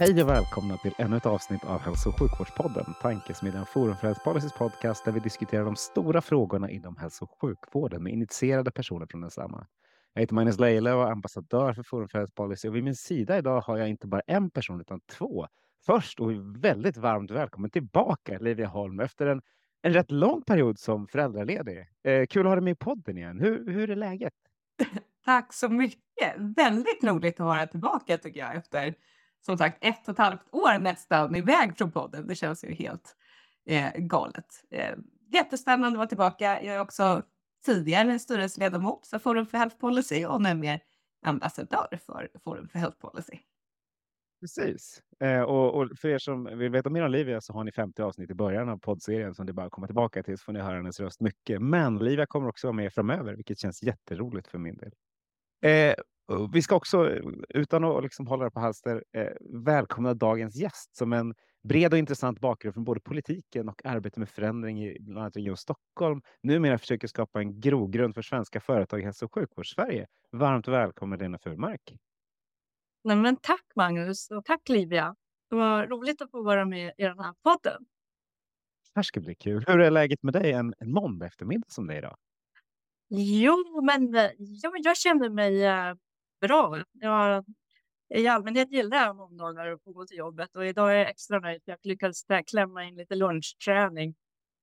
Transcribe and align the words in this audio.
Hej 0.00 0.22
och 0.22 0.28
välkomna 0.28 0.76
till 0.76 0.94
ännu 0.98 1.16
ett 1.16 1.26
avsnitt 1.26 1.64
av 1.64 1.80
Hälso 1.80 2.08
och 2.08 2.18
sjukvårdspodden, 2.18 2.94
tankesmedjan 3.02 3.66
Forum 3.66 3.96
för 3.96 4.06
Hälsopolicys 4.06 4.52
podcast 4.52 5.04
där 5.04 5.12
vi 5.12 5.20
diskuterar 5.20 5.64
de 5.64 5.76
stora 5.76 6.20
frågorna 6.20 6.70
inom 6.70 6.96
hälso 6.96 7.24
och 7.24 7.40
sjukvården 7.40 8.02
med 8.02 8.12
initierade 8.12 8.70
personer 8.70 9.06
från 9.06 9.20
densamma. 9.20 9.66
Jag 10.12 10.20
heter 10.20 10.34
Magnus 10.34 10.58
Leila 10.58 10.96
och 10.96 11.02
är 11.02 11.10
ambassadör 11.10 11.72
för 11.72 11.82
Forum 11.82 12.08
för 12.08 12.18
Hälsopolicy 12.18 12.68
och 12.68 12.76
vid 12.76 12.84
min 12.84 12.94
sida 12.96 13.38
idag 13.38 13.60
har 13.60 13.76
jag 13.76 13.88
inte 13.88 14.06
bara 14.06 14.20
en 14.26 14.50
person 14.50 14.80
utan 14.80 15.00
två. 15.00 15.46
Först 15.86 16.20
och 16.20 16.30
väldigt 16.64 16.96
varmt 16.96 17.30
välkommen 17.30 17.70
tillbaka 17.70 18.38
Livia 18.38 18.66
Holm 18.66 19.00
efter 19.00 19.26
en, 19.26 19.42
en 19.82 19.92
rätt 19.92 20.10
lång 20.10 20.42
period 20.42 20.78
som 20.78 21.06
föräldraledig. 21.06 21.78
Eh, 22.04 22.26
kul 22.26 22.46
att 22.46 22.50
ha 22.50 22.54
dig 22.54 22.64
med 22.64 22.72
i 22.72 22.76
podden 22.76 23.18
igen. 23.18 23.40
Hur, 23.40 23.72
hur 23.72 23.90
är 23.90 23.96
läget? 23.96 24.34
Tack 25.24 25.52
så 25.52 25.68
mycket. 25.68 26.34
Väldigt 26.56 27.04
roligt 27.04 27.40
att 27.40 27.46
vara 27.46 27.66
tillbaka 27.66 28.18
tycker 28.18 28.40
jag 28.40 28.56
efter 28.56 28.94
som 29.40 29.58
sagt 29.58 29.78
ett 29.80 30.08
och 30.08 30.12
ett 30.12 30.18
halvt 30.18 30.54
år 30.54 30.78
nästan 30.78 31.36
iväg 31.36 31.76
från 31.76 31.90
podden. 31.90 32.26
Det 32.26 32.34
känns 32.34 32.64
ju 32.64 32.74
helt 32.74 33.16
eh, 33.66 33.92
galet. 33.96 34.64
Eh, 34.70 34.94
jättespännande 35.32 35.88
att 35.88 35.96
vara 35.96 36.06
tillbaka. 36.06 36.62
Jag 36.62 36.74
är 36.74 36.80
också 36.80 37.22
tidigare 37.64 38.18
styrelseledamot 38.18 39.06
för 39.06 39.18
Forum 39.18 39.46
för 39.46 39.58
Health 39.58 39.76
Policy 39.76 40.24
och 40.26 40.42
nu 40.42 40.54
mer 40.54 40.80
ambassadör 41.22 41.98
för 42.06 42.30
Forum 42.44 42.68
för 42.68 42.78
Health 42.78 42.98
Policy. 42.98 43.38
Precis. 44.40 45.02
Eh, 45.20 45.40
och, 45.40 45.74
och, 45.74 45.98
för 45.98 46.08
er 46.08 46.18
som 46.18 46.58
vill 46.58 46.70
veta 46.70 46.90
mer 46.90 47.02
om 47.02 47.10
Livia 47.10 47.40
så 47.40 47.52
har 47.52 47.64
ni 47.64 47.72
50 47.72 48.02
avsnitt 48.02 48.30
i 48.30 48.34
början 48.34 48.68
av 48.68 48.78
poddserien 48.78 49.34
som 49.34 49.46
det 49.46 49.52
bara 49.52 49.70
komma 49.70 49.86
tillbaka 49.86 50.22
till 50.22 50.38
så 50.38 50.44
får 50.44 50.52
ni 50.52 50.60
höra 50.60 50.76
hennes 50.76 51.00
röst 51.00 51.20
mycket. 51.20 51.62
Men 51.62 51.98
Livia 51.98 52.26
kommer 52.26 52.48
också 52.48 52.66
vara 52.66 52.76
med 52.76 52.92
framöver, 52.92 53.34
vilket 53.34 53.58
känns 53.58 53.82
jätteroligt 53.82 54.48
för 54.48 54.58
min 54.58 54.76
del. 54.76 54.92
Eh, 55.62 55.94
vi 56.52 56.62
ska 56.62 56.76
också, 56.76 57.08
utan 57.48 57.84
att 57.84 58.02
liksom 58.02 58.26
hålla 58.26 58.44
det 58.44 58.50
på 58.50 58.60
halster, 58.60 59.04
eh, 59.12 59.28
välkomna 59.40 60.14
dagens 60.14 60.56
gäst 60.56 60.96
som 60.96 61.12
en 61.12 61.34
bred 61.62 61.92
och 61.92 61.98
intressant 61.98 62.40
bakgrund 62.40 62.74
från 62.74 62.84
både 62.84 63.00
politiken 63.00 63.68
och 63.68 63.86
arbete 63.86 64.20
med 64.20 64.28
förändring 64.28 64.84
i 64.84 64.96
bland 65.00 65.18
annat 65.18 65.36
Region 65.36 65.56
Stockholm. 65.56 66.22
Numera 66.42 66.78
försöker 66.78 67.08
skapa 67.08 67.40
en 67.40 67.60
grogrund 67.60 68.14
för 68.14 68.22
svenska 68.22 68.60
företag 68.60 69.00
i 69.00 69.04
hälso 69.04 69.24
och 69.24 69.34
sjukvårds-Sverige. 69.34 70.06
Varmt 70.32 70.68
välkommen 70.68 71.18
Lena 71.18 71.38
Furmark. 71.38 71.94
Nej, 73.04 73.16
men 73.16 73.36
tack 73.36 73.64
Magnus 73.76 74.30
och 74.30 74.44
tack 74.44 74.68
Livia. 74.68 75.16
Det 75.50 75.56
var 75.56 75.86
roligt 75.86 76.22
att 76.22 76.30
få 76.30 76.42
vara 76.42 76.64
med 76.64 76.92
i 76.98 77.02
den 77.02 77.18
här 77.18 77.34
podden. 77.42 77.82
Det 78.94 78.98
här 78.98 79.02
ska 79.02 79.20
bli 79.20 79.34
kul. 79.34 79.64
Hur 79.66 79.80
är 79.80 79.90
läget 79.90 80.22
med 80.22 80.32
dig 80.32 80.52
en, 80.52 80.74
en 80.78 80.92
måndag 80.92 81.26
eftermiddag 81.26 81.66
som 81.68 81.86
det 81.86 81.94
är 81.94 81.98
idag? 81.98 82.16
Jo, 83.08 83.82
men 83.82 84.12
jag, 84.38 84.72
jag 84.82 84.96
känner 84.96 85.30
mig 85.30 85.64
äh, 85.64 85.94
bra. 86.40 86.82
Jag, 86.92 87.44
I 88.14 88.26
allmänhet 88.26 88.72
gillar 88.72 88.96
jag 88.96 89.16
måndagar 89.16 89.66
och 89.66 89.82
få 89.82 89.92
gå 89.92 90.06
till 90.06 90.18
jobbet 90.18 90.56
och 90.56 90.66
idag 90.66 90.92
är 90.92 90.96
jag 90.96 91.10
extra 91.10 91.40
nöjd 91.40 91.62
för 91.64 91.72
jag 91.72 91.78
lyckades 91.82 92.22
klämma 92.46 92.84
in 92.84 92.96
lite 92.96 93.14
lunchträning 93.14 94.14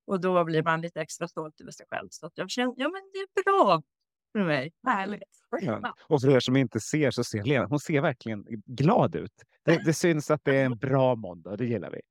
och 0.08 0.22
då 0.22 0.44
blir 0.44 0.64
man 0.64 0.82
lite 0.82 1.02
extra 1.02 1.28
stolt 1.28 1.62
över 1.62 1.72
sig 1.72 1.86
själv. 1.90 2.08
Så 2.12 2.32
jag 2.36 2.50
känner, 2.50 2.74
ja 2.78 2.90
men 2.90 3.02
det 3.14 3.20
är 3.20 3.44
bra 3.44 3.84
för 4.32 4.44
mig. 4.44 4.72
Härligt. 4.88 5.24
Ja. 5.62 5.96
Och 6.08 6.22
för 6.22 6.30
er 6.30 6.40
som 6.40 6.56
inte 6.56 6.80
ser 6.80 7.12
så 7.12 7.24
ser 7.24 7.44
Lena, 7.44 7.66
hon 7.66 7.80
ser 7.80 8.02
verkligen 8.02 8.46
glad 8.66 9.16
ut. 9.16 9.34
Det, 9.66 9.82
det 9.86 9.94
syns 9.94 10.32
att 10.32 10.44
det 10.44 10.56
är 10.56 10.66
en 10.66 10.78
bra 10.78 11.16
måndag, 11.16 11.58
det 11.58 11.66
gillar 11.66 11.92
vi. 11.92 12.02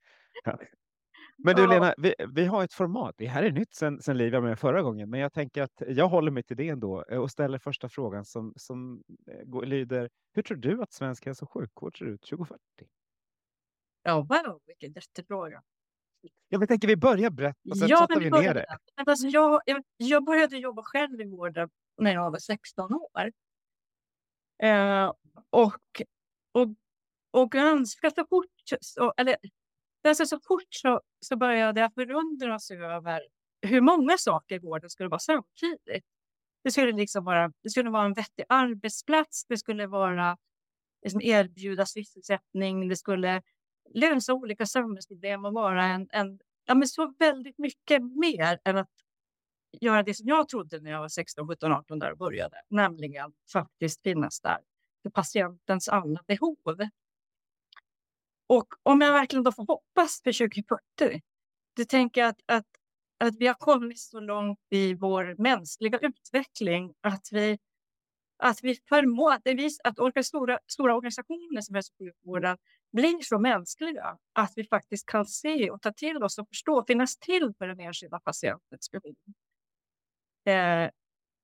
Ja. 0.45 0.59
Men 1.39 1.57
du 1.57 1.67
Lena, 1.67 1.95
vi, 1.99 2.15
vi 2.35 2.45
har 2.45 2.65
ett 2.65 2.75
format. 2.75 3.15
Det 3.19 3.27
här 3.27 3.43
är 3.43 3.51
nytt 3.51 3.75
sen, 3.75 4.03
sen 4.03 4.19
Liv 4.19 4.33
var 4.33 4.41
med 4.41 4.59
förra 4.59 4.83
gången, 4.83 5.11
men 5.11 5.21
jag 5.21 5.33
tänker 5.33 5.63
att 5.63 5.83
jag 5.89 6.09
håller 6.09 6.31
mig 6.31 6.43
till 6.43 6.57
det 6.57 6.69
ändå 6.69 7.05
eh, 7.11 7.19
och 7.19 7.31
ställer 7.31 7.59
första 7.59 7.89
frågan 7.89 8.25
som, 8.25 8.53
som 8.57 9.03
eh, 9.31 9.63
lyder. 9.63 10.11
Hur 10.33 10.43
tror 10.43 10.57
du 10.57 10.83
att 10.83 10.93
svensk 10.93 11.27
hälso 11.27 11.45
och 11.45 11.53
sjukvård 11.53 11.99
ser 11.99 12.05
ut 12.05 12.23
2040? 12.23 12.61
Ja, 14.03 14.17
wow, 14.21 14.61
vilken 14.67 14.93
jättefråga. 14.93 15.63
Jag 16.49 16.69
tänker 16.69 16.89
vi 16.89 16.97
börjar 16.97 17.31
brett 17.31 17.57
och 17.71 17.79
sen 17.79 17.89
ja, 17.89 18.07
vi 18.19 18.31
ner 18.31 18.55
det. 18.55 18.67
Alltså, 19.07 19.27
jag, 19.27 19.61
jag 19.97 20.25
började 20.25 20.57
jobba 20.57 20.83
själv 20.83 21.21
i 21.21 21.25
vården 21.25 21.69
när 21.99 22.13
jag 22.13 22.31
var 22.31 22.39
16 22.39 22.95
år. 22.95 23.33
Eh, 24.63 25.13
och, 25.51 26.03
och, 26.53 26.69
och 27.31 27.51
ganska 27.51 28.11
så 28.11 28.27
fort, 28.27 28.47
så, 28.81 29.13
eller 29.17 29.37
Alltså, 30.07 30.27
så 30.27 30.41
fort 30.49 30.67
så, 30.71 31.01
så 31.21 31.37
började 31.37 31.81
jag 31.81 31.95
förundras 31.95 32.71
över 32.71 33.21
hur 33.63 33.81
många 33.81 34.19
saker 34.19 34.61
vården 34.61 34.91
skulle 34.91 35.09
vara 35.09 35.19
samtidigt. 35.19 36.05
Det 36.65 36.71
skulle, 36.71 36.93
liksom 36.93 37.25
vara, 37.25 37.53
det 37.63 37.71
skulle 37.71 37.91
vara 37.91 38.05
en 38.05 38.15
vettig 38.15 38.45
arbetsplats, 38.49 39.45
det 39.49 39.57
skulle 39.57 39.87
vara, 39.87 40.37
liksom 41.03 41.21
erbjuda 41.21 41.87
sysselsättning, 41.87 42.89
det 42.89 42.97
skulle 42.97 43.43
lösa 43.95 44.35
olika 44.35 44.67
samhällsproblem 44.67 45.45
och 45.45 45.53
vara 45.53 45.85
en, 45.85 46.09
en 46.11 46.39
ja, 46.67 46.75
men 46.75 46.89
så 46.89 47.15
väldigt 47.19 47.59
mycket 47.59 48.03
mer 48.03 48.59
än 48.65 48.77
att 48.77 48.91
göra 49.81 50.03
det 50.03 50.15
som 50.15 50.29
jag 50.29 50.49
trodde 50.49 50.81
när 50.81 50.91
jag 50.91 51.01
var 51.01 51.09
16, 51.09 51.49
17, 51.49 51.73
18 51.73 51.99
där 51.99 52.13
och 52.13 52.19
började, 52.19 52.57
nämligen 52.69 53.33
faktiskt 53.53 54.03
finnas 54.03 54.41
där 54.41 54.59
för 55.03 55.11
patientens 55.11 55.89
alla 55.89 56.21
behov. 56.27 56.89
Och 58.47 58.67
om 58.83 59.01
jag 59.01 59.13
verkligen 59.13 59.43
då 59.43 59.53
får 59.53 59.67
hoppas 59.67 60.21
för 60.23 60.33
2040, 60.33 61.23
då 61.77 61.85
tänker 61.85 62.21
jag 62.21 62.29
att, 62.29 62.41
att, 62.47 62.67
att 63.19 63.37
vi 63.39 63.47
har 63.47 63.55
kommit 63.55 63.99
så 63.99 64.21
långt 64.21 64.59
i 64.71 64.95
vår 64.95 65.35
mänskliga 65.39 65.99
utveckling 65.99 66.95
att 67.01 67.29
vi, 67.33 67.59
att 68.37 68.59
vi 68.63 68.79
förmår, 68.89 69.33
att, 69.33 69.43
vi, 69.45 69.71
att 69.85 69.99
orka 69.99 70.23
stora, 70.23 70.59
stora 70.67 70.97
organisationer 70.97 71.61
som 71.61 71.75
hälso 71.75 71.93
och 71.93 71.99
sjukvården 71.99 72.59
blir 72.93 73.23
så 73.23 73.39
mänskliga 73.39 74.19
att 74.33 74.53
vi 74.57 74.65
faktiskt 74.65 75.07
kan 75.07 75.27
se 75.27 75.71
och 75.71 75.83
ta 75.83 75.93
till 75.93 76.23
oss 76.23 76.39
och 76.39 76.49
förstå 76.49 76.79
och 76.79 76.87
finnas 76.87 77.17
till 77.17 77.53
för 77.59 77.67
den 77.67 77.81
enskilda 77.81 78.21
patientens 78.21 78.91
behov. 78.91 79.15
Eh, 80.47 80.91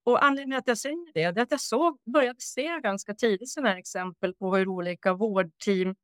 och 0.04 0.24
anledningen 0.24 0.58
att 0.58 0.68
jag 0.68 0.78
säger 0.78 1.12
det 1.14 1.22
är 1.22 1.42
att 1.42 1.50
jag 1.50 1.60
såg, 1.60 1.98
började 2.04 2.40
se 2.40 2.80
ganska 2.82 3.14
tidigt 3.14 3.50
sådana 3.50 3.70
här 3.70 3.76
exempel 3.76 4.34
på 4.34 4.56
hur 4.56 4.68
olika 4.68 5.14
vårdteam 5.14 5.94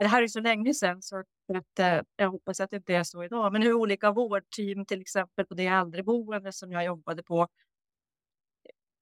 det 0.00 0.06
här 0.06 0.22
är 0.22 0.26
så 0.28 0.40
länge 0.40 0.74
sedan 0.74 1.02
så 1.02 1.18
att, 1.18 1.78
eh, 1.78 2.00
jag 2.16 2.30
hoppas 2.30 2.60
att 2.60 2.70
det 2.70 2.76
inte 2.76 2.94
är 2.94 3.04
så 3.04 3.24
idag. 3.24 3.52
Men 3.52 3.62
hur 3.62 3.72
olika 3.72 4.12
vårdteam, 4.12 4.86
till 4.86 5.00
exempel 5.00 5.46
på 5.46 5.54
det 5.54 5.66
äldreboende 5.66 6.52
som 6.52 6.72
jag 6.72 6.84
jobbade 6.84 7.22
på, 7.22 7.48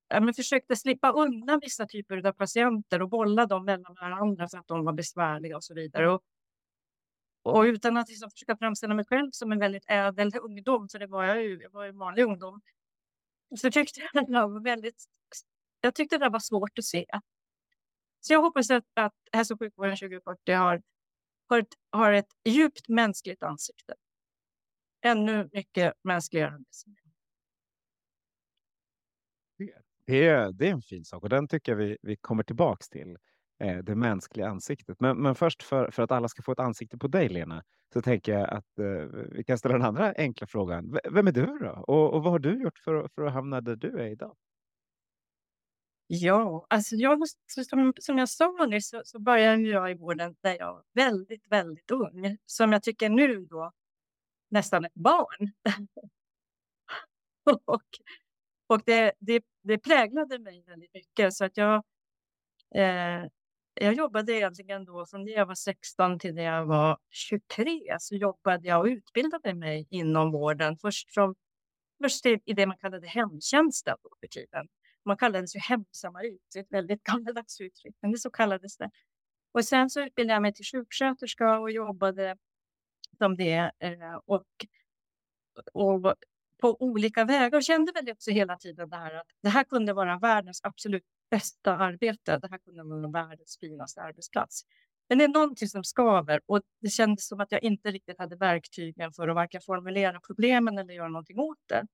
jag 0.08 0.22
men 0.22 0.34
försökte 0.34 0.76
slippa 0.76 1.12
undan 1.12 1.60
vissa 1.62 1.86
typer 1.86 2.26
av 2.26 2.32
patienter 2.32 3.02
och 3.02 3.08
bolla 3.08 3.46
dem 3.46 3.64
mellan 3.64 3.94
varandra 4.00 4.48
för 4.48 4.58
att 4.58 4.66
de 4.66 4.84
var 4.84 4.92
besvärliga 4.92 5.56
och 5.56 5.64
så 5.64 5.74
vidare. 5.74 6.10
Och, 6.10 6.22
och 7.42 7.62
utan 7.62 7.96
att 7.96 8.08
liksom 8.08 8.30
försöka 8.30 8.56
framställa 8.56 8.94
mig 8.94 9.04
själv 9.04 9.30
som 9.32 9.52
en 9.52 9.58
väldigt 9.58 9.84
ädel 9.86 10.32
ungdom, 10.42 10.88
för 10.88 10.98
det 10.98 11.06
var 11.06 11.24
jag 11.24 11.42
ju, 11.42 11.60
jag 11.62 11.70
var 11.70 11.86
en 11.86 11.98
vanlig 11.98 12.22
ungdom, 12.24 12.60
så 13.56 13.70
tyckte 13.70 14.00
jag 14.00 14.26
det 14.26 14.32
var 14.32 14.60
väldigt, 14.64 15.04
jag 15.80 15.94
tyckte 15.94 16.18
det 16.18 16.28
var 16.28 16.40
svårt 16.40 16.78
att 16.78 16.84
se. 16.84 17.06
Så 18.20 18.32
jag 18.32 18.42
hoppas 18.42 18.70
att, 18.70 18.84
att 18.94 19.14
hälso 19.32 19.54
och 19.54 19.60
sjukvården 19.60 19.96
2040 19.96 20.52
har, 20.52 20.82
har, 21.48 21.58
ett, 21.58 21.74
har 21.90 22.12
ett 22.12 22.28
djupt 22.44 22.88
mänskligt 22.88 23.42
ansikte. 23.42 23.94
Ännu 25.04 25.48
mycket 25.52 25.94
mänskligare 26.04 26.54
än 26.54 26.64
det 29.58 29.72
det 30.06 30.26
är, 30.26 30.52
det 30.52 30.68
är 30.68 30.72
en 30.72 30.82
fin 30.82 31.04
sak 31.04 31.22
och 31.22 31.28
den 31.28 31.48
tycker 31.48 31.72
jag 31.72 31.76
vi, 31.76 31.96
vi 32.02 32.16
kommer 32.16 32.42
tillbaks 32.42 32.88
till. 32.88 33.16
Eh, 33.60 33.78
det 33.78 33.94
mänskliga 33.94 34.48
ansiktet. 34.48 35.00
Men, 35.00 35.22
men 35.22 35.34
först 35.34 35.62
för, 35.62 35.90
för 35.90 36.02
att 36.02 36.10
alla 36.10 36.28
ska 36.28 36.42
få 36.42 36.52
ett 36.52 36.58
ansikte 36.58 36.98
på 36.98 37.08
dig 37.08 37.28
Lena 37.28 37.62
så 37.92 38.02
tänker 38.02 38.32
jag 38.32 38.48
att 38.48 38.78
eh, 38.78 38.84
vi 39.32 39.44
kan 39.44 39.58
ställa 39.58 39.72
den 39.72 39.86
andra 39.86 40.14
enkla 40.16 40.46
frågan. 40.46 40.92
V 40.92 41.00
vem 41.10 41.26
är 41.26 41.32
du 41.32 41.46
då? 41.46 41.84
Och, 41.86 42.14
och 42.14 42.22
vad 42.22 42.32
har 42.32 42.38
du 42.38 42.62
gjort 42.62 42.78
för, 42.78 43.08
för 43.14 43.22
att 43.22 43.32
hamna 43.32 43.60
där 43.60 43.76
du 43.76 44.00
är 44.00 44.06
idag? 44.06 44.36
Ja, 46.12 46.66
alltså 46.70 46.96
jag, 46.96 47.18
som, 47.46 47.92
som 48.00 48.18
jag 48.18 48.28
sa 48.28 48.66
nyss 48.70 48.88
så, 48.88 49.02
så 49.04 49.18
började 49.18 49.62
jag 49.62 49.90
i 49.90 49.94
vården 49.94 50.36
när 50.42 50.58
jag 50.58 50.74
var 50.74 50.84
väldigt, 50.94 51.46
väldigt 51.52 51.90
ung. 51.90 52.36
Som 52.46 52.72
jag 52.72 52.82
tycker 52.82 53.08
nu 53.08 53.46
då 53.46 53.72
nästan 54.50 54.84
ett 54.84 54.94
barn. 54.94 55.52
och, 57.66 57.82
Och 58.66 58.82
det, 58.86 59.12
det, 59.20 59.44
det 59.62 59.78
präglade 59.78 60.38
mig 60.38 60.64
väldigt 60.66 60.94
mycket. 60.94 61.34
Så 61.34 61.44
att 61.44 61.56
jag, 61.56 61.84
eh, 62.74 63.24
jag 63.74 63.94
jobbade 63.94 64.32
egentligen 64.32 64.84
då 64.84 65.06
från 65.06 65.24
när 65.24 65.32
jag 65.32 65.46
var 65.46 65.54
16 65.54 66.18
till 66.18 66.34
när 66.34 66.44
jag 66.44 66.66
var 66.66 66.98
23 67.10 67.96
så 68.00 68.14
jobbade 68.16 68.68
jag 68.68 68.80
och 68.80 68.86
utbildade 68.86 69.54
mig 69.54 69.86
inom 69.90 70.32
vården. 70.32 70.76
Först, 70.78 71.14
som, 71.14 71.34
först 72.02 72.26
i 72.26 72.40
det 72.46 72.66
man 72.66 72.78
kallade 72.78 73.08
hemtjänsten 73.08 73.96
då 74.02 74.10
för 74.20 74.28
tiden. 74.28 74.68
Man 75.04 75.16
kallades 75.16 75.56
ju 75.56 75.60
hemsamarit, 75.60 76.56
ett 76.56 76.72
väldigt 76.72 77.02
gammaldags 77.04 77.60
uttryck, 77.60 77.94
men 78.00 78.12
det 78.12 78.18
så 78.18 78.30
kallades 78.30 78.76
det. 78.76 78.90
Och 79.52 79.64
sen 79.64 79.90
så 79.90 80.00
utbildade 80.00 80.34
jag 80.34 80.42
mig 80.42 80.54
till 80.54 80.64
sjuksköterska 80.64 81.58
och 81.58 81.70
jobbade 81.70 82.36
som 83.18 83.36
det. 83.36 83.72
Eh, 83.78 84.14
och, 84.26 84.46
och 85.72 86.14
på 86.60 86.82
olika 86.82 87.24
vägar 87.24 87.58
och 87.58 87.62
kände 87.62 87.92
väl 87.92 88.10
också 88.10 88.30
hela 88.30 88.56
tiden 88.56 88.90
det 88.90 88.96
här 88.96 89.14
att 89.14 89.26
det 89.42 89.48
här 89.48 89.64
kunde 89.64 89.92
vara 89.92 90.18
världens 90.18 90.60
absolut 90.64 91.04
bästa 91.30 91.76
arbete. 91.76 92.38
Det 92.38 92.48
här 92.50 92.58
kunde 92.58 92.82
vara 92.82 93.08
världens 93.08 93.58
finaste 93.60 94.02
arbetsplats. 94.02 94.62
Men 95.08 95.18
det 95.18 95.24
är 95.24 95.28
någonting 95.28 95.68
som 95.68 95.84
skaver 95.84 96.40
och 96.46 96.60
det 96.80 96.88
kändes 96.88 97.26
som 97.28 97.40
att 97.40 97.52
jag 97.52 97.62
inte 97.62 97.90
riktigt 97.90 98.18
hade 98.18 98.36
verktygen 98.36 99.12
för 99.12 99.28
att 99.28 99.34
varken 99.34 99.60
formulera 99.60 100.20
problemen 100.20 100.78
eller 100.78 100.94
göra 100.94 101.08
någonting 101.08 101.38
åt 101.38 101.58
det. 101.66 101.86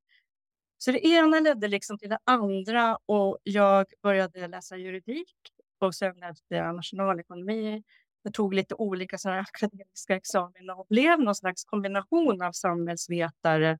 Så 0.86 0.92
det 0.92 1.06
ena 1.06 1.40
ledde 1.40 1.68
liksom 1.68 1.98
till 1.98 2.08
det 2.08 2.18
andra 2.24 2.98
och 3.06 3.38
jag 3.42 3.86
började 4.02 4.46
läsa 4.46 4.76
juridik 4.76 5.34
och 5.78 5.94
sen 5.94 6.16
läste 6.16 6.54
jag 6.54 6.74
nationalekonomi. 6.76 7.82
Jag 8.22 8.34
tog 8.34 8.54
lite 8.54 8.74
olika 8.74 9.18
sådana 9.18 9.40
akademiska 9.52 10.16
examina 10.16 10.74
och 10.74 10.86
blev 10.88 11.20
någon 11.20 11.34
slags 11.34 11.64
kombination 11.64 12.42
av 12.42 12.52
samhällsvetare 12.52 13.78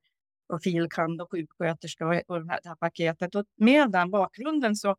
och 0.48 0.62
filkand 0.62 1.22
och 1.22 1.30
sjuksköterska 1.30 2.06
och, 2.06 2.22
och 2.26 2.44
det, 2.44 2.50
här, 2.52 2.60
det 2.62 2.68
här 2.68 2.76
paketet. 2.76 3.34
Och 3.34 3.44
med 3.56 3.90
den 3.90 4.10
bakgrunden 4.10 4.76
så, 4.76 4.96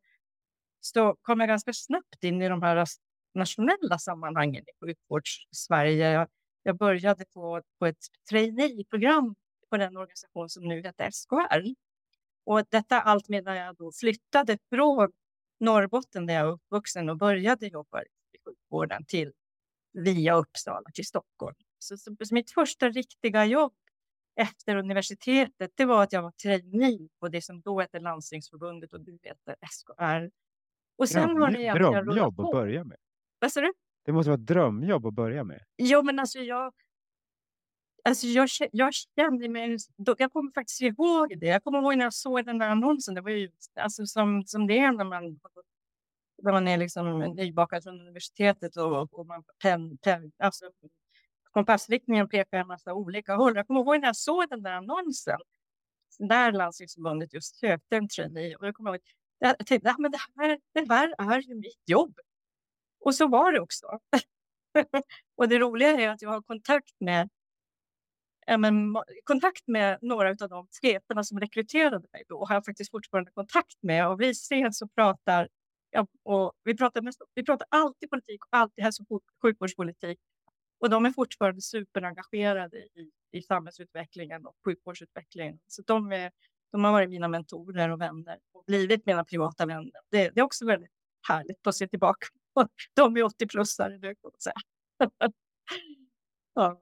så 0.82 1.16
kom 1.22 1.40
jag 1.40 1.50
ganska 1.50 1.74
snabbt 1.74 2.24
in 2.24 2.42
i 2.42 2.50
de 2.50 2.62
här 2.62 2.86
nationella 3.34 3.98
sammanhangen 4.00 4.64
i 4.64 4.86
sjukvårds-Sverige. 4.86 6.10
Jag, 6.12 6.28
jag 6.64 6.78
började 6.78 7.26
på, 7.34 7.62
på 7.80 7.86
ett 7.86 8.06
traineeprogram 8.30 9.36
på 9.70 9.78
den 9.78 9.98
organisation 9.98 10.50
som 10.50 10.64
nu 10.68 10.82
heter 10.82 11.12
SKR. 11.12 11.87
Och 12.48 12.64
detta 12.70 13.02
allt 13.02 13.30
medan 13.30 13.58
jag 13.58 13.76
då 13.76 13.92
flyttade 13.92 14.58
från 14.70 15.12
Norrbotten 15.60 16.26
där 16.26 16.34
jag 16.34 16.48
är 16.48 16.52
uppvuxen 16.52 17.10
och 17.10 17.18
började 17.18 17.68
jobba 17.68 18.02
i 18.02 18.06
sjukvården 18.46 19.06
till 19.06 19.32
via 19.94 20.36
Uppsala 20.36 20.90
till 20.94 21.06
Stockholm. 21.06 21.56
Så, 21.80 21.98
så, 21.98 22.16
så 22.26 22.34
mitt 22.34 22.52
första 22.52 22.90
riktiga 22.90 23.46
jobb 23.46 23.74
efter 24.40 24.76
universitetet, 24.76 25.72
det 25.76 25.86
var 25.86 26.04
att 26.04 26.14
jag 26.14 26.22
var 26.22 26.32
trainee 26.32 27.10
på 27.20 27.28
det 27.28 27.42
som 27.42 27.62
då 27.62 27.80
hette 27.80 28.00
Landstingsförbundet 28.00 28.94
och 28.94 29.02
nu 29.02 29.20
heter 29.24 29.56
SKR. 29.72 30.32
Och 30.98 31.10
sen 31.10 31.28
Dröm, 31.28 31.42
har 31.42 31.52
det 31.52 31.74
drömjobb 31.74 32.40
att 32.40 32.52
börja 32.52 32.84
med. 32.84 32.98
Vad 33.40 33.52
sa 33.52 33.62
du? 33.62 33.74
Det 34.06 34.12
måste 34.12 34.30
vara 34.30 34.40
ett 34.40 34.48
drömjobb 34.48 35.06
att 35.06 35.14
börja 35.14 35.44
med. 35.44 35.64
Jo, 35.78 36.04
men 36.04 36.20
alltså 36.20 36.40
jag... 36.40 36.74
Alltså 38.08 38.28
jag, 38.28 38.50
jag 38.72 38.94
kände 38.94 39.50
mig... 39.50 39.78
Jag 40.18 40.32
kommer 40.34 40.52
faktiskt 40.52 40.82
ihåg 40.82 41.40
det. 41.40 41.46
Jag 41.48 41.64
kommer 41.64 41.80
ihåg 41.80 41.98
när 41.98 42.06
jag 42.06 42.14
såg 42.14 42.46
den 42.46 42.58
där 42.58 42.70
annonsen. 42.70 43.16
Det 43.16 43.22
var 43.22 43.30
ju 43.30 43.52
alltså 43.76 44.06
som, 44.06 44.44
som 44.46 44.68
det 44.68 44.80
är 44.80 44.92
när 44.92 45.04
man, 45.04 45.40
när 46.44 46.52
man 46.52 46.68
är 46.68 46.78
liksom 46.78 47.20
nybakad 47.20 47.84
från 47.84 48.02
universitetet 48.02 48.78
och, 48.78 49.14
och 49.14 49.26
man 49.26 49.44
pen, 49.62 49.98
pen, 49.98 50.32
alltså, 50.38 50.66
kompassriktningen 51.52 52.30
pekar 52.30 52.58
en 52.58 52.68
massa 52.68 52.94
olika 52.94 53.36
håll. 53.36 53.56
Jag 53.56 53.68
kommer 53.68 53.80
ihåg 53.80 54.00
när 54.00 54.08
jag 54.08 54.16
såg 54.16 54.50
den 54.50 54.64
där 54.64 54.72
annonsen 54.74 55.40
där 56.20 56.52
Landstingsförbundet 56.52 57.34
just 57.34 57.56
sökte 57.56 57.96
en 57.98 58.08
trainee. 58.08 58.56
Och 58.56 58.68
jag 58.68 58.76
kommer 58.76 58.90
ihåg, 58.90 59.02
jag 59.40 59.58
tänkte, 59.58 59.90
"Ja, 59.90 59.96
men 60.00 60.12
det 60.12 60.20
här, 60.36 60.60
det 60.74 60.94
här 60.94 61.38
är 61.38 61.42
ju 61.42 61.56
mitt 61.56 61.82
jobb. 61.86 62.20
Och 63.00 63.16
så 63.16 63.28
var 63.28 63.52
det 63.52 63.60
också. 63.60 64.00
och 65.38 65.50
det 65.50 65.60
roliga 65.60 65.90
är 65.90 66.10
att 66.10 66.22
jag 66.22 66.30
har 66.30 66.42
kontakt 66.42 66.96
med 67.00 67.30
ja, 68.48 68.58
men, 68.58 68.96
kontakt 69.24 69.68
med 69.68 69.98
några 70.02 70.30
av 70.30 70.50
de 70.50 70.68
cheferna 70.82 71.24
som 71.24 71.40
rekryterade 71.40 72.08
mig 72.14 72.24
då 72.28 72.38
och 72.38 72.48
har 72.48 72.56
jag 72.56 72.66
faktiskt 72.66 72.92
fortfarande 72.92 73.32
kontakt 73.32 73.78
med. 73.82 74.08
Och 74.08 74.22
vi 74.22 74.30
ses 74.30 74.82
och 74.82 74.96
pratar. 74.96 75.48
Ja, 75.92 76.08
och 76.24 76.54
vi, 76.64 76.78
pratar 76.78 77.02
mest, 77.02 77.22
vi 77.34 77.46
pratar 77.46 77.68
alltid 77.72 78.10
politik 78.10 78.46
och 78.46 78.58
alltid 78.58 78.84
hälso 78.84 79.04
och 79.10 79.22
sjukvårdspolitik. 79.42 80.20
Och 80.80 80.90
de 80.90 81.06
är 81.06 81.12
fortfarande 81.12 81.62
superengagerade 81.62 82.78
i, 82.78 83.12
i 83.32 83.42
samhällsutvecklingen 83.42 84.46
och 84.46 84.56
sjukvårdsutvecklingen. 84.66 85.60
Så 85.68 85.82
de, 85.82 86.12
är, 86.12 86.32
de 86.72 86.84
har 86.84 86.92
varit 86.92 87.10
mina 87.10 87.28
mentorer 87.28 87.90
och 87.90 88.02
vänner 88.02 88.40
och 88.54 88.64
blivit 88.68 89.06
mina 89.06 89.26
privata 89.26 89.66
vänner. 89.66 89.92
Det, 90.12 90.30
det 90.30 90.40
är 90.40 90.44
också 90.44 90.66
väldigt 90.66 90.92
härligt 91.28 91.68
att 91.68 91.76
se 91.76 91.88
tillbaka 91.88 92.28
på. 92.54 92.68
De 92.94 93.18
är 93.18 93.24
80-plussare 93.24 93.98
nu, 93.98 94.16
kan 94.16 94.32
man 94.32 94.40
säga. 94.40 94.54
ja. 96.54 96.82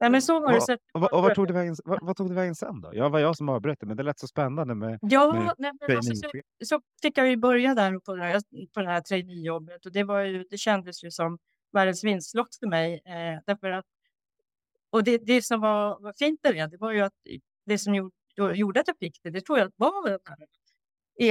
Nej, 0.00 0.10
men 0.10 0.22
så 0.22 0.40
var 0.40 0.50
det. 0.50 0.56
Och, 0.56 0.62
Så 0.62 0.72
att- 0.72 0.80
och, 0.94 1.00
vad- 1.00 1.12
och 1.12 1.22
vad, 1.22 1.34
tog 1.34 1.46
det 1.46 1.52
vägen, 1.52 1.76
vad, 1.84 1.98
vad 2.02 2.16
tog 2.16 2.28
det 2.28 2.34
vägen 2.34 2.54
sen 2.54 2.80
då? 2.80 2.90
Ja, 2.94 3.08
var 3.08 3.18
jag 3.18 3.36
som 3.36 3.48
avbröt 3.48 3.80
det, 3.80 3.86
men 3.86 3.96
det 3.96 4.02
lät 4.02 4.18
så 4.18 4.26
spännande 4.26 4.74
med 4.74 4.98
Ja, 5.02 5.32
med 5.32 5.54
nej, 5.58 5.72
men 5.88 5.96
alltså, 5.96 6.14
så, 6.14 6.30
så 6.64 6.80
fick 7.02 7.18
jag 7.18 7.28
ju 7.28 7.36
börja 7.36 7.74
där 7.74 7.98
på 7.98 8.14
det 8.16 8.22
här, 8.24 8.42
på 8.74 8.80
det 8.80 8.86
här 8.86 9.00
traineejobbet 9.00 9.86
och 9.86 9.92
det, 9.92 10.02
var 10.04 10.20
ju, 10.20 10.44
det 10.50 10.58
kändes 10.58 11.04
ju 11.04 11.10
som 11.10 11.38
världens 11.72 12.04
vinstlott 12.04 12.56
för 12.60 12.66
mig. 12.66 12.94
Eh, 13.04 13.40
därför 13.46 13.70
att, 13.70 13.84
och 14.90 15.04
det, 15.04 15.18
det 15.18 15.42
som 15.42 15.60
var, 15.60 16.00
var 16.00 16.14
fint 16.18 16.40
med 16.42 16.54
det, 16.54 16.66
det 16.66 16.76
var 16.76 16.92
ju 16.92 17.00
att 17.00 17.12
det 17.66 17.78
som 17.78 17.94
gjorde, 17.94 18.12
gjorde 18.54 18.80
att 18.80 18.88
jag 18.88 18.98
fick 18.98 19.20
det, 19.22 19.30
det 19.30 19.40
tror 19.40 19.58
jag 19.58 19.72
var 19.76 20.08
den 20.08 20.18
här 20.28 20.46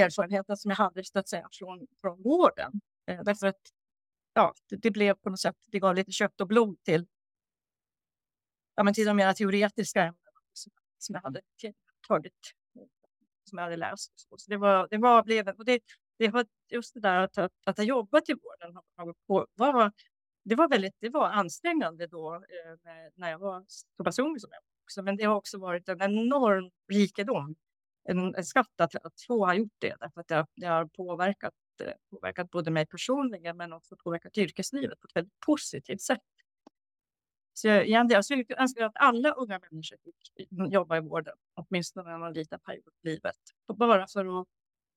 erfarenheten 0.05 0.57
som 0.57 0.69
jag 0.69 0.75
hade 0.77 1.03
så 1.03 1.19
att 1.19 1.27
säga, 1.29 1.47
från, 1.51 1.87
från 2.01 2.21
vården. 2.23 2.71
Eh, 3.07 3.19
därför 3.23 3.47
att 3.47 3.61
ja, 4.33 4.53
det, 4.69 4.75
det 4.75 4.91
blev 4.91 5.13
på 5.13 5.29
något 5.29 5.39
sätt, 5.39 5.55
det 5.67 5.79
gav 5.79 5.95
lite 5.95 6.11
kött 6.11 6.41
och 6.41 6.47
blod 6.47 6.83
till, 6.83 7.05
ja, 8.75 8.83
men 8.83 8.93
till 8.93 9.05
de 9.05 9.17
mer 9.17 9.33
teoretiska 9.33 9.99
ämnena 9.99 10.39
som, 10.53 10.71
som 10.97 11.15
jag 11.15 11.21
hade 11.21 11.41
tagit 12.07 12.33
som 13.49 13.57
jag 13.57 13.63
hade 13.63 13.77
läst. 13.77 14.11
Så 14.15 14.37
så 14.37 14.51
det 14.51 14.57
var, 14.57 14.87
det 14.91 14.97
var, 14.97 15.23
blev, 15.23 15.47
och 15.49 15.65
det, 15.65 15.79
det 16.19 16.29
var 16.29 16.45
just 16.69 16.93
det 16.93 16.99
där 16.99 17.17
att, 17.19 17.37
att, 17.37 17.51
att 17.65 17.77
ha 17.77 17.83
jobbat 17.83 18.29
i 18.29 18.33
vården 18.33 18.81
på, 19.27 19.47
var, 19.55 19.91
det 20.43 20.55
var 20.55 20.69
väldigt 20.69 20.95
det 20.99 21.09
var 21.09 21.29
ansträngande 21.29 22.07
då 22.07 22.35
eh, 22.35 22.41
när, 23.15 23.31
jag 23.31 23.39
var 23.39 23.65
så 23.67 24.03
pass 24.03 24.19
ung 24.19 24.39
som 24.39 24.49
jag 24.51 24.57
var 24.61 24.83
också. 24.85 25.01
Men 25.03 25.17
det 25.17 25.23
har 25.23 25.35
också 25.35 25.57
varit 25.59 25.89
en 25.89 26.01
enorm 26.01 26.71
rikedom, 26.91 27.55
en, 28.03 28.35
en 28.35 28.45
skatt 28.45 28.81
att, 28.81 28.95
att 28.95 29.21
få 29.27 29.45
ha 29.45 29.53
gjort 29.53 29.73
det. 29.79 29.95
Därför 29.99 30.21
att 30.21 30.27
det, 30.27 30.35
har- 30.35 30.47
det 30.55 30.67
har 30.67 30.85
påverkat, 30.85 31.53
eh, 31.83 31.93
påverkat 32.11 32.49
både 32.51 32.71
mig 32.71 32.85
personligen 32.85 33.57
men 33.57 33.73
också 33.73 33.95
påverkat 34.03 34.37
yrkeslivet 34.37 34.99
på 34.99 35.07
ett 35.07 35.15
väldigt 35.15 35.39
positivt 35.45 36.01
sätt. 36.01 36.21
Så 37.53 37.67
jag, 37.67 37.87
igen, 37.87 38.01
alltså, 38.01 38.33
jag 38.33 38.45
skulle 38.45 38.61
önska 38.61 38.85
att 38.85 38.91
alla 38.95 39.31
unga 39.31 39.59
människor 39.71 39.97
fick 40.03 40.47
jobba 40.71 40.97
i 40.97 40.99
vården, 40.99 41.33
åtminstone 41.53 42.17
någon 42.17 42.33
liten 42.33 42.59
period 42.59 42.93
i 43.03 43.07
livet. 43.07 43.35
Bara 43.67 44.07
för 44.07 44.41
att 44.41 44.47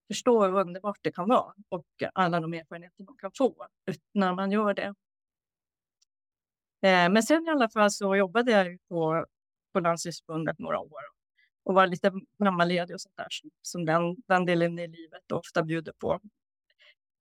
förstå 0.08 0.44
hur 0.44 0.60
underbart 0.60 0.98
det 1.02 1.12
kan 1.12 1.28
vara 1.28 1.54
och 1.68 1.86
alla 2.12 2.40
de 2.40 2.54
erfarenheter 2.54 3.04
man 3.04 3.16
kan 3.16 3.30
få 3.38 3.66
när 4.12 4.34
man 4.34 4.50
gör 4.52 4.74
det. 4.74 4.94
Eh, 6.82 7.10
men 7.10 7.22
sen 7.22 7.46
i 7.46 7.50
alla 7.50 7.68
fall 7.68 7.90
så 7.90 8.16
jobbade 8.16 8.50
jag 8.52 8.78
på, 8.88 9.26
på 9.72 9.80
Landstingsförbundet 9.80 10.58
några 10.58 10.78
år 10.78 11.00
och 11.64 11.74
var 11.74 11.86
lite 11.86 12.12
mammaledig 12.38 12.94
och 12.94 13.00
sånt 13.00 13.16
där 13.16 13.28
som, 13.62 13.84
den, 13.84 14.16
den 14.26 14.46
delen 14.46 14.78
i 14.78 14.88
livet 14.88 15.32
ofta 15.32 15.62
bjuder 15.62 15.92
på. 15.92 16.20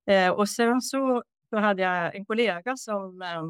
Eh, 0.05 0.31
och 0.31 0.49
sen 0.49 0.81
så, 0.81 1.23
så 1.49 1.57
hade 1.57 1.81
jag 1.81 2.15
en 2.15 2.25
kollega 2.25 2.77
som, 2.77 3.21
eh, 3.21 3.43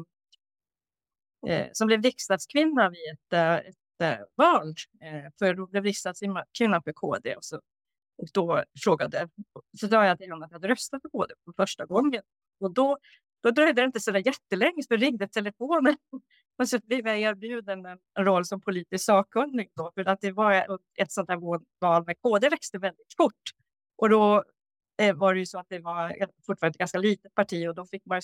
eh, 1.46 1.66
som 1.72 1.86
blev 1.86 2.02
riksdagskvinna 2.02 2.90
vid 2.90 3.10
ett, 3.12 3.32
eh, 3.32 3.54
ett 3.70 4.18
eh, 4.20 4.24
val. 4.36 4.74
Eh, 5.02 5.30
För 5.38 5.54
då 5.54 5.66
blev 5.66 5.84
riksdagskvinna 5.84 6.82
för 6.84 6.92
KD 6.92 7.36
och, 7.36 7.44
så, 7.44 7.56
och 8.18 8.28
då 8.34 8.64
frågade, 8.84 9.28
så 9.80 9.88
sa 9.88 10.04
jag 10.06 10.18
till 10.18 10.30
henne 10.30 10.44
att 10.44 10.50
jag 10.50 10.56
hade 10.58 10.68
röstat 10.68 11.02
på 11.02 11.08
KD 11.10 11.34
för 11.44 11.52
första 11.62 11.86
gången. 11.86 12.22
Och 12.60 12.70
då, 12.74 12.98
då 13.42 13.50
dröjde 13.50 13.82
det 13.82 13.86
inte 13.86 14.00
så 14.00 14.10
där 14.10 14.26
jättelänge 14.26 14.82
så 14.88 14.96
ringde 14.96 15.28
telefonen 15.28 15.96
och 16.58 16.68
så 16.68 16.78
blev 16.84 17.06
jag 17.06 17.18
erbjuden 17.20 17.86
en 17.86 17.98
roll 18.24 18.44
som 18.44 18.60
politisk 18.60 19.04
sakkunnig 19.04 19.70
då, 19.76 19.92
för 19.94 20.04
att 20.08 20.20
det 20.20 20.32
var 20.32 20.78
ett 20.98 21.12
sånt 21.12 21.28
här 21.28 21.38
val 21.80 22.04
med 22.06 22.20
KD 22.22 22.48
växte 22.48 22.78
väldigt 22.78 23.14
fort. 23.16 23.42
Och 23.96 24.08
då 24.10 24.44
eh, 25.02 25.16
var 25.16 25.34
det 25.34 25.40
ju 25.40 25.46
så 25.46 25.58
att 25.58 25.66
det 25.68 25.78
var 25.78 26.22
ett- 26.22 26.30
fortfarande 26.46 26.74
ett 26.74 26.78
ganska 26.78 26.98
litet 26.98 27.34
parti 27.34 27.68
och 27.68 27.74
då 27.74 27.86
fick 27.86 28.04
man 28.06 28.22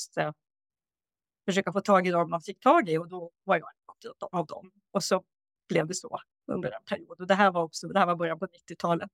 försöka 1.45 1.73
få 1.73 1.81
tag 1.81 2.07
i 2.07 2.11
dem 2.11 2.31
man 2.31 2.41
fick 2.41 2.61
tag 2.61 2.89
i 2.89 2.99
och 2.99 3.09
då 3.09 3.31
var 3.45 3.57
jag 3.57 3.69
en 3.69 4.13
av 4.33 4.47
dem. 4.47 4.71
Och 4.91 5.05
så 5.05 5.25
blev 5.69 5.87
det 5.87 5.95
så 5.95 6.21
under 6.47 6.71
en 6.71 6.85
period. 6.85 7.21
Och 7.21 7.27
det 7.27 7.35
här 7.35 7.51
var 7.51 7.63
också, 7.63 7.89
det 7.89 7.99
här 7.99 8.07
var 8.07 8.17
början 8.17 8.39
på 8.39 8.47
90-talet. 8.47 9.11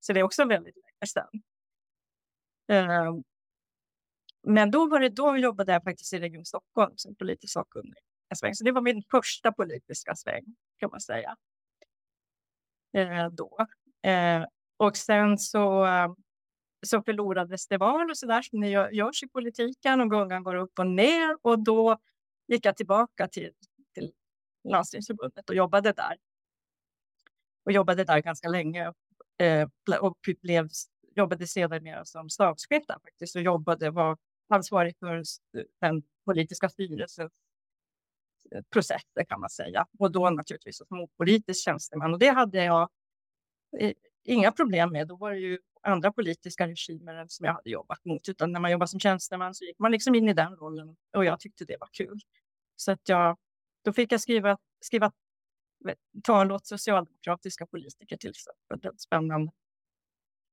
Så 0.00 0.12
det 0.12 0.20
är 0.20 0.24
också 0.24 0.44
väldigt 0.44 0.76
länge 0.76 1.06
sedan. 1.06 1.42
Ehm, 2.68 3.22
men 4.42 4.70
då, 4.70 4.88
var 4.88 5.00
det, 5.00 5.08
då 5.08 5.36
jobbade 5.36 5.72
jag 5.72 5.82
faktiskt 5.82 6.12
i 6.12 6.18
Region 6.18 6.44
Stockholm 6.44 6.92
som 6.96 7.14
politisk 7.14 7.52
sakkunnig. 7.52 7.98
Så 8.52 8.64
det 8.64 8.72
var 8.72 8.82
min 8.82 9.02
första 9.10 9.52
politiska 9.52 10.14
sväng 10.14 10.44
kan 10.78 10.90
man 10.90 11.00
säga. 11.00 11.36
Ehm, 12.92 13.36
då. 13.36 13.66
Ehm, 14.02 14.44
och 14.76 14.96
sen 14.96 15.38
så, 15.38 15.86
så 16.86 17.02
förlorades 17.02 17.68
det 17.68 17.78
val 17.78 18.10
och 18.10 18.18
så 18.18 18.26
där 18.26 18.42
som 18.42 18.60
det 18.60 18.68
görs 18.68 19.22
i 19.22 19.28
politiken 19.28 20.00
och 20.00 20.10
gungan 20.10 20.42
går 20.42 20.54
upp 20.54 20.78
och 20.78 20.86
ner 20.86 21.38
och 21.42 21.58
då 21.58 21.98
gick 22.48 22.66
jag 22.66 22.76
tillbaka 22.76 23.28
till, 23.28 23.52
till 23.94 24.12
Landstingsförbundet 24.64 25.50
och 25.50 25.56
jobbade 25.56 25.92
där. 25.92 26.16
Och 27.64 27.72
jobbade 27.72 28.04
där 28.04 28.18
ganska 28.18 28.48
länge 28.48 28.92
eh, 29.38 29.68
och 30.00 30.18
blev, 30.42 30.68
jobbade 31.16 31.46
sedermera 31.46 32.04
som 32.04 32.30
stabschef 32.30 32.86
där 32.86 32.98
faktiskt 33.02 33.36
och 33.36 33.42
jobbade, 33.42 33.90
var 33.90 34.18
ansvarig 34.48 34.96
för 34.98 35.22
den 35.80 36.02
politiska 36.24 36.68
styrelsens 36.68 37.32
eh, 38.54 38.62
processer 38.70 39.24
kan 39.28 39.40
man 39.40 39.50
säga. 39.50 39.86
Och 39.98 40.12
då 40.12 40.30
naturligtvis 40.30 40.78
som 40.78 41.00
opolitisk 41.00 41.64
tjänsteman. 41.64 42.12
Och 42.12 42.18
det 42.18 42.28
hade 42.28 42.64
jag 42.64 42.88
eh, 43.78 43.92
inga 44.24 44.52
problem 44.52 44.92
med. 44.92 45.08
Då 45.08 45.16
var 45.16 45.30
det 45.30 45.38
ju 45.38 45.58
andra 45.86 46.12
politiska 46.12 46.68
regimer 46.68 47.26
som 47.28 47.46
jag 47.46 47.52
hade 47.52 47.70
jobbat 47.70 48.04
mot. 48.04 48.28
Utan 48.28 48.52
när 48.52 48.60
man 48.60 48.70
jobbade 48.70 48.88
som 48.88 49.00
tjänsteman 49.00 49.54
så 49.54 49.64
gick 49.64 49.78
man 49.78 49.92
liksom 49.92 50.14
in 50.14 50.28
i 50.28 50.32
den 50.32 50.56
rollen 50.56 50.96
och 51.16 51.24
jag 51.24 51.40
tyckte 51.40 51.64
det 51.64 51.76
var 51.80 51.88
kul. 51.92 52.20
Så 52.76 52.92
att 52.92 53.08
jag, 53.08 53.38
då 53.84 53.92
fick 53.92 54.12
jag 54.12 54.20
skriva, 54.20 54.58
skriva 54.80 55.12
tal 56.22 56.52
åt 56.52 56.66
socialdemokratiska 56.66 57.66
politiker 57.66 58.16
till 58.16 58.30
exempel. 58.30 58.80
Det 58.80 59.00
spännande. 59.00 59.52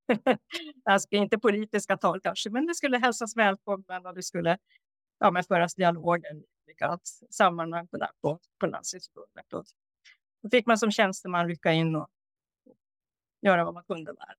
alltså, 0.84 1.08
inte 1.12 1.40
politiska 1.40 1.98
tal 1.98 2.22
kanske, 2.22 2.50
men 2.50 2.66
det 2.66 2.76
skulle 2.76 2.98
hälsas 2.98 3.38
välkommen 3.38 4.06
och 4.06 4.16
det 4.16 4.24
skulle 4.24 4.58
ja, 5.20 5.32
men 5.32 5.44
föras 5.44 5.76
dialoger 5.76 6.36
i 6.36 6.44
olika 6.66 7.00
sammanhang 7.30 7.88
på, 7.88 8.08
på, 8.22 8.40
på 8.60 8.68
Landstingsförbundet. 8.68 9.46
Då 10.44 10.50
fick 10.52 10.66
man 10.66 10.78
som 10.78 10.92
tjänsteman 10.92 11.48
rycka 11.48 11.72
in 11.74 11.96
och 11.96 12.10
göra 13.42 13.66
vad 13.66 13.74
man 13.74 13.84
kunde 13.84 14.14
där. 14.14 14.36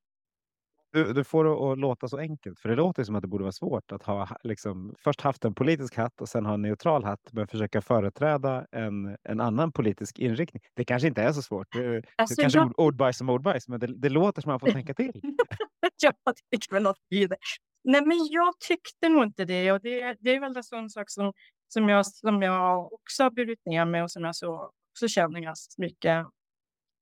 Du, 0.95 1.13
du 1.13 1.25
får 1.25 1.45
det 1.45 1.51
att 1.51 1.79
låta 1.79 2.09
så 2.09 2.19
enkelt, 2.19 2.61
för 2.61 2.69
det 2.69 2.75
låter 2.75 3.05
som 3.05 3.15
att 3.15 3.23
det 3.23 3.29
borde 3.29 3.45
vara 3.45 3.53
svårt 3.53 3.93
att 3.93 4.03
ha 4.03 4.29
liksom, 4.43 4.95
först 4.99 5.21
haft 5.21 5.45
en 5.45 5.55
politisk 5.55 5.97
hatt 5.97 6.21
och 6.21 6.29
sen 6.29 6.47
ha 6.47 6.55
en 6.55 6.63
neutral 6.63 7.05
hatt, 7.05 7.33
men 7.33 7.47
försöka 7.47 7.81
företräda 7.81 8.67
en, 8.73 9.17
en 9.23 9.41
annan 9.41 9.73
politisk 9.73 10.19
inriktning. 10.19 10.63
Det 10.75 10.85
kanske 10.85 11.09
inte 11.09 11.23
är 11.23 11.33
så 11.33 11.43
svårt. 11.43 11.73
Det, 11.73 12.03
alltså, 12.17 12.35
det 12.35 12.43
kanske 12.43 12.59
jag... 12.59 12.79
ordbajs 12.79 13.19
som 13.19 13.29
ordbajs, 13.29 13.69
men 13.69 13.81
det, 13.81 13.87
det 13.87 14.09
låter 14.09 14.43
som 14.43 14.53
att 14.53 14.63
man 14.63 14.69
får 14.69 14.75
tänka 14.75 14.95
till. 14.95 15.21
ja, 16.03 16.13
det 16.51 16.57
tycker 16.59 16.75
väl 16.75 16.83
något 16.83 16.99
i 17.11 17.27
det. 17.27 17.37
Nej, 17.85 18.07
men 18.07 18.19
jag 18.31 18.59
tyckte 18.69 19.09
nog 19.09 19.25
inte 19.25 19.45
det. 19.45 19.73
Och 19.73 19.81
det, 19.81 20.17
det 20.21 20.31
är 20.31 20.41
väl 20.41 20.57
en 20.57 20.65
sån 20.65 20.91
sak 20.91 21.11
som, 21.11 21.33
som, 21.69 21.89
jag, 21.89 22.07
som 22.07 22.43
jag 22.43 22.93
också 22.93 23.23
har 23.23 23.31
burit 23.31 23.61
med 23.67 23.89
mig 23.89 24.03
och 24.03 24.11
som 24.11 24.25
jag 24.25 24.37
så, 24.37 24.71
också 24.93 25.09
känner 25.09 25.41
ganska 25.41 25.83
mycket 25.83 26.27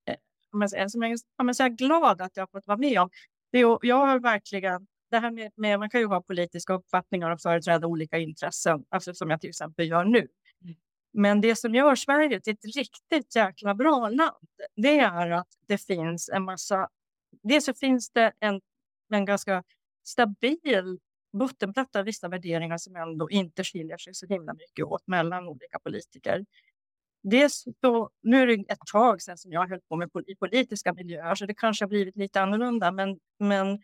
eh, 0.08 0.16
som 0.88 1.02
jag, 1.02 1.18
jag 1.36 1.60
är 1.60 1.68
glad 1.68 2.20
att 2.20 2.36
jag 2.36 2.42
har 2.42 2.48
fått 2.52 2.66
vara 2.66 2.78
med 2.78 3.00
om 3.00 3.10
det, 3.52 3.58
jag 3.82 4.06
har 4.06 4.18
verkligen, 4.18 4.86
det 5.10 5.18
här 5.18 5.30
med, 5.30 5.52
med, 5.56 5.78
man 5.78 5.90
kan 5.90 6.00
ju 6.00 6.06
ha 6.06 6.22
politiska 6.22 6.72
uppfattningar 6.72 7.30
och 7.30 7.40
företräda 7.40 7.86
olika 7.86 8.18
intressen, 8.18 8.84
alltså 8.88 9.14
som 9.14 9.30
jag 9.30 9.40
till 9.40 9.50
exempel 9.50 9.88
gör 9.88 10.04
nu. 10.04 10.18
Mm. 10.64 10.74
Men 11.12 11.40
det 11.40 11.56
som 11.56 11.74
gör 11.74 11.94
Sverige 11.94 12.40
till 12.40 12.52
ett 12.52 12.76
riktigt 12.76 13.36
jäkla 13.36 13.74
bra 13.74 14.08
land, 14.08 14.46
det 14.76 14.98
är 14.98 15.30
att 15.30 15.48
det 15.66 15.78
finns 15.78 16.28
en 16.28 16.44
massa... 16.44 16.88
Dels 17.42 17.64
så 17.64 17.74
finns 17.74 18.10
det 18.10 18.32
en, 18.40 18.60
en 19.10 19.24
ganska 19.24 19.64
stabil 20.04 20.98
bottenplatta 21.32 21.98
av 21.98 22.04
vissa 22.04 22.28
värderingar 22.28 22.78
som 22.78 22.96
ändå 22.96 23.30
inte 23.30 23.64
skiljer 23.64 23.98
sig 23.98 24.14
så 24.14 24.26
himla 24.26 24.54
mycket 24.54 24.84
åt 24.84 25.06
mellan 25.06 25.48
olika 25.48 25.78
politiker. 25.78 26.44
Dels 27.22 27.64
då, 27.80 28.10
nu 28.22 28.42
är 28.42 28.46
det 28.46 28.72
ett 28.72 28.86
tag 28.92 29.22
sedan 29.22 29.38
som 29.38 29.52
jag 29.52 29.68
höll 29.68 29.80
på 29.88 29.96
med 29.96 30.10
i 30.26 30.34
politiska 30.34 30.92
miljöer, 30.92 31.34
så 31.34 31.46
det 31.46 31.54
kanske 31.54 31.84
har 31.84 31.88
blivit 31.88 32.16
lite 32.16 32.40
annorlunda. 32.40 32.92
Men, 32.92 33.18
men 33.38 33.78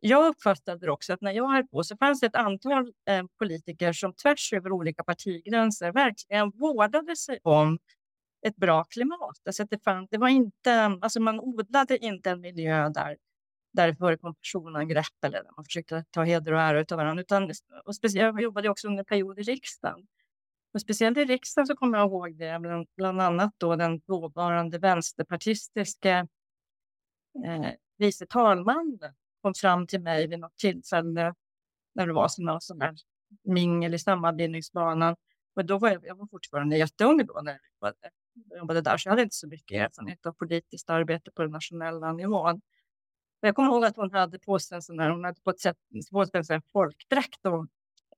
jag 0.00 0.26
uppfattade 0.26 0.90
också 0.90 1.12
att 1.12 1.20
när 1.20 1.32
jag 1.32 1.52
höll 1.52 1.66
på 1.66 1.84
så 1.84 1.96
fanns 1.96 2.20
det 2.20 2.26
ett 2.26 2.36
antal 2.36 2.92
eh, 3.08 3.24
politiker 3.38 3.92
som 3.92 4.14
tvärs 4.14 4.52
över 4.52 4.72
olika 4.72 5.04
partigränser 5.04 5.92
verkligen 5.92 6.50
vårdade 6.50 7.16
sig 7.16 7.38
om 7.42 7.78
ett 8.46 8.56
bra 8.56 8.84
klimat. 8.84 9.38
Alltså 9.46 9.64
det, 9.64 9.84
fann, 9.84 10.06
det 10.10 10.18
var 10.18 10.28
inte, 10.28 10.98
alltså 11.00 11.20
man 11.20 11.40
odlade 11.40 11.98
inte 11.98 12.30
en 12.30 12.40
miljö 12.40 12.88
där, 12.88 13.16
där 13.72 13.88
det 13.88 13.96
förekom 13.96 14.34
personangrepp 14.34 15.24
eller 15.24 15.42
där 15.42 15.50
man 15.56 15.64
försökte 15.64 16.04
ta 16.10 16.24
heder 16.24 16.52
och 16.52 16.60
ära 16.60 16.84
av 16.90 16.96
varandra. 16.96 17.22
Utan, 17.22 17.50
och 17.84 17.96
speciellt, 17.96 18.34
jag 18.34 18.42
jobbade 18.42 18.68
också 18.68 18.88
under 18.88 18.98
en 18.98 19.04
period 19.04 19.38
i 19.38 19.42
riksdagen 19.42 20.06
och 20.74 20.80
speciellt 20.80 21.18
i 21.18 21.24
riksdagen 21.24 21.66
så 21.66 21.76
kommer 21.76 21.98
jag 21.98 22.08
ihåg 22.08 22.36
det, 22.36 22.58
bland, 22.60 22.86
bland 22.96 23.20
annat 23.20 23.54
då 23.58 23.76
den 23.76 24.00
dåvarande 24.06 24.78
vänsterpartistiska 24.78 26.18
eh, 27.46 27.70
vice 27.98 28.26
talmannen 28.26 29.14
kom 29.42 29.54
fram 29.54 29.86
till 29.86 30.00
mig 30.00 30.26
vid 30.26 30.38
något 30.38 30.56
tillfälle 30.56 31.34
när 31.94 32.06
det 32.06 32.12
var 32.12 32.28
sån 32.28 32.60
sån 32.60 32.80
här 32.80 32.94
mingel 33.44 33.94
i 33.94 33.98
sammanbindningsbanan. 33.98 35.16
Och 35.56 35.64
då 35.64 35.78
var 35.78 35.88
jag, 35.88 36.06
jag 36.06 36.14
var 36.14 36.26
fortfarande 36.26 36.76
jätteung 36.76 37.26
då 37.26 37.40
när 37.42 37.58
jag 37.80 37.92
jobbade, 38.58 38.80
där, 38.80 38.96
så 38.96 39.08
jag 39.08 39.12
hade 39.12 39.22
inte 39.22 39.36
så 39.36 39.48
mycket 39.48 39.76
erfarenhet 39.76 40.26
av 40.26 40.32
politiskt 40.32 40.90
arbete 40.90 41.30
på 41.30 41.42
den 41.42 41.50
nationella 41.50 42.12
nivån. 42.12 42.60
Jag 43.40 43.54
kommer 43.54 43.68
ihåg 43.68 43.84
att 43.84 43.96
hon 43.96 44.12
hade 44.12 44.38
på 44.38 44.58
sig 44.58 44.76
en 44.76 44.82
sån 44.82 44.96
där, 44.96 45.10
hon 45.10 45.24
hade 45.24 45.40
på 45.40 45.50
ett 45.50 45.60
sätt 45.60 45.76
på 46.10 46.26
sig 46.26 46.56
en 46.56 46.62
folkdräkt 46.72 47.46
och 47.46 47.66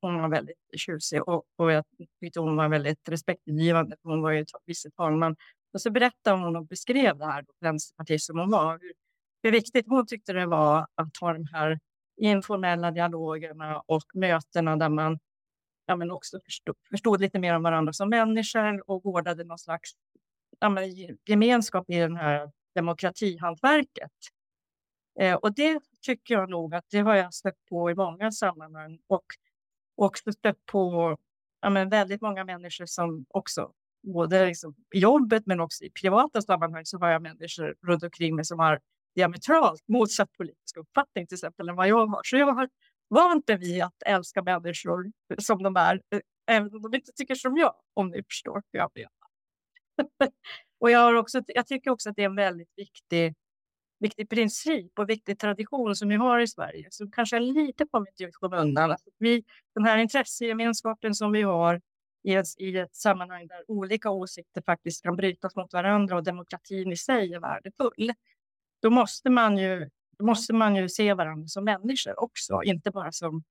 hon 0.05 0.23
var 0.23 0.29
väldigt 0.29 0.57
tjusig 0.77 1.29
och, 1.29 1.45
och 1.57 1.73
jag 1.73 1.85
tyckte 2.21 2.41
hon 2.41 2.57
var 2.57 2.69
väldigt 2.69 3.09
respektingivande. 3.09 3.97
Hon 4.03 4.23
var 4.23 4.31
ju 4.31 4.45
vice 4.67 4.91
talman. 4.91 5.37
Och 5.73 5.81
så 5.81 5.91
berättade 5.91 6.37
hon 6.37 6.57
och 6.57 6.67
beskrev 6.67 7.19
det 7.19 7.27
här 7.27 7.45
vänsterpartiet 7.61 8.23
som 8.23 8.39
hon 8.39 8.51
var. 8.51 8.79
Hur, 8.81 8.93
hur 9.43 9.53
viktigt 9.53 9.87
hon 9.89 10.07
tyckte 10.07 10.33
det 10.33 10.47
var 10.47 10.87
att 10.95 11.17
ha 11.21 11.33
de 11.33 11.47
här 11.53 11.79
informella 12.17 12.91
dialogerna 12.91 13.81
och 13.87 14.05
mötena 14.15 14.77
där 14.77 14.89
man 14.89 15.19
ja, 15.87 15.97
men 15.97 16.11
också 16.11 16.41
förstod, 16.45 16.77
förstod 16.91 17.21
lite 17.21 17.39
mer 17.39 17.57
om 17.57 17.63
varandra 17.63 17.93
som 17.93 18.09
människor 18.09 18.91
och 18.91 19.05
vårdade 19.05 19.45
någon 19.45 19.59
slags 19.59 19.91
ja, 20.61 20.69
men, 20.69 20.85
gemenskap 21.27 21.91
i 21.91 21.99
det 21.99 22.17
här 22.17 22.51
demokratihantverket. 22.75 24.13
Eh, 25.21 25.35
och 25.35 25.55
det 25.55 25.81
tycker 26.03 26.35
jag 26.35 26.51
nog 26.51 26.75
att 26.75 26.85
det 26.91 26.99
har 26.99 27.15
jag 27.15 27.35
stött 27.35 27.65
på 27.69 27.91
i 27.91 27.95
många 27.95 28.33
sammanhang. 28.33 28.99
Och 29.07 29.25
också 29.97 30.33
stött 30.33 30.67
på 30.67 31.17
ja, 31.61 31.71
men 31.71 31.89
väldigt 31.89 32.21
många 32.21 32.45
människor 32.45 32.87
som 32.87 33.25
också, 33.29 33.73
både 34.03 34.47
liksom 34.47 34.75
i 34.95 34.99
jobbet 34.99 35.47
men 35.47 35.61
också 35.61 35.85
i 35.85 35.91
privata 35.91 36.43
sammanhang, 36.43 36.85
så 36.87 36.99
har 36.99 37.09
jag 37.09 37.23
människor 37.23 37.75
runt 37.87 38.03
omkring 38.03 38.37
mig 38.37 38.45
som 38.45 38.59
har 38.59 38.81
diametralt 39.15 39.89
motsatt 39.89 40.33
politisk 40.33 40.77
uppfattning 40.77 41.27
till 41.27 41.37
exempel 41.37 41.69
än 41.69 41.77
vad 41.77 41.89
jag 41.89 42.07
har. 42.07 42.21
Så 42.25 42.37
jag 42.37 42.55
har 42.55 42.69
vant 43.09 43.49
mig 43.49 43.59
vid 43.59 43.83
att 43.83 44.03
älska 44.07 44.43
människor 44.43 45.13
som 45.39 45.63
de 45.63 45.77
är, 45.77 46.03
eh, 46.11 46.21
även 46.47 46.75
om 46.75 46.83
de 46.83 46.95
inte 46.95 47.13
tycker 47.13 47.35
som 47.35 47.57
jag, 47.57 47.75
om 47.95 48.11
ni 48.11 48.23
förstår 48.23 48.63
hur 48.73 48.81
jag 48.81 48.91
menar. 48.95 49.11
och 50.81 50.91
jag, 50.91 50.99
har 50.99 51.15
också, 51.15 51.43
jag 51.47 51.67
tycker 51.67 51.91
också 51.91 52.11
att 52.11 52.17
det 52.17 52.23
är 52.23 52.27
en 52.27 52.37
väldigt 52.37 52.73
viktig 52.77 53.35
viktig 53.99 54.31
princip 54.31 54.99
och 54.99 55.11
viktig 55.11 55.39
tradition 55.39 55.97
som 55.97 56.09
vi 56.09 56.15
har 56.15 56.41
i 56.41 56.49
Sverige, 56.49 56.89
som 56.91 57.11
kanske 57.11 57.37
har 57.37 57.41
lite 57.41 57.87
kommit 57.91 58.21
i 58.21 58.33
skymundan. 58.33 58.91
Alltså 58.91 59.11
vi, 59.19 59.45
den 59.75 59.85
här 59.85 59.99
intressegemenskapen 59.99 61.15
som 61.15 61.33
vi 61.33 61.43
har 61.43 61.81
i 62.23 62.35
ett, 62.35 62.47
i 62.59 62.77
ett 62.77 62.97
sammanhang 62.97 63.47
där 63.47 63.71
olika 63.71 64.11
åsikter 64.11 64.63
faktiskt 64.63 65.03
kan 65.03 65.17
brytas 65.17 65.57
mot 65.57 65.73
varandra 65.73 66.17
och 66.17 66.25
demokratin 66.25 66.93
i 66.93 66.97
sig 66.97 67.35
är 67.35 67.41
värdefull. 67.41 68.13
Då 68.83 68.91
måste 68.91 69.31
man 69.31 69.59
ju, 69.59 69.91
då 70.19 70.25
måste 70.25 70.55
man 70.55 70.77
ju 70.77 70.89
se 70.89 71.15
varandra 71.15 71.49
som 71.49 71.65
människor 71.65 72.21
också, 72.21 72.63
inte 72.63 72.91
bara 72.91 73.13
som, 73.13 73.43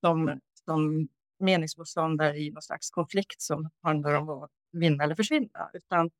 som, 0.00 0.40
som 0.64 1.08
meningsmotståndare 1.38 2.36
i 2.36 2.50
någon 2.50 2.62
slags 2.62 2.90
konflikt 2.90 3.42
som 3.42 3.70
handlar 3.82 4.14
om 4.14 4.28
att 4.28 4.50
vinna 4.72 5.04
eller 5.04 5.14
försvinna. 5.14 5.70
Utan, 5.72 6.10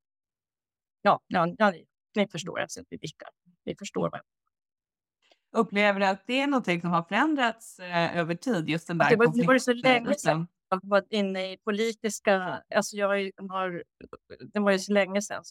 ja, 1.03 1.21
ja, 1.27 1.73
ni 2.15 2.29
förstår, 2.29 2.61
alltså, 2.61 2.81
att 2.81 2.87
vi 2.91 2.97
vickar 2.97 3.29
vi 3.65 3.75
förstår 3.79 4.03
varandra. 4.03 4.27
Upplever 5.57 6.01
du 6.01 6.07
att 6.07 6.27
det 6.27 6.41
är 6.41 6.47
någonting 6.47 6.81
som 6.81 6.91
har 6.91 7.03
förändrats 7.03 7.79
eh, 7.79 8.17
över 8.17 8.35
tid? 8.35 8.69
Just 8.69 8.89
den 8.89 8.99
där 8.99 9.11
det 9.11 9.17
var, 9.17 9.37
det 9.37 9.47
var 9.47 9.59
så 9.59 9.73
länge 9.73 10.15
sedan 10.15 10.47
jag 10.73 10.81
var 10.83 11.05
inne 11.11 11.53
i 11.53 11.57
politiska... 11.57 12.63
Alltså 12.75 12.97
jag 12.97 13.09
har, 13.09 13.83
det 14.53 14.61
var 14.61 14.73
ju 14.73 14.79
så 14.79 14.93
länge 14.93 15.23
sedan. 15.23 15.43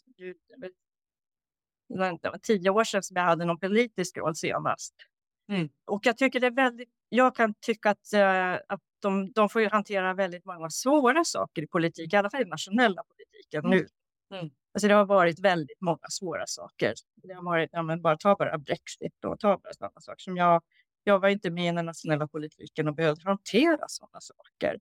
Det 2.22 2.30
var 2.30 2.38
tio 2.38 2.70
år 2.70 2.84
sedan 2.84 3.04
som 3.04 3.18
jag 3.18 3.24
hade 3.24 3.46
någon 3.46 3.60
politisk 3.60 4.18
roll 4.18 4.36
senast. 4.36 4.96
Mm. 5.50 5.70
Och 5.86 6.06
jag 6.06 6.18
tycker 6.18 6.40
det 6.40 6.48
är 6.48 6.52
väldigt... 6.52 6.90
Jag 7.10 7.36
kan 7.36 7.54
tycka 7.54 7.90
att, 7.90 8.14
äh, 8.14 8.54
att 8.54 8.82
de, 9.02 9.32
de 9.32 9.50
får 9.50 9.70
hantera 9.70 10.14
väldigt 10.14 10.46
många 10.46 10.70
svåra 10.70 11.24
saker 11.24 11.62
i 11.62 11.68
politik, 11.68 12.14
i 12.14 12.18
alla 12.18 12.30
fall 12.30 12.42
i 12.42 12.46
nationella 12.46 13.04
politiken 13.04 13.66
mm. 13.66 13.78
nu. 13.78 13.88
Mm. 14.32 14.50
Alltså 14.74 14.88
det 14.88 14.94
har 14.94 15.06
varit 15.06 15.40
väldigt 15.40 15.82
många 15.82 16.10
svåra 16.10 16.48
saker. 16.48 16.94
Det 17.16 17.34
har 17.34 17.44
varit, 17.44 17.70
ja, 17.74 17.82
men 17.82 18.02
bara 18.02 18.18
ta 18.18 18.36
bara 18.36 18.58
Brexit 18.58 19.26
och 19.26 19.40
ta 19.40 19.58
bara 19.58 19.74
sådana 19.74 20.02
saker 20.02 20.22
som 20.22 20.38
jag, 20.38 20.62
jag 21.04 21.20
var 21.20 21.30
inte 21.30 21.50
med 21.50 21.74
i 21.74 21.76
den 21.76 21.86
nationella 21.86 22.28
politiken 22.28 22.88
och 22.88 22.96
behövde 22.96 23.24
hantera 23.24 23.86
sådana 23.88 24.22
saker. 24.22 24.80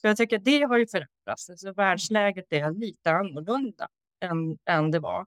Så 0.00 0.06
jag 0.06 0.16
tycker 0.16 0.38
att 0.38 0.44
det 0.44 0.62
har 0.62 0.78
ju 0.78 0.86
förändrats. 0.86 1.50
Alltså 1.50 1.72
världsläget 1.72 2.46
är 2.50 2.70
lite 2.70 3.10
annorlunda 3.10 3.88
än, 4.20 4.58
än 4.66 4.90
det 4.90 4.98
var. 4.98 5.26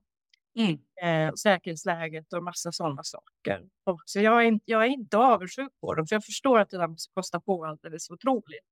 Mm. 0.55 0.79
eh, 1.01 1.33
säkerhetsläget 1.33 2.33
och 2.33 2.43
massa 2.43 2.71
sådana 2.71 3.03
saker. 3.03 3.63
Och, 3.83 4.01
så 4.05 4.19
jag 4.19 4.41
är, 4.43 4.47
inte, 4.47 4.63
jag 4.71 4.83
är 4.83 4.87
inte 4.87 5.17
avundsjuk 5.17 5.71
på 5.81 5.93
dem, 5.93 6.07
för 6.07 6.15
jag 6.15 6.25
förstår 6.25 6.59
att 6.59 6.69
det 6.69 6.77
där 6.77 6.87
måste 6.87 7.11
kosta 7.13 7.39
på 7.39 7.65
alldeles 7.65 8.09
otroligt. 8.09 8.65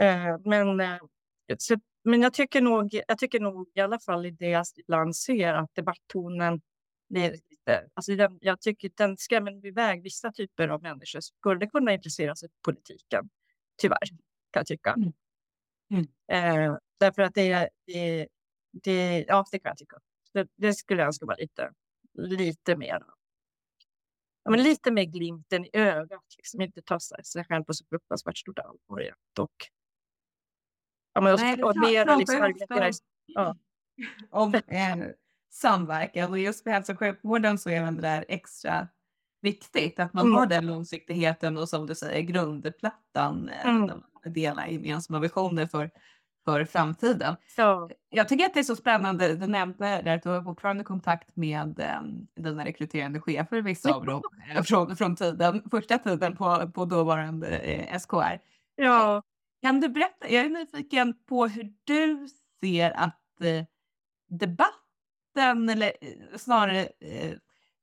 Eh, 0.00 0.38
men, 0.44 0.80
eh, 0.80 0.98
så, 1.58 1.76
men 2.04 2.22
jag 2.22 2.34
tycker, 2.34 2.60
nog, 2.60 3.00
jag 3.08 3.18
tycker 3.18 3.40
nog 3.40 3.68
i 3.74 3.80
alla 3.80 3.98
fall 3.98 4.26
i 4.26 4.30
det 4.30 4.48
jag 4.48 4.66
ibland 4.76 5.16
ser 5.16 5.54
att 5.54 5.74
debatttonen 5.74 6.60
blir 7.08 7.30
lite... 7.30 7.88
Alltså 7.94 8.16
den, 8.16 8.38
jag 8.40 8.60
tycker 8.60 8.90
den 8.96 9.16
skrämmer 9.16 9.66
iväg 9.66 10.02
vissa 10.02 10.32
typer 10.32 10.68
av 10.68 10.82
människor 10.82 11.20
som 11.20 11.36
skulle 11.38 11.66
kunna 11.66 11.92
intressera 11.92 12.36
sig 12.36 12.48
för 12.48 12.72
politiken. 12.72 13.30
Tyvärr, 13.76 14.08
kan 14.50 14.60
jag 14.60 14.66
tycka. 14.66 14.92
Mm. 14.92 15.12
Mm. 15.90 16.06
Eh, 16.68 16.76
därför 16.98 17.22
att 17.22 17.34
det, 17.34 17.68
det, 17.86 18.28
det, 18.72 19.24
ja, 19.28 19.44
det 19.52 19.58
kan 19.58 19.70
jag 19.70 19.78
tycka. 19.78 19.96
Det, 20.32 20.48
det 20.56 20.74
skulle 20.74 21.00
jag 21.00 21.06
önska 21.06 21.26
vara 21.26 21.36
lite, 21.36 21.72
lite 22.18 22.76
mer. 22.76 23.02
Ja, 24.42 24.50
men 24.50 24.62
lite 24.62 24.90
mer 24.90 25.04
glimten 25.04 25.64
i 25.64 25.70
ögat, 25.72 26.24
liksom 26.36 26.60
inte 26.60 26.82
ta 26.82 27.00
sig 27.00 27.44
själv 27.48 27.64
på 27.64 27.74
så 27.74 27.84
fruktansvärt 27.90 28.38
stort 28.38 28.58
allvar. 28.58 29.14
Och, 29.38 29.50
ja, 31.14 31.20
men, 31.20 31.34
och, 31.34 31.40
Nej, 31.40 31.62
och 31.62 31.72
pra- 31.74 31.80
mer 31.80 32.16
liksom, 32.18 33.06
ja. 33.26 33.56
om 34.30 34.54
eh, 34.68 34.96
samverkan 35.52 36.30
och 36.30 36.38
just 36.38 36.62
för 36.64 36.70
hälso 36.70 36.92
och 36.92 36.98
sjukvården 36.98 37.58
så 37.58 37.70
är 37.70 37.82
det 37.92 38.00
där 38.00 38.24
extra 38.28 38.88
viktigt 39.42 40.00
att 40.00 40.12
man 40.12 40.24
Mm. 40.26 40.36
har 40.38 40.46
den 40.46 40.66
långsiktigheten 40.66 41.56
och 41.58 41.68
som 41.68 41.86
du 41.86 41.94
säger 41.94 42.22
grundplattan, 42.22 43.48
eh, 43.48 43.68
Mm. 43.68 43.86
de 43.86 44.02
delar 44.30 44.66
gemensamma 44.66 45.18
visioner 45.18 45.66
för, 45.66 45.90
för 46.44 46.64
framtiden. 46.64 47.36
Så, 47.56 47.90
Jag 48.10 48.28
tycker 48.28 48.46
att 48.46 48.54
det 48.54 48.60
är 48.60 48.64
så 48.64 48.76
spännande, 48.76 49.34
du 49.34 49.46
nämnde 49.46 50.02
där 50.04 50.16
att 50.16 50.22
du 50.22 50.28
har 50.28 50.42
fortfarande 50.42 50.84
kontakt 50.84 51.36
med 51.36 51.80
eh, 51.80 52.02
dina 52.42 52.64
rekryterande 52.64 53.20
chefer, 53.20 53.62
vissa 53.62 53.92
av 53.94 54.06
dem, 54.06 54.22
eh, 54.54 54.62
från, 54.62 54.96
från 54.96 55.16
tiden, 55.16 55.62
första 55.70 55.98
tiden 55.98 56.36
på, 56.36 56.70
på 56.74 56.84
dåvarande 56.84 57.48
eh, 57.58 57.98
SKR. 57.98 58.38
ja, 58.76 59.22
kan 59.62 59.80
du 59.80 59.88
berätta, 59.88 60.28
jag 60.28 60.44
är 60.44 60.48
nyfiken 60.48 61.14
på 61.28 61.46
hur 61.46 61.72
du 61.84 62.28
ser 62.60 62.90
att 62.90 63.40
eh, 63.40 63.64
debatten, 64.28 65.68
eller 65.68 65.92
eh, 66.00 66.36
snarare 66.36 66.88
eh, 67.00 67.32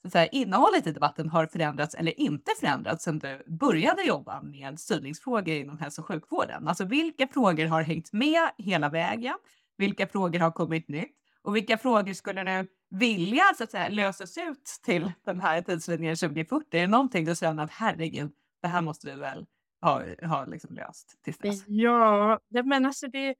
så 0.02 0.08
att 0.08 0.12
säga, 0.12 0.28
innehållet 0.28 0.88
i 0.88 0.92
debatten 0.92 1.30
har 1.30 1.48
förändrats 1.48 1.96
eller 1.96 2.20
inte 2.20 2.52
förändrats 2.60 3.04
sedan 3.04 3.20
du 3.20 3.44
började 3.48 4.04
jobba 4.04 4.42
med 4.42 4.80
styrningsfrågor 4.80 5.56
inom 5.56 5.78
hälso 5.78 6.02
och 6.02 6.08
sjukvården. 6.08 6.68
Alltså 6.68 6.86
vilka 6.86 7.28
frågor 7.28 7.66
har 7.66 7.82
hängt 7.82 8.14
med 8.14 8.50
hela 8.58 8.90
vägen? 8.90 9.36
Vilka 9.78 10.08
frågor 10.08 10.40
har 10.40 10.52
kommit 10.52 10.88
nytt? 10.88 11.18
Och 11.42 11.56
vilka 11.56 11.78
frågor 11.78 12.14
skulle 12.14 12.44
du 12.44 12.68
vilja 12.90 13.44
så 13.58 13.64
att 13.64 13.72
säga, 13.72 13.90
lösas 13.90 14.38
ut 14.38 14.80
till 14.84 15.12
den 15.26 15.42
här 15.42 15.62
tidslinjen 15.62 16.16
2040? 16.16 16.78
Är 16.78 16.82
det 16.82 16.88
någonting 16.88 17.26
du 17.26 17.36
känner 17.36 17.64
att 17.64 17.72
herregud, 17.72 18.32
det 18.62 18.68
här 18.68 18.82
måste 18.82 19.08
vi 19.08 19.20
väl 19.20 19.46
ha, 19.82 20.04
ha 20.22 20.46
liksom 20.46 20.76
löst 20.76 21.20
tills 21.22 21.38
dess? 21.38 21.64
ja, 21.68 22.40
men 22.50 22.86
alltså 22.86 23.08
det... 23.08 23.36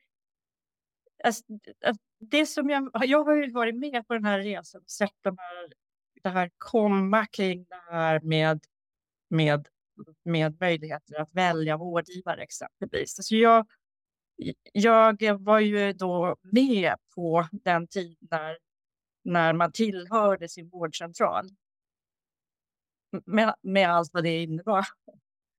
Alltså, 1.24 1.44
att 1.86 1.98
det 2.20 2.46
som 2.46 2.70
jag, 2.70 2.90
jag 2.94 3.24
har 3.24 3.36
ju 3.36 3.52
varit 3.52 3.76
med 3.76 4.08
på 4.08 4.14
den 4.14 4.26
här 4.26 4.40
resan 4.40 4.82
och 4.82 4.90
sett 4.90 5.16
de 5.22 5.38
här, 5.38 5.74
det 6.24 6.30
här 6.30 6.52
komma 6.58 7.26
kring 7.26 7.66
det 7.70 7.82
här 7.92 8.20
med, 8.20 8.60
med, 9.30 9.68
med 10.24 10.62
möjligheter 10.62 11.22
att 11.22 11.34
välja 11.34 11.78
vårdgivare 11.78 12.44
exempelvis. 12.44 13.20
Alltså 13.20 13.36
jag, 13.36 13.66
jag 14.74 15.44
var 15.44 15.60
ju 15.60 15.94
då 15.94 16.36
med 16.42 16.96
på 17.16 17.48
den 17.52 17.88
tid 17.88 18.18
när, 18.32 18.58
när 19.24 19.54
man 19.54 19.72
tillhörde 19.72 20.50
sin 20.50 20.70
vårdcentral. 20.70 21.50
Med, 23.26 23.56
med 23.62 23.90
allt 23.90 24.14
vad 24.14 24.24
det 24.24 24.44
innebar. 24.44 24.86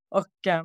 Och, 0.08 0.46
eh, 0.46 0.64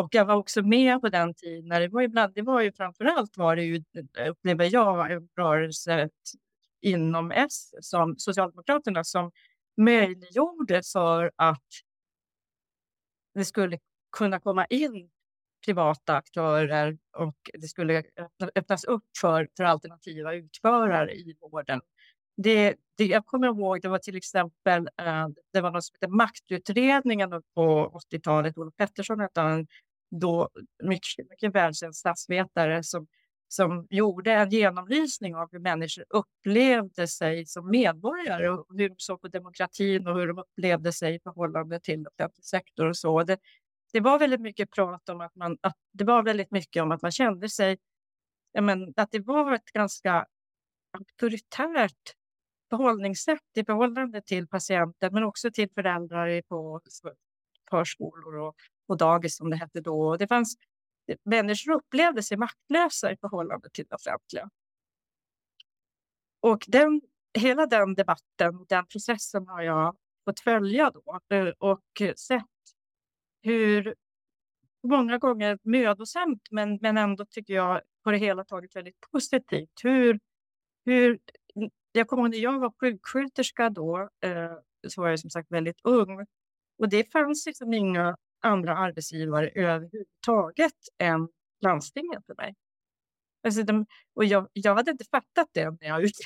och 0.00 0.08
jag 0.14 0.24
var 0.24 0.34
också 0.36 0.62
med 0.62 1.00
på 1.00 1.08
den 1.08 1.34
tiden 1.34 1.68
när 1.68 1.80
det 1.80 1.88
var 1.88 2.02
ibland, 2.02 2.34
det 2.34 2.42
var 2.42 2.60
ju 2.60 2.72
framförallt 2.72 3.36
var 3.36 3.56
det 3.56 3.62
ju, 3.64 3.84
eh, 4.18 4.30
upplever 4.30 4.68
jag, 4.72 5.12
en 5.12 5.28
rörelse 5.36 6.08
inom 6.80 7.30
S, 7.32 7.70
som 7.80 8.14
Socialdemokraterna, 8.18 9.04
som 9.04 9.30
möjliggjorde 9.76 10.82
för 10.92 11.32
att 11.36 11.62
det 13.34 13.44
skulle 13.44 13.78
kunna 14.16 14.40
komma 14.40 14.66
in 14.66 15.10
privata 15.66 16.16
aktörer 16.16 16.98
och 17.16 17.36
det 17.54 17.68
skulle 17.68 18.04
öppnas 18.54 18.84
upp 18.84 19.04
för, 19.20 19.48
för 19.56 19.64
alternativa 19.64 20.34
utförare 20.34 21.12
i 21.14 21.36
vården. 21.40 21.80
Det, 22.36 22.74
det, 22.96 23.06
jag 23.06 23.26
kommer 23.26 23.46
ihåg, 23.46 23.82
det 23.82 23.88
var 23.88 23.98
till 23.98 24.16
exempel 24.16 24.88
eh, 25.00 25.28
det 25.52 25.60
var 25.60 25.70
något 25.70 25.84
som 25.84 25.94
hette 26.00 26.12
Maktutredningen 26.12 27.30
på 27.54 28.00
80-talet. 28.10 28.58
Olof 28.58 28.74
Pettersson 28.76 29.20
hette 29.20 29.40
han 29.40 29.66
då, 30.20 30.48
mycket, 30.82 31.30
mycket 31.30 31.54
välkänd 31.54 31.96
statsvetare 31.96 32.82
som, 32.82 33.06
som 33.48 33.86
gjorde 33.90 34.32
en 34.32 34.50
genomlysning 34.50 35.36
av 35.36 35.48
hur 35.52 35.58
människor 35.58 36.04
upplevde 36.08 37.08
sig 37.08 37.46
som 37.46 37.70
medborgare 37.70 38.50
och 38.50 38.66
hur 38.78 38.88
de 38.88 38.94
såg 38.98 39.20
på 39.20 39.28
demokratin 39.28 40.06
och 40.06 40.14
hur 40.18 40.26
de 40.26 40.38
upplevde 40.38 40.92
sig 40.92 41.14
i 41.14 41.20
förhållande 41.20 41.80
till 41.80 42.06
offentlig 42.06 42.44
sektor 42.44 42.86
och 42.86 42.96
så. 42.96 43.22
Det, 43.22 43.38
det 43.92 44.00
var 44.00 44.18
väldigt 44.18 44.40
mycket 44.40 44.70
prat 44.70 45.08
om 45.08 45.20
att 45.20 45.34
man, 45.34 45.58
att 45.60 45.76
det 45.92 46.04
var 46.04 46.22
väldigt 46.22 46.50
mycket 46.50 46.82
om 46.82 46.92
att 46.92 47.02
man 47.02 47.12
kände 47.12 47.48
sig, 47.48 47.78
men, 48.60 48.94
att 48.96 49.10
det 49.10 49.20
var 49.20 49.52
ett 49.52 49.72
ganska 49.72 50.26
auktoritärt 50.98 52.14
förhållningssätt 52.70 53.40
i 53.54 53.64
förhållande 53.64 54.22
till 54.22 54.48
patienten 54.48 55.14
men 55.14 55.24
också 55.24 55.50
till 55.50 55.68
föräldrar 55.74 56.42
på 56.42 56.80
förskolor 57.70 58.36
och, 58.36 58.54
och 58.86 58.96
dagis 58.96 59.36
som 59.36 59.50
det 59.50 59.56
hette 59.56 59.80
då. 59.80 60.16
Det 60.16 60.26
fanns, 60.28 60.56
människor 61.22 61.72
upplevde 61.72 62.22
sig 62.22 62.36
maktlösa 62.36 63.12
i 63.12 63.16
förhållande 63.16 63.70
till 63.70 63.86
det 63.88 63.94
offentliga. 63.94 64.50
Och 66.40 66.64
den, 66.68 67.00
hela 67.38 67.66
den 67.66 67.94
debatten, 67.94 68.66
den 68.68 68.86
processen 68.86 69.46
har 69.46 69.62
jag 69.62 69.96
fått 70.24 70.40
följa 70.40 70.90
då 70.90 71.20
eh, 71.30 71.48
och 71.58 72.02
sett 72.16 72.44
hur 73.42 73.94
många 74.82 75.18
gånger 75.18 75.58
mödosamt 75.62 76.48
men, 76.50 76.78
men 76.82 76.96
ändå 76.96 77.24
tycker 77.30 77.54
jag 77.54 77.80
på 78.04 78.10
det 78.10 78.18
hela 78.18 78.44
taget 78.44 78.76
väldigt 78.76 79.00
positivt. 79.12 79.80
Hur, 79.82 80.20
hur, 80.84 81.18
jag 81.96 82.08
kommer 82.08 82.22
ihåg 82.22 82.30
när 82.30 82.38
jag 82.38 82.60
var 82.60 82.72
sjuksköterska 82.80 83.70
då, 83.70 84.08
eh, 84.20 84.52
så 84.88 85.02
var 85.02 85.08
jag 85.08 85.20
som 85.20 85.30
sagt 85.30 85.52
väldigt 85.52 85.80
ung. 85.84 86.26
Och 86.78 86.88
det 86.88 87.12
fanns 87.12 87.46
liksom 87.46 87.74
inga 87.74 88.16
andra 88.40 88.76
arbetsgivare 88.76 89.48
överhuvudtaget 89.48 90.72
än 90.98 91.28
landstinget 91.60 92.26
för 92.26 92.34
mig. 92.34 92.54
Alltså 93.46 93.62
de, 93.62 93.86
och 94.14 94.24
jag, 94.24 94.48
jag 94.52 94.74
hade 94.74 94.90
inte 94.90 95.04
fattat 95.04 95.48
det 95.52 95.70
när 95.70 95.88
jag 95.88 96.02
ut... 96.02 96.18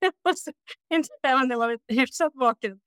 inte 0.94 1.08
även 1.22 1.48
när 1.48 1.54
jag 1.54 1.58
var 1.58 1.78
hyfsat 1.88 2.32
vaken 2.34 2.80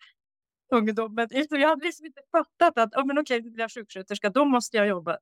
ungdom. 0.74 1.16
Men 1.16 1.28
liksom 1.32 1.60
jag 1.60 1.70
hade 1.70 1.86
liksom 1.86 2.06
inte 2.06 2.22
fattat 2.32 2.78
att 2.78 2.96
oh, 2.96 3.06
men 3.06 3.18
okej, 3.18 3.42
nu 3.42 3.50
blir 3.52 3.64
jag 3.64 3.72
sjuksköterska, 3.72 4.30
då 4.30 4.46
måste 4.46 4.78
jag 4.78 4.88
jobba, 4.88 5.18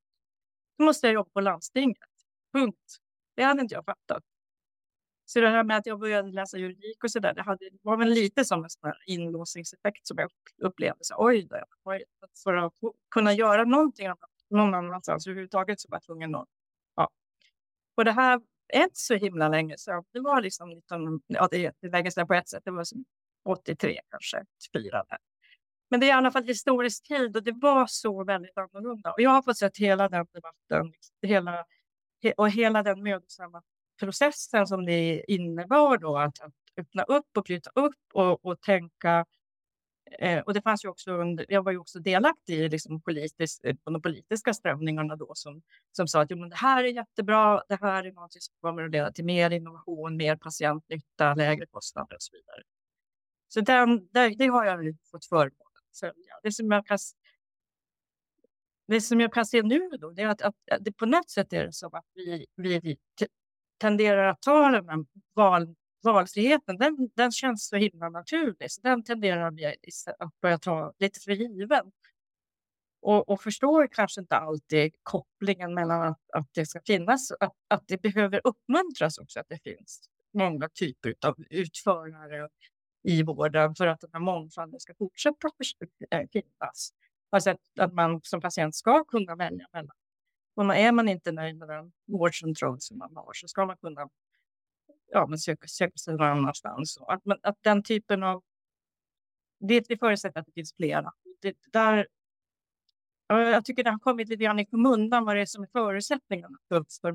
då 0.78 0.86
måste 0.86 1.08
jag 1.08 1.14
jobba 1.14 1.30
på 1.30 1.42
landstinget. 1.42 1.98
Punkt. 2.54 2.98
Det 3.36 3.44
hade 3.44 3.62
inte 3.62 3.76
jag 3.76 3.86
fattat. 3.86 4.24
Så 5.34 5.42
det 5.42 5.50
här 5.50 5.64
med 5.64 5.78
att 5.78 5.86
jag 5.86 6.00
började 6.00 6.32
läsa 6.32 6.58
juridik 6.58 7.04
och 7.04 7.12
så 7.12 7.20
där, 7.20 7.34
det 7.34 7.42
hade, 7.42 7.70
var 7.82 7.98
väl 7.98 8.10
lite 8.10 8.46
som 8.46 8.64
en 8.64 8.70
sån 8.70 8.88
här 8.90 8.98
inlåsningseffekt 9.06 10.08
som 10.08 10.18
jag 10.18 10.30
upplevde. 10.62 11.00
Så, 11.02 11.16
oj, 11.18 11.48
då, 11.50 11.58
oj, 11.84 12.04
för 12.44 12.54
att 12.54 12.74
kunna 13.12 13.34
göra 13.34 13.64
någonting 13.64 14.08
någon 14.50 14.74
annanstans 14.74 15.28
överhuvudtaget 15.28 15.82
så 15.82 15.88
var 15.90 15.96
jag 15.96 16.04
tvungen 16.04 16.36
att... 16.36 16.48
Ja. 16.96 17.10
Och 17.96 18.06
det 18.06 18.12
här 18.12 18.42
är 18.68 18.84
inte 18.84 19.00
så 19.00 19.14
himla 19.14 19.50
länge 19.50 19.78
sedan. 19.78 20.04
Det 20.12 20.20
var 20.20 20.42
liksom 20.42 20.70
19, 20.70 21.22
ja, 21.28 21.48
det 21.52 21.66
är 21.66 21.74
det 21.82 21.90
länge 21.90 22.12
sedan 22.12 22.28
på 22.28 22.34
ett 22.34 22.50
sätt. 22.50 22.62
Det 22.66 22.72
var 22.72 22.84
som 22.84 23.06
83 23.50 24.00
kanske, 24.10 24.46
84 24.72 25.04
där. 25.10 25.18
Men 25.90 26.00
det 26.00 26.06
är 26.06 26.10
i 26.10 26.12
alla 26.12 26.32
fall 26.32 26.44
historisk 26.44 27.08
tid 27.08 27.38
och 27.38 27.44
det 27.44 27.56
var 27.62 27.88
så 27.88 28.24
väldigt 28.24 28.58
annorlunda. 28.58 29.12
Och 29.12 29.22
jag 29.22 29.30
har 29.30 29.42
fått 29.42 29.58
sett 29.58 29.78
hela 29.78 30.10
den 30.10 30.26
debatten 30.34 30.92
liksom, 30.92 31.16
hela, 31.22 31.66
och 32.38 32.50
hela 32.50 32.84
den 32.84 33.04
mödosamma 33.04 33.62
processen 34.06 34.68
som 34.68 34.86
det 34.86 35.24
innebar 35.28 35.98
då 35.98 36.18
att, 36.18 36.42
att 36.42 36.54
öppna 36.78 37.04
upp 37.04 37.38
och 37.38 37.44
bryta 37.44 37.70
upp 37.76 37.96
och, 38.14 38.46
och 38.46 38.62
tänka. 38.62 39.26
Eh, 40.20 40.40
och 40.40 40.54
det 40.54 40.62
fanns 40.62 40.86
ju 40.86 40.90
också, 40.90 41.12
under, 41.12 41.46
jag 41.50 41.64
var 41.64 41.72
ju 41.72 41.78
också 41.78 42.00
delaktig 42.00 42.60
i 42.60 42.70
liksom 42.70 43.02
politisk, 43.02 43.64
eh, 43.64 43.76
de 43.84 44.02
politiska 44.02 44.54
strömningarna 44.54 45.16
då 45.16 45.32
som, 45.36 45.62
som 45.92 46.08
sa 46.08 46.22
att 46.22 46.32
jo, 46.32 46.38
men 46.38 46.50
det 46.50 46.56
här 46.56 46.84
är 46.84 46.88
jättebra, 46.88 47.64
det 47.68 47.80
här 47.82 48.04
är 48.04 48.12
något 48.12 48.34
som 48.34 48.54
kommer 48.62 48.84
att 48.84 48.92
leda 48.92 49.12
till 49.12 49.26
mer 49.26 49.52
innovation, 49.52 50.18
mer 50.18 50.36
patientnytta, 50.36 51.34
lägre 51.36 51.66
kostnader 51.66 52.16
och 52.16 52.22
så 52.22 52.32
vidare. 52.34 52.64
Så 53.48 53.62
den, 53.62 54.08
det, 54.12 54.30
det 54.30 54.48
har 54.48 54.66
jag 54.66 54.98
fått 55.12 55.26
förmånen 55.26 55.84
att 55.92 56.00
följa. 56.00 56.40
Det 56.44 56.52
som 56.52 56.72
jag 56.72 56.86
kan, 56.88 56.98
det 58.88 59.02
som 59.02 59.20
jag 59.20 59.34
kan 59.34 59.46
se 59.46 59.62
nu 59.62 59.90
då, 59.90 60.12
det 60.12 60.22
är 60.22 60.28
att, 60.28 60.42
att, 60.42 60.56
att 60.72 60.84
det 60.86 60.92
på 60.92 61.06
något 61.06 61.30
sätt 61.30 61.54
är 61.54 61.66
det 61.66 61.74
som 61.74 61.94
att 61.94 62.06
vi, 62.14 62.46
vi 62.56 62.98
tenderar 63.78 64.28
att 64.28 64.42
ta 64.42 64.70
den 64.70 64.90
här 64.90 65.06
val, 65.34 65.76
valfriheten, 66.04 66.78
den, 66.78 67.10
den 67.16 67.32
känns 67.32 67.68
så 67.68 67.76
himla 67.76 68.10
naturlig. 68.10 68.72
Så 68.72 68.82
den 68.82 69.04
tenderar 69.04 69.48
att 70.20 70.42
börja 70.42 70.58
ta 70.58 70.94
lite 71.00 71.20
för 71.20 71.32
given. 71.32 71.92
Och, 73.02 73.30
och 73.30 73.42
förstår 73.42 73.88
kanske 73.92 74.22
inte 74.22 74.36
alltid 74.36 74.94
kopplingen 75.04 75.74
mellan 75.74 76.02
att, 76.02 76.20
att 76.34 76.48
det 76.54 76.66
ska 76.66 76.80
finnas, 76.86 77.32
att, 77.32 77.54
att 77.68 77.84
det 77.88 78.02
behöver 78.02 78.42
uppmuntras 78.44 79.18
också 79.18 79.40
att 79.40 79.50
det 79.50 79.64
finns 79.64 80.02
många 80.34 80.70
typer 80.70 81.16
av 81.26 81.36
utförare 81.50 82.50
i 83.04 83.24
vården 83.24 83.76
för 83.76 83.88
att 83.88 84.02
den 84.02 84.10
här 84.14 84.20
mångfalden 84.20 84.80
ska 84.80 84.94
fortsätta 84.96 85.50
finnas. 86.32 86.94
Alltså 87.30 87.50
att, 87.50 87.60
att 87.80 87.94
man 87.94 88.20
som 88.24 88.42
patient 88.42 88.76
ska 88.76 89.04
kunna 89.04 89.36
välja 89.36 89.68
mellan. 89.74 89.96
Och 90.56 90.76
är 90.76 90.92
man 90.92 91.10
inte 91.10 91.32
nöjd 91.32 91.58
med 91.58 91.68
den 91.68 91.92
vårdcentral 92.06 92.82
som 92.82 92.98
man 92.98 93.16
har 93.16 93.34
så 93.34 93.48
ska 93.48 93.66
man 93.66 93.78
kunna 93.78 94.10
ja, 95.14 95.28
men 95.28 95.40
söka, 95.40 95.68
söka 95.68 95.98
sig 95.98 96.14
någon 96.14 96.28
annanstans. 96.28 96.98
Att, 97.08 97.22
att 97.42 97.58
den 97.62 97.84
typen 97.84 98.24
av... 98.24 98.44
Det, 99.60 99.80
det 99.88 99.98
förutsätter 99.98 100.40
att 100.40 100.46
det 100.46 100.52
finns 100.52 100.74
flera. 100.76 101.12
Det, 101.42 101.56
där, 101.72 102.08
jag 103.28 103.66
tycker 103.66 103.84
det 103.84 103.90
har 103.90 104.00
kommit 104.00 104.30
lite 104.30 104.44
grann 104.44 104.60
i 104.60 104.66
skymundan 104.66 105.26
vad 105.26 105.36
det 105.36 105.42
är 105.42 105.46
som 105.46 105.64
är 105.64 105.68
förutsättningarna 105.72 106.58
för, 106.68 106.86
för 107.02 107.10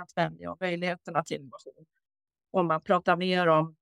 att 0.00 0.16
välja 0.16 0.52
och 0.52 0.60
möjligheterna 0.60 1.24
till 1.24 1.36
innovation. 1.36 1.86
Om 2.50 2.66
man 2.66 2.80
pratar 2.80 3.16
mer 3.16 3.46
om 3.46 3.76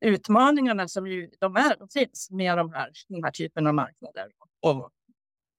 utmaningarna 0.00 0.88
som 0.88 1.06
ju 1.06 1.30
de, 1.40 1.56
är, 1.56 1.76
de 1.78 1.88
finns 1.88 2.30
med 2.30 2.58
de 2.58 2.72
här, 2.72 2.90
den 3.08 3.24
här 3.24 3.30
typen 3.30 3.66
av 3.66 3.74
marknader. 3.74 4.32
Och 4.60 4.90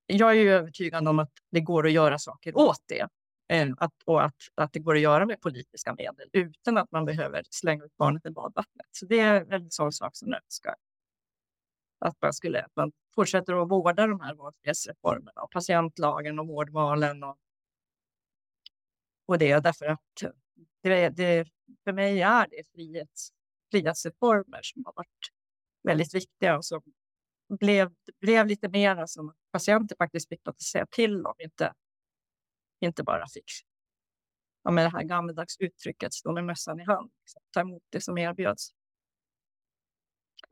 jag 0.07 0.29
är 0.31 0.35
ju 0.35 0.51
övertygad 0.51 1.07
om 1.07 1.19
att 1.19 1.31
det 1.51 1.61
går 1.61 1.85
att 1.85 1.91
göra 1.91 2.19
saker 2.19 2.57
åt 2.57 2.83
det. 2.87 3.07
Eh, 3.49 3.67
att, 3.77 3.93
och 4.05 4.23
att, 4.23 4.35
att 4.55 4.73
det 4.73 4.79
går 4.79 4.95
att 4.95 5.01
göra 5.01 5.25
med 5.25 5.41
politiska 5.41 5.93
medel 5.93 6.29
utan 6.33 6.77
att 6.77 6.91
man 6.91 7.05
behöver 7.05 7.43
slänga 7.49 7.85
ut 7.85 7.97
barnet 7.97 8.25
i 8.25 8.29
badvattnet. 8.29 8.87
Så 8.91 9.05
det 9.05 9.19
är 9.19 9.53
en 9.53 9.71
sån 9.71 9.91
sak 9.91 10.15
som 10.15 10.29
jag 10.29 10.41
önskar. 10.43 10.75
Att 11.99 12.21
man, 12.21 12.33
skulle, 12.33 12.63
att 12.63 12.75
man 12.75 12.91
fortsätter 13.15 13.61
att 13.61 13.69
vårda 13.69 14.07
de 14.07 14.19
här 14.19 14.35
valfrihetsreformerna 14.35 15.41
och 15.41 15.51
patientlagen 15.51 16.39
och 16.39 16.47
vårdvalen 16.47 17.23
och, 17.23 17.37
och 19.25 19.37
det. 19.37 19.59
Därför 19.59 19.85
att 19.85 20.23
det, 20.83 21.09
det, 21.09 21.47
för 21.83 21.91
mig 21.91 22.21
är 22.21 22.47
det 22.51 22.63
frihets, 22.71 23.29
frihetsreformer 23.71 24.59
som 24.63 24.85
har 24.85 24.93
varit 24.93 25.31
väldigt 25.83 26.13
viktiga 26.13 26.57
och 26.57 26.65
som 26.65 26.81
blev, 27.49 27.93
blev 28.21 28.47
lite 28.47 28.69
mer 28.69 29.05
som 29.05 29.33
patienter 29.51 29.95
faktiskt 29.95 30.29
fick 30.29 30.45
något 30.45 30.55
att 30.55 30.61
säga 30.61 30.85
till 30.91 31.25
om, 31.25 31.35
inte, 31.39 31.73
inte 32.81 33.03
bara 33.03 33.27
fick 33.27 33.51
ja, 34.63 34.71
med 34.71 34.85
det 34.85 34.89
här 34.89 35.03
gammaldags 35.03 35.57
uttrycket 35.59 36.13
stå 36.13 36.31
med 36.31 36.45
mössan 36.45 36.79
i 36.79 36.83
hand, 36.83 37.11
liksom, 37.23 37.41
ta 37.53 37.59
emot 37.59 37.83
det 37.89 38.01
som 38.01 38.17
erbjöds. 38.17 38.71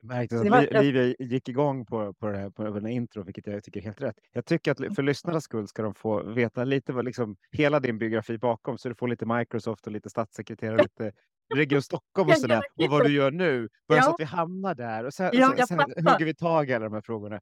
Märkte 0.02 0.40
att 0.40 0.50
var, 0.50 0.84
Livia 0.84 1.16
gick 1.20 1.50
igång 1.50 1.86
på, 1.86 2.14
på, 2.14 2.28
det 2.28 2.38
här, 2.38 2.50
på 2.50 2.64
den 2.64 2.86
här 2.86 2.92
intro, 2.92 3.24
vilket 3.24 3.48
jag 3.48 3.64
tycker 3.64 3.80
är 3.80 3.84
helt 3.84 4.02
rätt. 4.02 4.16
Jag 4.32 4.46
tycker 4.46 4.72
att 4.72 4.96
för 4.96 5.04
lyssnarnas 5.04 5.44
skull 5.44 5.68
ska 5.68 5.82
de 5.82 5.94
få 5.94 6.24
veta 6.24 6.64
lite 6.64 6.94
vad 6.94 7.06
liksom, 7.06 7.38
hela 7.52 7.80
din 7.80 7.98
biografi 7.98 8.38
bakom, 8.38 8.78
så 8.78 8.90
du 8.90 8.96
får 8.96 9.08
lite 9.08 9.26
Microsoft 9.26 9.88
och 9.88 9.94
lite 9.94 10.10
statssekreterare, 10.10 10.84
lite 10.84 11.12
Region 11.54 11.82
Stockholm 11.82 12.30
och 12.30 12.38
sådär, 12.38 12.64
och 12.76 12.90
vad 12.90 13.04
du 13.04 13.14
gör 13.14 13.32
nu. 13.32 13.70
Bara 13.88 13.98
ja. 13.98 14.04
så 14.04 14.10
att 14.10 14.20
vi 14.20 14.24
hamnar 14.24 14.76
där 14.76 15.04
och 15.04 15.14
sen, 15.14 15.30
ja, 15.34 15.56
sen, 15.58 15.68
sen 15.68 16.08
hugger 16.08 16.26
vi 16.26 16.36
tag 16.36 16.70
i 16.70 16.74
alla 16.74 16.86
de 16.86 16.94
här 16.94 17.02
frågorna. 17.02 17.40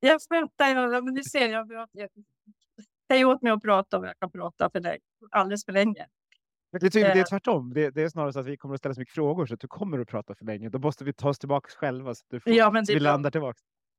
Jag 0.00 0.20
fattar, 0.22 1.02
men 1.02 1.14
du 1.14 1.22
ser, 1.22 1.48
jag, 1.48 1.88
jag, 1.92 2.08
säg 3.10 3.24
åt 3.24 3.42
mig 3.42 3.52
att 3.52 3.62
prata 3.62 3.98
om 3.98 4.04
jag 4.04 4.18
kan 4.18 4.30
prata 4.30 4.70
för 4.70 4.80
dig 4.80 4.98
alldeles 5.30 5.64
för 5.64 5.72
länge. 5.72 6.06
Det 6.72 6.86
är, 6.86 6.90
det 6.90 7.00
är 7.00 7.16
eh. 7.16 7.24
tvärtom. 7.24 7.72
Det, 7.74 7.90
det, 7.90 8.02
är 8.02 8.08
snarare 8.08 8.32
så 8.32 8.40
att 8.40 8.46
vi 8.46 8.56
kommer 8.56 8.74
att 8.74 8.80
ställa 8.80 8.94
så 8.94 9.00
mycket 9.00 9.14
frågor 9.14 9.46
så 9.46 9.54
att 9.54 9.60
du 9.60 9.68
kommer 9.68 9.98
att 9.98 10.08
prata 10.08 10.34
för 10.34 10.44
länge. 10.44 10.68
Då 10.68 10.78
måste 10.78 11.04
vi 11.04 11.12
ta 11.12 11.28
oss 11.28 11.38
tillbaka 11.38 11.68
själva 11.68 12.14
så 12.14 12.24
att 12.24 12.30
du 12.30 12.40
får, 12.40 12.52
ja, 12.52 12.70
men 12.70 12.84
vi 12.88 13.00
landar 13.00 13.30
tillbaka. 13.30 13.58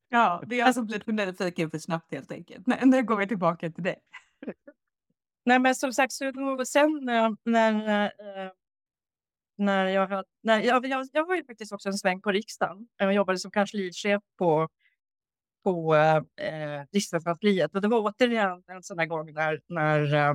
Ja, 0.09 0.43
det 0.45 0.55
är 0.55 0.59
jag 0.59 0.73
som 0.73 0.85
blir 0.85 0.99
för 0.99 1.11
nyfiken 1.11 1.71
för 1.71 1.77
snabbt 1.77 2.11
helt 2.11 2.31
enkelt. 2.31 2.67
Nu, 2.67 2.75
nu 2.83 3.03
går 3.03 3.17
vi 3.17 3.27
tillbaka 3.27 3.71
till 3.71 3.83
det. 3.83 3.95
Nej, 5.45 5.59
men 5.59 5.75
som 5.75 5.93
sagt, 5.93 6.13
så 6.13 6.31
sen 6.65 6.99
när, 7.03 7.35
när, 7.49 8.03
eh, 8.03 8.51
när 9.61 9.85
jag, 9.85 10.23
när 10.43 10.59
jag, 10.59 10.85
jag, 10.85 11.07
jag 11.13 11.27
var 11.27 11.35
ju 11.35 11.45
faktiskt 11.45 11.71
också 11.71 11.89
en 11.89 11.97
sväng 11.97 12.21
på 12.21 12.31
riksdagen. 12.31 12.87
Jag 12.97 13.13
jobbade 13.13 13.39
som 13.39 13.51
kanslichef 13.51 14.21
på 14.37 14.69
på 15.63 15.95
eh, 15.95 16.83
riksdagskansliet. 16.91 17.75
Och 17.75 17.81
det 17.81 17.87
var 17.87 17.99
återigen 17.99 18.63
en 18.67 18.83
sån 18.83 18.99
här 18.99 19.05
gång 19.05 19.33
när, 19.33 19.61
när, 19.67 20.13
eh, 20.13 20.33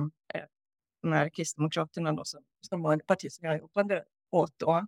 när 1.03 1.29
Kristdemokraterna, 1.29 2.11
då, 2.11 2.23
som, 2.25 2.43
som 2.69 2.81
var 2.81 2.95
ett 2.95 3.07
parti 3.07 3.31
som 3.31 3.47
jag 3.47 3.59
jobbade 3.59 4.03
åt 4.31 4.53
då, 4.57 4.87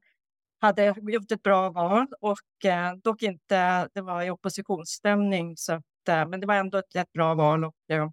hade 0.61 0.95
gjort 1.01 1.31
ett 1.31 1.43
bra 1.43 1.69
val 1.69 2.07
och 2.21 2.65
eh, 2.65 2.95
dock 2.95 3.21
inte, 3.23 3.89
det 3.93 4.01
var 4.01 4.23
i 4.23 4.29
oppositionsstämning, 4.29 5.57
så 5.57 5.73
att, 5.73 6.07
eh, 6.09 6.27
men 6.27 6.39
det 6.39 6.47
var 6.47 6.55
ändå 6.55 6.77
ett, 6.77 6.95
ett 6.95 7.11
bra 7.11 7.33
val 7.33 7.65
och 7.65 7.75
eh, 7.89 8.09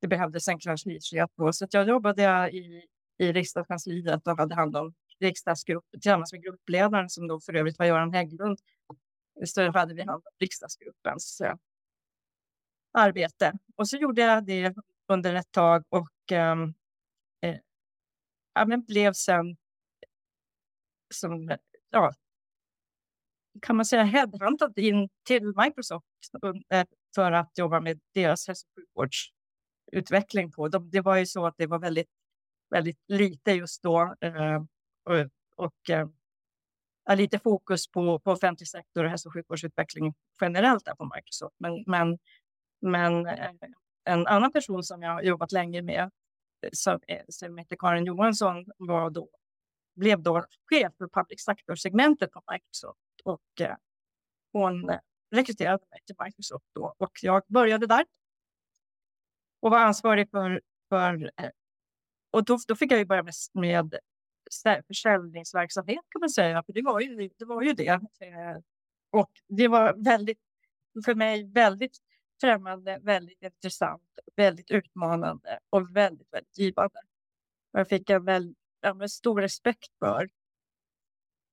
det 0.00 0.08
behövdes 0.08 0.48
en 0.48 0.58
kanslichef 0.58 1.30
då. 1.36 1.52
Så 1.52 1.66
jag 1.70 1.88
jobbade 1.88 2.50
i, 2.52 2.86
i 3.18 3.32
riksdagskansliet 3.32 4.26
och 4.26 4.38
hade 4.38 4.54
hand 4.54 4.76
om 4.76 4.94
riksdagsgrupp 5.24 5.84
tillsammans 5.90 6.32
med 6.32 6.42
gruppledaren 6.42 7.08
som 7.10 7.28
då 7.28 7.40
för 7.40 7.54
övrigt 7.54 7.78
var 7.78 7.86
Göran 7.86 8.14
Hägglund 8.14 8.58
så 9.44 9.70
hade 9.72 9.94
vi 9.94 10.02
hand 10.02 10.22
om 10.26 10.32
riksdagsgruppens 10.40 11.40
eh, 11.40 11.54
arbete. 12.92 13.52
Och 13.76 13.88
så 13.88 13.96
gjorde 13.96 14.22
jag 14.22 14.46
det 14.46 14.74
under 15.08 15.34
ett 15.34 15.52
tag 15.52 15.84
och 15.88 16.32
ehm, 16.32 16.74
eh, 17.40 17.56
ja, 18.54 18.66
men 18.66 18.84
blev 18.84 19.12
sen 19.12 19.56
som, 21.14 21.56
ja, 21.90 22.12
kan 23.62 23.76
man 23.76 23.84
säga 23.84 24.02
headhuntad 24.02 24.78
in 24.78 25.08
till 25.26 25.52
Microsoft 25.56 26.06
för 27.14 27.32
att 27.32 27.58
jobba 27.58 27.80
med 27.80 28.00
deras 28.14 28.46
hälso 28.46 28.66
och 28.66 28.82
sjukvårdsutveckling 28.82 30.52
på. 30.52 30.68
De, 30.68 30.90
det 30.90 31.00
var 31.00 31.16
ju 31.16 31.26
så 31.26 31.46
att 31.46 31.54
det 31.58 31.66
var 31.66 31.78
väldigt, 31.78 32.10
väldigt 32.70 32.98
lite 33.08 33.52
just 33.52 33.82
då 33.82 34.14
eh, 34.20 34.62
och, 35.04 35.28
och 35.56 35.90
eh, 35.90 36.06
lite 37.16 37.38
fokus 37.38 37.88
på, 37.88 38.18
på 38.18 38.30
offentlig 38.32 38.68
sektor 38.68 39.04
och 39.04 39.10
hälso 39.10 39.28
och 39.28 39.32
sjukvårdsutveckling 39.32 40.14
generellt 40.40 40.84
där 40.84 40.94
på 40.94 41.10
Microsoft. 41.14 41.56
Men, 41.58 41.84
men, 41.86 42.18
men 42.80 43.26
eh, 43.26 43.50
en 44.04 44.26
annan 44.26 44.52
person 44.52 44.82
som 44.82 45.02
jag 45.02 45.10
har 45.10 45.22
jobbat 45.22 45.52
länge 45.52 45.82
med, 45.82 46.02
eh, 46.02 46.70
som, 46.72 47.00
eh, 47.08 47.22
som 47.28 47.58
heter 47.58 47.76
Karin 47.76 48.04
Johansson, 48.04 48.64
var 48.78 49.10
då, 49.10 49.28
blev 49.94 50.22
då 50.22 50.44
chef 50.70 50.92
för 50.98 51.08
public 51.08 51.44
sector-segmentet 51.44 52.32
på 52.32 52.42
Microsoft. 52.52 53.00
Och 53.24 53.60
eh, 53.60 53.76
hon 54.52 54.90
eh, 54.90 54.98
rekryterade 55.30 55.84
mig 55.90 56.00
till 56.06 56.16
Microsoft 56.24 56.66
då 56.74 56.94
och 56.98 57.12
jag 57.22 57.42
började 57.48 57.86
där. 57.86 58.06
Och 59.60 59.70
var 59.70 59.78
ansvarig 59.78 60.30
för, 60.30 60.60
för 60.88 61.30
och 62.30 62.44
då, 62.44 62.58
då 62.68 62.76
fick 62.76 62.92
jag 62.92 62.98
ju 62.98 63.04
börja 63.04 63.22
med, 63.22 63.34
med 63.52 63.94
försäljningsverksamhet 64.86 66.04
kan 66.08 66.20
man 66.20 66.30
säga, 66.30 66.62
för 66.62 66.72
det 66.72 66.82
var 66.82 67.00
ju 67.00 67.16
det. 67.16 67.44
Var 67.44 67.62
ju 67.62 67.72
det. 67.72 67.88
Eh, 67.88 68.58
och 69.10 69.30
det 69.48 69.68
var 69.68 70.04
väldigt, 70.04 70.40
för 71.04 71.14
mig 71.14 71.52
väldigt 71.52 71.98
främmande, 72.40 72.98
väldigt 73.02 73.42
intressant, 73.42 74.02
väldigt 74.36 74.70
utmanande 74.70 75.58
och 75.70 75.96
väldigt, 75.96 76.32
väldigt 76.32 76.58
givande. 76.58 77.00
Jag 77.72 77.88
fick 77.88 78.10
en 78.10 78.24
väldigt, 78.24 78.58
stor 79.08 79.40
respekt 79.40 79.98
för, 79.98 80.30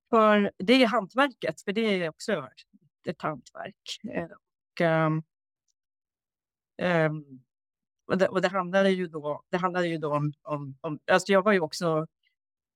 för 0.10 0.52
det 0.58 0.84
hantverket, 0.84 1.62
för 1.62 1.72
det 1.72 1.82
är 1.82 2.10
också 2.10 2.50
ett 3.08 3.22
hantverk. 3.22 4.00
Eh, 4.14 4.24
och, 4.24 4.82
um, 4.82 5.24
um, 6.82 7.44
och, 8.06 8.18
det, 8.18 8.28
och 8.28 8.42
det 8.42 8.48
handlade 8.48 8.90
ju 8.90 9.08
då, 9.08 9.44
det 9.50 9.58
handlade 9.58 9.88
ju 9.88 9.98
då 9.98 10.16
om, 10.16 10.34
om, 10.42 10.78
om 10.82 11.00
alltså 11.12 11.32
jag 11.32 11.42
var 11.44 11.52
ju 11.52 11.60
också 11.60 12.08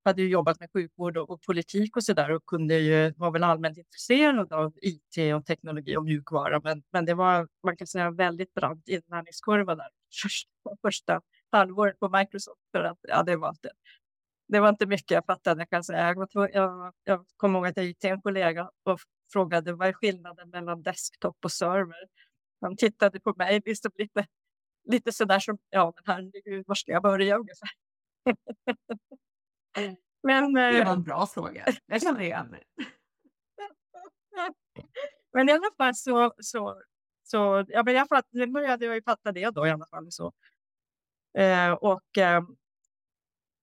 hade 0.06 0.22
ju 0.22 0.28
jobbat 0.28 0.60
med 0.60 0.70
sjukvård 0.72 1.16
och, 1.16 1.30
och 1.30 1.42
politik 1.42 1.96
och 1.96 2.04
så 2.04 2.12
där 2.12 2.30
och 2.30 2.46
kunde 2.46 2.78
ju, 2.78 3.14
var 3.16 3.30
väl 3.30 3.44
allmänt 3.44 3.78
intresserad 3.78 4.52
av 4.52 4.72
IT 4.82 5.34
och 5.36 5.46
teknologi 5.46 5.96
och 5.96 6.04
mjukvara. 6.04 6.60
Men, 6.64 6.82
men 6.92 7.04
det 7.04 7.14
var, 7.14 7.48
man 7.62 7.76
kan 7.76 7.86
säga, 7.86 8.10
väldigt 8.10 8.54
brant 8.54 8.88
inlärningskurva 8.88 9.74
där 9.74 9.88
första, 10.22 10.50
första 10.82 11.20
halvåret 11.52 12.00
på 12.00 12.08
Microsoft. 12.08 12.60
För 12.72 12.84
att, 12.84 12.98
ja, 13.02 13.22
det, 13.22 13.36
var 13.36 13.48
inte, 13.48 13.70
det 14.48 14.60
var 14.60 14.68
inte 14.68 14.86
mycket 14.86 15.10
jag 15.10 15.26
fattade. 15.26 15.60
Jag, 15.60 15.70
kan 15.70 15.84
säga. 15.84 16.14
Jag, 16.32 16.50
jag, 16.52 16.92
jag 17.04 17.26
kommer 17.36 17.58
ihåg 17.58 17.66
att 17.66 17.76
jag 17.76 17.86
gick 17.86 17.98
till 17.98 18.10
en 18.10 18.22
kollega 18.22 18.70
och 18.84 19.00
frågade 19.32 19.72
vad 19.72 19.88
är 19.88 19.92
skillnaden 19.92 20.50
mellan 20.50 20.82
desktop 20.82 21.36
och 21.44 21.52
server. 21.52 22.08
Han 22.60 22.76
tittade 22.76 23.20
på 23.20 23.34
mig 23.36 23.62
liksom 23.64 23.90
lite, 23.94 24.26
lite 24.84 25.12
sådär 25.12 25.40
som, 25.40 25.58
ja 25.70 25.92
men 25.96 26.14
herregud, 26.14 26.64
var 26.66 26.74
ska 26.74 26.92
jag 26.92 27.02
börja 27.02 27.36
ungefär? 27.36 27.70
Men, 30.22 30.52
det 30.54 30.84
var 30.84 30.92
en 30.92 31.02
bra 31.02 31.26
fråga. 31.26 31.66
Jag 31.86 32.02
känner 32.02 32.20
igen 32.20 32.56
Men 35.32 35.48
i 35.48 35.52
alla 35.52 35.70
fall 35.76 35.94
så, 35.94 36.32
så, 36.38 36.82
så 37.22 37.64
ja, 37.68 37.82
men 37.82 37.94
jag 37.94 38.08
fatt, 38.08 38.30
började 38.30 38.86
jag 38.86 38.94
ju 38.94 39.02
fatta 39.02 39.32
det 39.32 39.50
då 39.50 39.66
i 39.66 39.70
alla 39.70 39.86
fall. 39.86 40.06
Så. 40.12 40.32
Eh, 41.38 41.72
och, 41.72 42.18
eh, 42.18 42.42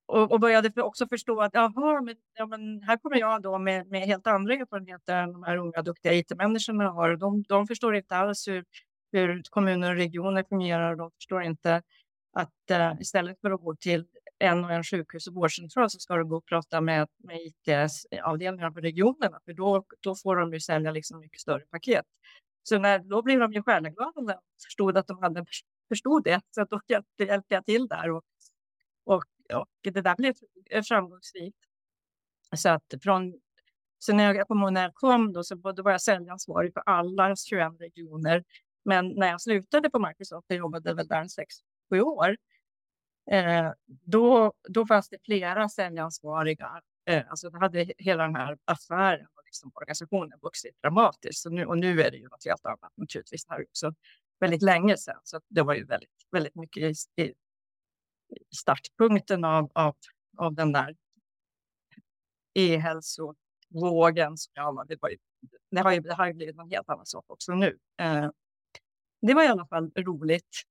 och, 0.06 0.32
och 0.32 0.40
började 0.40 0.82
också 0.82 1.08
förstå 1.08 1.42
att 1.42 1.54
jaha, 1.54 2.02
men, 2.02 2.16
ja, 2.34 2.46
men 2.46 2.82
här 2.84 2.98
kommer 2.98 3.18
jag 3.18 3.42
då 3.42 3.58
med, 3.58 3.88
med 3.88 4.02
helt 4.02 4.28
andra 4.28 4.54
erfarenheter 4.54 5.16
än 5.16 5.34
de 5.34 5.44
här 5.44 5.58
unga 5.58 5.82
duktiga 5.82 6.14
IT-människorna 6.14 6.90
har. 6.90 7.16
De, 7.16 7.44
de 7.44 7.68
förstår 7.68 7.96
inte 7.96 8.16
alls 8.16 8.48
hur, 8.48 8.66
hur 9.12 9.42
kommuner 9.50 9.90
och 9.92 9.98
regioner 9.98 10.46
fungerar. 10.50 10.96
De 10.96 11.12
förstår 11.12 11.44
inte 11.44 11.82
att 12.34 12.72
uh, 12.72 13.02
istället 13.02 13.42
för 13.42 13.52
att 13.52 13.62
gå 13.62 13.76
till 13.76 14.06
en 14.44 14.66
och 14.66 14.72
en 14.72 14.84
sjukhus 14.84 15.28
och 15.28 15.34
vårdcentral 15.34 15.90
så 15.90 16.00
ska 16.00 16.16
du 16.16 16.26
gå 16.26 16.38
och 16.38 16.46
prata 16.46 16.82
med, 16.82 17.08
med 17.18 17.38
IT-avdelningar 17.42 18.72
på 18.72 18.80
regionerna, 18.80 19.40
för 19.46 19.54
då, 19.54 19.86
då 20.00 20.16
får 20.16 20.36
de 20.36 20.54
ju 20.54 20.60
sälja 20.60 20.92
liksom 20.92 21.20
mycket 21.20 21.40
större 21.40 21.66
paket. 21.72 22.06
Så 22.64 22.80
när, 22.80 23.00
då 23.00 23.22
blev 23.22 23.40
de 23.40 23.54
ju 23.54 23.64
stjärneglada 23.64 24.22
när 24.22 24.34
de 24.34 24.42
förstod 24.66 24.98
att 24.98 25.08
de 25.08 25.20
hade 25.22 25.46
förstod 25.90 26.24
det, 26.24 26.42
så 26.52 26.66
då 26.70 26.82
hjälpte, 26.88 27.24
hjälpte 27.24 27.56
jag 27.56 27.66
till 27.66 27.88
där. 27.88 28.12
Och, 28.12 28.24
och, 29.04 29.24
och 29.54 29.68
det 29.82 30.02
där 30.02 30.16
blev 30.16 30.34
framgångsrikt. 30.84 31.58
Så 32.56 32.70
att 32.70 32.94
från 33.04 33.34
så 34.00 34.16
när 34.16 34.34
jag, 34.34 34.48
kom, 34.48 34.74
när 34.74 34.82
jag 34.82 34.94
kom 34.94 35.34
då, 35.34 35.44
så 35.44 35.56
då 35.56 35.84
var 35.84 35.92
jag 35.92 36.02
säljansvarig 36.02 36.74
för 36.74 36.84
alla 36.86 37.36
21 37.36 37.72
regioner. 37.80 38.44
Men 38.86 39.10
när 39.10 39.28
jag 39.28 39.42
slutade 39.42 39.90
på 39.90 40.00
Microsoft, 40.00 40.46
jag 40.48 40.58
jobbade 40.58 40.94
väl 40.94 41.08
där 41.08 41.28
sex, 41.28 41.56
sju 41.90 42.02
år, 42.02 42.38
eh, 43.32 43.72
då, 43.88 44.54
då 44.70 44.86
fanns 44.86 45.10
det 45.10 45.18
flera 45.26 45.70
säljansvariga. 45.70 46.82
Eh, 47.06 47.24
alltså 47.30 47.50
då 47.50 47.60
hade 47.60 47.94
hela 47.98 48.24
den 48.24 48.36
här 48.36 48.58
affären 48.66 49.28
och 49.36 49.42
liksom 49.46 49.72
organisationen 49.74 50.40
vuxit 50.42 50.82
dramatiskt. 50.82 51.42
Så 51.42 51.50
nu, 51.50 51.66
och 51.66 51.78
nu 51.78 52.02
är 52.02 52.12
det 52.12 52.18
ju 52.18 52.24
något 52.24 52.46
helt 52.46 52.66
annat 52.66 52.92
naturligtvis. 52.96 53.46
Det 53.46 53.54
här 53.54 53.60
är 53.60 53.64
också 53.64 53.94
väldigt 54.40 54.62
länge 54.62 54.98
sedan, 54.98 55.20
så 55.24 55.42
det 55.50 55.62
var 55.62 55.74
ju 55.74 55.86
väldigt, 55.86 56.10
väldigt 56.32 56.56
mycket 56.56 56.98
i, 57.16 57.24
i 57.24 57.34
startpunkten 58.56 59.44
av, 59.44 59.72
av, 59.74 59.96
av 60.38 60.54
den 60.54 60.72
där 60.72 60.96
e-hälsovågen. 62.54 64.36
Ja, 64.54 64.86
det, 64.88 64.98
var 65.02 65.10
ju, 65.10 65.18
det, 65.72 65.82
har 65.82 65.92
ju, 65.92 66.00
det 66.00 66.14
har 66.14 66.28
ju 66.28 66.34
blivit 66.34 66.60
en 66.60 66.70
helt 66.70 66.90
annan 66.90 67.06
sak 67.06 67.26
också 67.28 67.54
nu. 67.54 67.78
Eh, 67.98 68.30
det 69.22 69.34
var 69.34 69.44
i 69.44 69.48
alla 69.48 69.68
fall 69.68 69.92
roligt. 69.96 70.64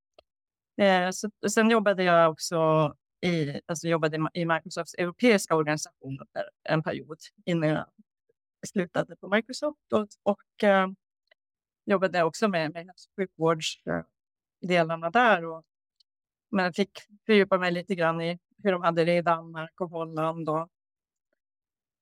Eh, 0.83 1.11
så, 1.11 1.31
sen 1.49 1.71
jobbade 1.71 2.05
jag 2.05 2.31
också 2.31 2.57
i, 3.21 3.61
alltså 3.67 3.89
jobbade 3.89 4.31
i 4.35 4.45
Microsofts 4.45 4.95
europeiska 4.95 5.57
organisation 5.57 6.19
under 6.21 6.51
en 6.69 6.83
period 6.83 7.19
innan 7.45 7.69
jag 7.69 7.87
slutade 8.67 9.17
på 9.17 9.29
Microsoft 9.29 9.93
och, 9.93 10.09
och 10.23 10.65
eh, 10.65 10.89
jobbade 11.85 12.23
också 12.23 12.49
med, 12.49 12.73
med 12.73 12.87
hälso 12.87 13.09
och 13.11 13.17
sjukvårdsdelarna 13.17 15.11
där. 15.11 15.45
Och, 15.45 15.65
men 16.51 16.65
jag 16.65 16.75
fick 16.75 16.99
fördjupa 17.27 17.59
mig 17.59 17.73
lite 17.73 17.95
grann 17.95 18.21
i 18.21 18.39
hur 18.63 18.73
de 18.73 18.83
hade 18.83 19.05
det 19.05 19.17
i 19.17 19.23
Danmark 19.23 19.81
och 19.81 19.91
Holland 19.91 20.49
och, 20.49 20.69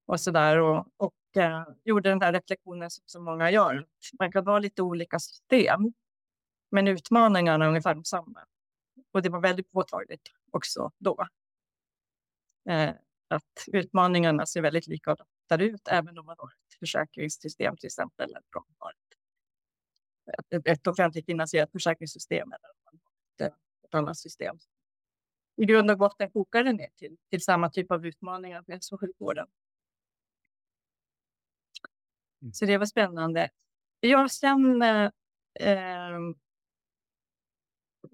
och 0.06 0.20
så 0.20 0.30
där. 0.30 0.58
Och, 0.58 0.86
och 0.96 1.36
eh, 1.36 1.64
gjorde 1.84 2.08
den 2.08 2.18
där 2.18 2.32
reflektionen 2.32 2.90
som 2.90 3.02
så 3.06 3.20
många 3.20 3.50
gör. 3.50 3.86
Man 4.18 4.32
kan 4.32 4.46
ha 4.46 4.58
lite 4.58 4.82
olika 4.82 5.18
system, 5.18 5.92
men 6.70 6.88
utmaningarna 6.88 7.64
är 7.64 7.68
ungefär 7.68 7.94
desamma. 7.94 8.40
Och 9.12 9.22
det 9.22 9.28
var 9.28 9.40
väldigt 9.40 9.72
påtagligt 9.72 10.28
också 10.50 10.90
då. 10.98 11.26
Eh, 12.68 12.94
att 13.28 13.64
utmaningarna 13.66 14.46
ser 14.46 14.62
väldigt 14.62 14.86
likartade 14.86 15.64
ut, 15.64 15.88
även 15.88 16.18
om 16.18 16.26
man 16.26 16.36
har 16.38 16.48
ett 16.48 16.78
försäkringssystem 16.78 17.76
till 17.76 17.86
exempel. 17.86 18.30
Eller 18.30 18.42
om 18.56 18.64
man 18.68 18.74
har 18.78 18.92
ett, 20.58 20.66
ett 20.66 20.86
offentligt 20.86 21.26
finansierat 21.26 21.72
försäkringssystem 21.72 22.52
eller 22.52 22.70
ett, 23.48 23.54
ett 23.84 23.94
annat 23.94 24.18
system. 24.18 24.58
I 25.56 25.64
grund 25.64 25.90
och 25.90 25.98
botten 25.98 26.30
kokar 26.30 26.64
det 26.64 26.72
ner 26.72 26.90
till, 26.96 27.16
till 27.30 27.42
samma 27.42 27.70
typ 27.70 27.90
av 27.90 28.06
utmaningar 28.06 28.62
för 28.62 28.72
hälso 28.72 28.94
och 28.94 29.00
sjukvården. 29.00 29.46
Mm. 32.42 32.52
Så 32.52 32.66
det 32.66 32.78
var 32.78 32.86
spännande. 32.86 33.50
Ja, 34.00 34.28
sen 34.28 34.82
eh, 34.82 35.10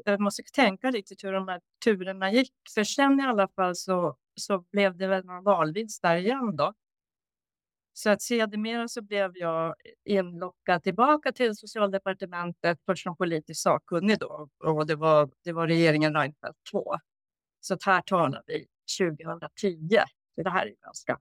jag 0.04 0.20
måste 0.20 0.42
tänka 0.52 0.90
lite 0.90 1.14
hur 1.22 1.32
de 1.32 1.48
här 1.48 1.60
turerna 1.84 2.32
gick. 2.32 2.52
För 2.74 2.84
sen 2.84 3.20
i 3.20 3.22
alla 3.22 3.48
fall 3.48 3.76
så, 3.76 4.16
så 4.34 4.58
blev 4.58 4.96
det 4.96 5.06
väl 5.06 5.24
någon 5.24 5.44
valvinst 5.44 6.02
där 6.02 6.16
igen 6.16 6.56
då. 6.56 6.74
Så 7.92 8.10
att 8.10 8.22
sedermera 8.22 8.88
så 8.88 9.02
blev 9.02 9.32
jag 9.36 9.74
inlockad 10.04 10.82
tillbaka 10.82 11.32
till 11.32 11.56
socialdepartementet 11.56 12.78
först 12.86 13.02
som 13.02 13.16
politisk 13.16 13.62
sakkunnig 13.62 14.18
då. 14.18 14.48
Och 14.58 14.86
det 14.86 14.94
var, 14.96 15.30
det 15.44 15.52
var 15.52 15.66
regeringen 15.66 16.14
Reinfeldt 16.14 16.58
2. 16.70 16.96
Så 17.60 17.74
att 17.74 17.82
här 17.84 18.02
talar 18.02 18.42
vi 18.46 18.66
2010. 18.98 19.98
Så 20.34 20.42
det 20.42 20.50
här 20.50 20.66
är 20.66 20.74
ganska... 20.82 21.18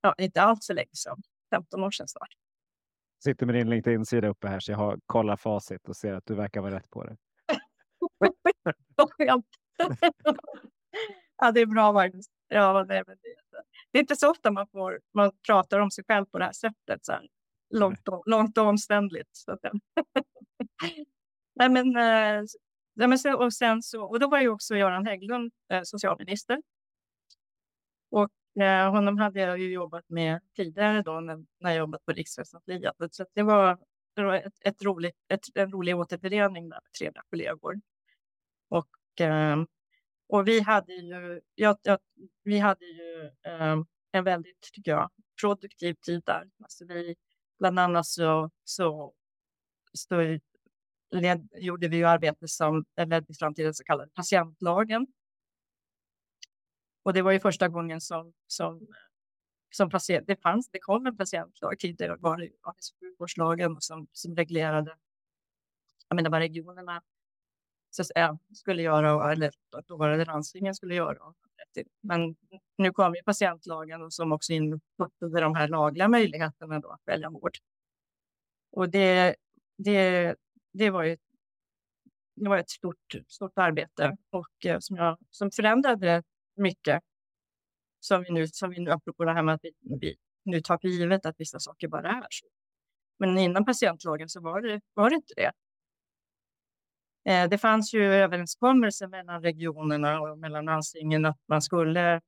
Ja, 0.00 0.14
inte 0.18 0.42
alls 0.42 0.66
så 0.66 0.72
länge 0.72 0.94
sedan. 0.94 1.22
15 1.50 1.84
år 1.84 1.90
sedan 1.90 2.08
snart. 2.08 2.45
Sitter 3.26 3.46
med 3.46 3.54
din 3.54 3.70
LinkedIn-sida 3.70 4.28
uppe 4.28 4.48
här 4.48 4.60
så 4.60 4.72
jag 4.72 4.78
har 4.78 4.98
kollat 5.06 5.40
facit 5.40 5.88
och 5.88 5.96
ser 5.96 6.12
att 6.12 6.26
du 6.26 6.34
verkar 6.34 6.60
vara 6.60 6.74
rätt 6.74 6.90
på 6.90 7.04
det. 7.04 7.16
ja, 11.36 11.52
det 11.52 11.60
är 11.60 11.66
bra 11.66 11.92
Magnus. 11.92 12.26
Ja, 12.48 12.84
det, 12.84 12.96
är, 12.96 13.04
det 13.92 13.98
är 13.98 14.00
inte 14.00 14.16
så 14.16 14.30
ofta 14.30 14.50
man, 14.50 14.66
får, 14.66 15.00
man 15.14 15.32
pratar 15.46 15.80
om 15.80 15.90
sig 15.90 16.04
själv 16.04 16.26
på 16.26 16.38
det 16.38 16.44
här 16.44 16.52
sättet. 16.52 17.04
Så 17.04 17.12
här, 17.12 17.28
långt, 17.74 18.08
och, 18.08 18.22
långt 18.26 18.58
och 18.58 18.66
omständligt. 18.66 19.30
Så 19.32 19.52
att, 19.52 19.60
nej, 21.54 21.68
men, 21.68 21.96
eh, 21.96 22.44
nej, 22.94 23.08
men 23.08 23.34
och, 23.36 23.52
sen 23.52 23.82
så, 23.82 24.02
och 24.04 24.20
då 24.20 24.28
var 24.28 24.40
ju 24.40 24.48
också 24.48 24.76
Göran 24.76 25.06
Hägglund 25.06 25.52
eh, 25.72 25.82
socialminister. 25.84 26.62
Och 28.10 28.30
eh, 28.60 28.90
honom 28.90 29.18
hade 29.18 29.40
jag 29.40 29.58
ju 29.58 29.72
jobbat 29.72 30.04
med 30.08 30.40
tidigare 30.56 31.02
då 31.02 31.20
när, 31.20 31.44
när 31.60 31.70
jag 31.70 31.78
jobbat 31.78 32.04
på 32.04 32.12
Riksförsäkringsliet. 32.12 33.14
Så 33.14 33.26
det 33.34 33.42
var, 33.42 33.78
det 34.14 34.22
var 34.22 34.34
ett, 34.34 34.54
ett 34.60 34.82
roligt, 34.82 35.16
ett, 35.28 35.40
en 35.54 35.72
rolig 35.72 35.96
återförening 35.96 36.68
med 36.68 36.80
trevliga 36.98 37.22
kollegor. 37.30 37.80
Och 38.68 39.20
eh, 39.20 39.56
och 40.28 40.48
vi 40.48 40.60
hade 40.60 40.92
ju, 40.92 41.40
ja, 41.54 41.78
ja, 41.82 41.98
vi 42.42 42.58
hade 42.58 42.84
ju 42.84 43.30
eh, 43.42 43.76
en 44.12 44.24
väldigt, 44.24 44.60
tycker 44.72 44.90
jag, 44.90 45.10
produktiv 45.40 45.94
tid 45.94 46.22
där. 46.26 46.50
Alltså 46.62 46.84
vi, 46.84 47.16
bland 47.58 47.78
annat 47.78 48.06
så, 48.06 48.50
så, 48.64 49.14
så 49.92 50.38
led, 51.10 51.48
gjorde 51.54 51.88
vi 51.88 51.96
ju 51.96 52.04
arbete 52.04 52.48
som 52.48 52.84
ledde 52.96 53.34
fram 53.34 53.54
till 53.54 53.64
den 53.64 53.74
så 53.74 53.84
kallade 53.84 54.10
patientlagen. 54.14 55.06
Och 57.06 57.12
det 57.12 57.22
var 57.22 57.32
ju 57.32 57.40
första 57.40 57.68
gången 57.68 58.00
som, 58.00 58.32
som, 58.46 58.86
som 59.70 59.90
patient, 59.90 60.26
det 60.26 60.42
fanns, 60.42 60.68
det 60.70 60.78
kom 60.78 61.06
en 61.06 61.16
patientlag 61.16 61.78
tidigare 61.78 62.16
var 62.18 62.36
det 62.38 62.50
sjukvårdslagen 63.00 63.76
som, 63.80 64.06
som 64.12 64.36
reglerade 64.36 64.96
jag 66.08 66.16
menar, 66.16 66.30
vad 66.30 66.40
regionerna 66.40 67.02
så 67.90 68.02
att 68.02 68.08
säga, 68.08 68.38
skulle 68.54 68.82
göra, 68.82 69.32
eller 69.32 69.50
dåvarande 69.86 70.24
landstingen 70.24 70.74
skulle 70.74 70.94
göra. 70.94 71.34
Men 72.00 72.36
nu 72.78 72.90
kom 72.90 73.14
ju 73.14 73.22
patientlagen 73.22 74.10
som 74.10 74.32
också 74.32 74.52
innefattade 74.52 75.40
de 75.40 75.54
här 75.54 75.68
lagliga 75.68 76.08
möjligheterna 76.08 76.80
då 76.80 76.90
att 76.90 77.02
välja 77.06 77.30
vård. 77.30 77.58
Och 78.72 78.90
det, 78.90 79.36
det, 79.78 80.34
det 80.72 80.90
var 80.90 81.02
ju 81.02 81.16
det 82.36 82.48
var 82.48 82.58
ett 82.58 82.70
stort, 82.70 83.14
stort 83.28 83.58
arbete 83.58 84.16
och 84.30 84.66
eh, 84.66 84.78
som, 84.78 84.96
jag, 84.96 85.18
som 85.30 85.50
förändrade 85.50 86.22
mycket. 86.56 87.02
Som 88.00 88.22
vi 88.22 88.32
nu, 88.32 88.46
som 88.46 88.70
vi 88.70 88.80
nu 88.80 88.90
apropå 88.90 89.24
det 89.24 89.32
här 89.32 89.42
med 89.42 89.54
att 89.54 89.60
vi, 89.62 89.72
vi 90.00 90.16
nu 90.44 90.60
tar 90.60 90.78
för 90.78 90.88
givet 90.88 91.26
att 91.26 91.34
vissa 91.38 91.58
saker 91.60 91.88
bara 91.88 92.08
är 92.10 92.26
så. 92.30 92.46
Men 93.18 93.38
innan 93.38 93.64
patientlagen 93.64 94.28
så 94.28 94.40
var 94.40 94.62
det, 94.62 94.80
var 94.94 95.10
det 95.10 95.16
inte 95.16 95.34
det. 95.36 95.52
Eh, 97.26 97.48
det 97.48 97.58
fanns 97.58 97.94
ju 97.94 98.04
överenskommelser 98.04 99.06
mellan 99.06 99.42
regionerna 99.42 100.20
och 100.20 100.38
mellan 100.38 100.64
landstingen 100.64 101.24
att 101.24 101.38
man 101.48 101.62
skulle 101.62 102.20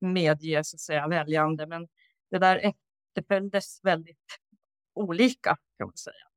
medge 0.00 0.64
så 0.64 0.76
att 0.76 0.80
säga, 0.80 1.08
väljande, 1.08 1.66
men 1.66 1.88
det 2.30 2.38
där 2.38 2.56
efterföljdes 2.56 3.80
väldigt 3.84 4.40
olika 4.94 5.56
kan 5.78 5.86
man 5.86 5.96
säga. 5.96 6.28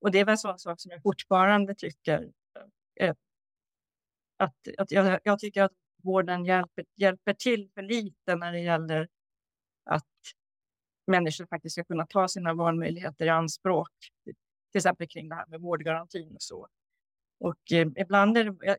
Och 0.00 0.10
det 0.10 0.18
är 0.18 0.24
väl 0.24 0.32
en 0.32 0.38
sån 0.38 0.58
sak 0.58 0.80
som 0.80 0.90
jag 0.90 1.02
fortfarande 1.02 1.74
tycker 1.74 2.30
eh, 3.00 3.14
att, 4.36 4.54
att 4.78 4.90
jag, 4.90 5.20
jag, 5.24 5.38
tycker 5.38 5.62
att 5.62 5.72
vården 6.04 6.44
hjälper, 6.44 6.84
hjälper 6.96 7.34
till 7.34 7.70
för 7.74 7.82
lite 7.82 8.36
när 8.36 8.52
det 8.52 8.60
gäller 8.60 9.08
att 9.84 10.04
människor 11.06 11.46
faktiskt 11.46 11.72
ska 11.72 11.84
kunna 11.84 12.06
ta 12.06 12.28
sina 12.28 12.54
valmöjligheter 12.54 13.26
i 13.26 13.28
anspråk. 13.28 13.90
Till 14.72 14.78
exempel 14.78 15.08
kring 15.08 15.28
det 15.28 15.34
här 15.34 15.46
med 15.46 15.60
vårdgarantin 15.60 16.34
och 16.34 16.42
så. 16.42 16.68
Och 17.40 17.72
eh, 17.72 17.88
ibland, 17.96 18.38
är 18.38 18.44
det, 18.44 18.78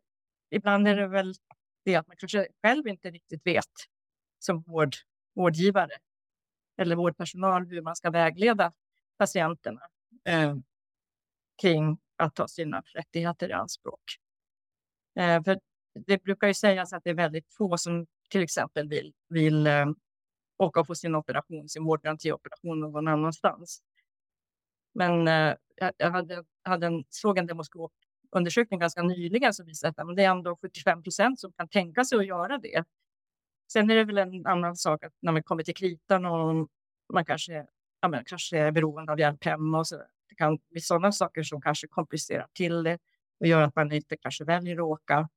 ibland 0.50 0.88
är 0.88 0.96
det 0.96 1.08
väl 1.08 1.34
det 1.86 1.96
att 1.96 2.08
man 2.08 2.18
kanske 2.18 2.48
själv 2.64 2.88
inte 2.88 3.12
riktigt 3.12 3.46
vet 3.46 3.66
som 4.40 4.62
vård, 4.62 4.96
vårdgivare 5.36 5.98
eller 6.78 6.96
vårdpersonal 6.96 7.68
hur 7.68 7.82
man 7.82 7.96
ska 7.96 8.10
vägleda 8.10 8.74
patienterna 9.18 9.82
eh, 10.26 10.56
kring 11.62 11.98
att 12.18 12.36
ta 12.36 12.48
sina 12.48 12.84
rättigheter 12.86 13.50
i 13.50 13.54
anspråk. 13.54 14.02
Eh, 15.16 15.44
för 15.44 15.60
det 15.93 16.23
brukar 16.23 16.47
ju 16.47 16.54
sägas 16.54 16.93
att 16.93 17.04
det 17.04 17.10
är 17.10 17.13
väldigt 17.13 17.54
få 17.58 17.77
som 17.77 18.06
till 18.30 18.41
exempel 18.41 18.88
vill, 18.88 19.13
vill 19.30 19.67
eh, 19.67 19.86
åka 20.58 20.80
och 20.80 20.88
få 20.88 20.95
sin 20.95 21.15
operation, 21.15 21.69
sin 21.69 21.84
vårdgarantioperation 21.84 22.80
någon 22.80 23.08
annanstans. 23.08 23.82
Men 24.93 25.27
eh, 25.27 25.56
jag 25.97 26.12
hade, 26.12 26.43
hade 26.63 26.88
en, 26.88 27.04
såg 27.10 27.38
en 27.38 27.47
demoskopundersökning 27.47 28.80
ganska 28.80 29.01
nyligen 29.04 29.54
som 29.54 29.65
visade 29.65 30.01
att 30.01 30.15
det 30.15 30.23
är 30.23 30.30
ändå 30.32 30.58
75 30.62 31.04
procent 31.04 31.39
som 31.39 31.51
kan 31.51 31.67
tänka 31.67 32.06
sig 32.06 32.17
att 32.17 32.25
göra 32.25 32.58
det. 32.58 32.84
Sen 33.73 33.91
är 33.91 33.95
det 33.95 34.04
väl 34.04 34.17
en 34.17 34.45
annan 34.45 34.75
sak 34.75 35.04
att 35.04 35.13
när 35.21 35.32
man 35.32 35.43
kommer 35.43 35.63
till 35.63 35.75
kritan 35.75 36.25
och 36.25 36.69
man 37.13 37.25
kanske, 37.25 37.65
ja, 38.01 38.08
men, 38.08 38.23
kanske 38.25 38.58
är 38.58 38.71
beroende 38.71 39.12
av 39.12 39.19
hjälp 39.19 39.43
hemma 39.43 39.80
och 39.80 39.88
så. 39.88 39.97
Det 40.30 40.36
kan 40.36 40.60
bli 40.69 40.82
sådana 40.82 41.12
saker 41.12 41.43
som 41.43 41.62
kanske 41.62 41.88
komplicerar 41.88 42.47
till 42.54 42.84
det 42.84 42.97
och 43.39 43.47
gör 43.47 43.62
att 43.62 43.75
man 43.75 43.91
inte 43.91 44.17
kanske 44.17 44.43
väljer 44.43 44.75
att 44.75 44.82
åka. 44.82 45.30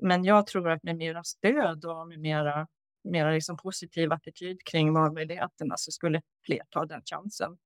Men 0.00 0.24
jag 0.24 0.46
tror 0.46 0.70
att 0.70 0.82
med 0.82 0.96
mera 0.96 1.24
stöd 1.24 1.84
och 1.84 2.08
med 2.08 2.18
mera, 2.18 2.68
mera 3.04 3.30
liksom 3.30 3.56
positiv 3.56 4.12
attityd 4.12 4.64
kring 4.64 4.94
valmöjligheterna 4.94 5.74
så 5.76 5.92
skulle 5.92 6.22
fler 6.46 6.62
ta 6.70 6.86
den 6.86 7.02
chansen. 7.04 7.58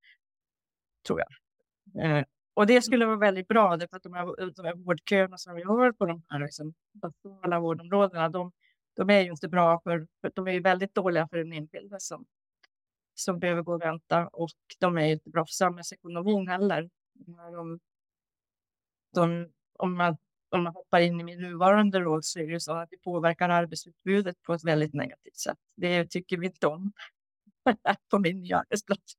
Tror 1.07 1.21
jag. 1.21 1.31
Eh, 2.05 2.25
och 2.55 2.67
det 2.67 2.83
skulle 2.83 3.07
vara 3.07 3.17
väldigt 3.17 3.49
bra, 3.49 3.77
därför 3.77 3.97
att 3.97 4.03
de 4.03 4.13
här, 4.13 4.53
de 4.57 4.65
här 4.65 4.75
vårdköerna 4.75 5.39
som 5.39 5.55
vi 5.55 5.63
har 5.63 5.93
på 5.93 6.07
de 6.07 6.23
här 6.29 6.41
liksom, 6.41 6.75
basala 6.93 7.61
vårdområdena, 7.61 8.29
de, 8.29 8.53
de 8.97 9.11
är 9.11 9.21
ju 9.21 9.31
inte 9.31 9.49
bra 9.49 9.81
för, 9.85 10.07
för 10.21 10.33
de 10.35 10.49
är 10.49 10.53
ju 10.53 10.61
väldigt 10.61 10.95
dåliga 10.95 11.29
för 11.29 11.37
den 11.37 11.53
enskilde 11.53 12.01
som, 12.01 12.27
som 13.15 13.39
behöver 13.39 13.63
gå 13.63 13.75
och 13.75 13.83
vänta 13.83 14.29
och 14.29 14.51
de 14.79 14.99
är 14.99 15.07
ju 15.07 15.13
inte 15.13 15.31
bra 15.31 15.47
för 15.47 15.53
samhällsekonomin 15.53 16.49
heller. 16.49 16.91
De, 17.53 17.81
de, 19.15 19.53
om, 19.79 19.97
man, 19.97 20.17
om 20.51 20.63
man 20.63 20.75
hoppar 20.75 21.01
in 21.01 21.21
i 21.21 21.25
min 21.25 21.41
nuvarande 21.41 22.01
råd 22.01 22.25
så 22.25 22.39
är 22.39 22.47
det 22.47 22.61
så 22.61 22.73
att 22.73 22.91
det 22.91 22.97
påverkar 22.97 23.49
arbetsutbudet 23.49 24.43
på 24.43 24.55
ett 24.55 24.65
väldigt 24.65 24.95
negativt 24.95 25.37
sätt. 25.37 25.59
Det 25.77 26.11
tycker 26.11 26.39
vi 26.39 26.47
inte 26.47 26.67
om 26.67 26.93
på 28.11 28.19
min 28.19 28.41
nya 28.41 28.59
arbetsplats. 28.59 29.13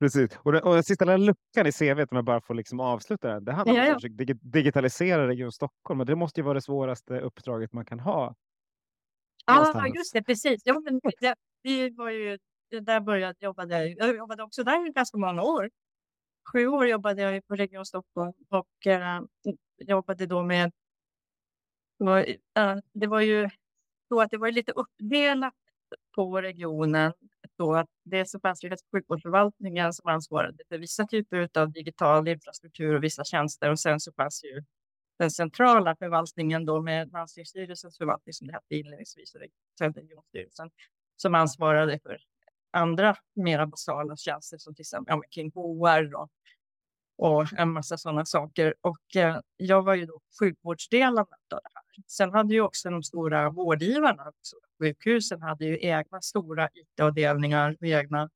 Precis. 0.00 0.38
Och 0.42 0.52
den, 0.52 0.62
och 0.62 0.74
den 0.74 0.84
sista 0.84 1.04
lilla 1.04 1.16
luckan 1.16 1.66
i 1.66 1.72
CV, 1.72 2.00
om 2.00 2.16
jag 2.16 2.24
bara 2.24 2.40
får 2.40 2.54
liksom 2.54 2.80
avsluta 2.80 3.28
den. 3.28 3.44
Det 3.44 3.52
handlar 3.52 3.90
om 3.90 3.96
att 3.96 4.02
dig 4.02 4.34
digitalisera 4.42 5.28
Region 5.28 5.52
Stockholm 5.52 6.00
och 6.00 6.06
det 6.06 6.16
måste 6.16 6.40
ju 6.40 6.44
vara 6.44 6.54
det 6.54 6.62
svåraste 6.62 7.20
uppdraget 7.20 7.72
man 7.72 7.84
kan 7.84 8.00
ha. 8.00 8.34
Ja, 9.46 9.86
just 9.94 10.12
det, 10.12 10.22
precis. 10.22 10.62
Ja, 10.64 10.80
men 10.80 11.00
det, 11.20 11.34
det 11.62 11.90
var 11.96 12.10
ju, 12.10 12.38
där 12.80 13.00
började 13.00 13.34
jag 13.38 13.48
jobba 13.48 13.66
Jag 13.66 14.16
jobbade 14.16 14.42
också 14.42 14.64
där 14.64 14.88
i 14.88 14.92
ganska 14.92 15.18
många 15.18 15.42
år. 15.42 15.70
Sju 16.52 16.66
år 16.66 16.88
jobbade 16.88 17.22
jag 17.22 17.46
på 17.46 17.54
Region 17.54 17.86
Stockholm 17.86 18.32
och 18.48 18.86
eh, 18.86 19.20
jobbade 19.78 20.26
då 20.26 20.42
med... 20.42 20.72
Det 21.98 22.04
var, 22.04 22.18
eh, 22.58 22.76
det 22.92 23.06
var 23.06 23.20
ju 23.20 23.50
så 24.08 24.20
att 24.20 24.30
det 24.30 24.38
var 24.38 24.50
lite 24.50 24.72
uppdelat 24.72 25.54
på 26.14 26.40
regionen. 26.40 27.12
Då 27.58 27.74
att 27.74 27.88
det 28.04 28.28
så 28.28 28.40
fanns 28.40 28.60
det 28.60 28.68
hälso 28.68 28.84
och 28.86 28.98
sjukvårdsförvaltningen 28.98 29.92
som 29.92 30.10
ansvarade 30.10 30.64
för 30.68 30.78
vissa 30.78 31.06
typer 31.06 31.48
av 31.54 31.72
digital 31.72 32.28
infrastruktur 32.28 32.94
och 32.94 33.04
vissa 33.04 33.24
tjänster. 33.24 33.70
Och 33.70 33.80
sen 33.80 34.00
så 34.00 34.12
fanns 34.12 34.44
ju 34.44 34.64
den 35.18 35.30
centrala 35.30 35.96
förvaltningen 35.96 36.64
då 36.64 36.82
med 36.82 37.12
landstingsstyrelsens 37.12 37.98
förvaltning 37.98 38.32
som 38.32 38.46
det 38.46 38.52
hette 38.52 38.74
inledningsvis, 38.74 39.34
och 39.34 39.40
regionstyrelsen, 39.80 40.70
som 41.16 41.34
ansvarade 41.34 41.98
för 42.02 42.18
andra 42.70 43.16
mera 43.34 43.66
basala 43.66 44.16
tjänster 44.16 44.58
som 44.58 44.74
till 44.74 44.82
exempel 44.82 45.16
ja, 45.16 45.22
kring 45.30 45.50
HR 45.54 46.14
och, 46.14 46.30
och 47.16 47.52
en 47.52 47.72
massa 47.72 47.98
sådana 47.98 48.24
saker. 48.24 48.74
Och 48.80 49.16
eh, 49.16 49.40
jag 49.56 49.82
var 49.82 49.94
ju 49.94 50.06
då 50.06 50.20
sjukvårdsdelen 50.40 51.18
av 51.18 51.26
det 51.48 51.60
här. 51.74 52.04
Sen 52.06 52.32
hade 52.32 52.54
ju 52.54 52.60
också 52.60 52.90
de 52.90 53.02
stora 53.02 53.50
vårdgivarna, 53.50 54.22
alltså 54.22 54.56
sjukhusen 54.78 55.42
hade 55.42 55.64
ju 55.64 55.78
egna 55.80 56.20
stora 56.20 56.68
IT-avdelningar 56.74 57.76
och 57.80 57.86
egna. 57.86 58.30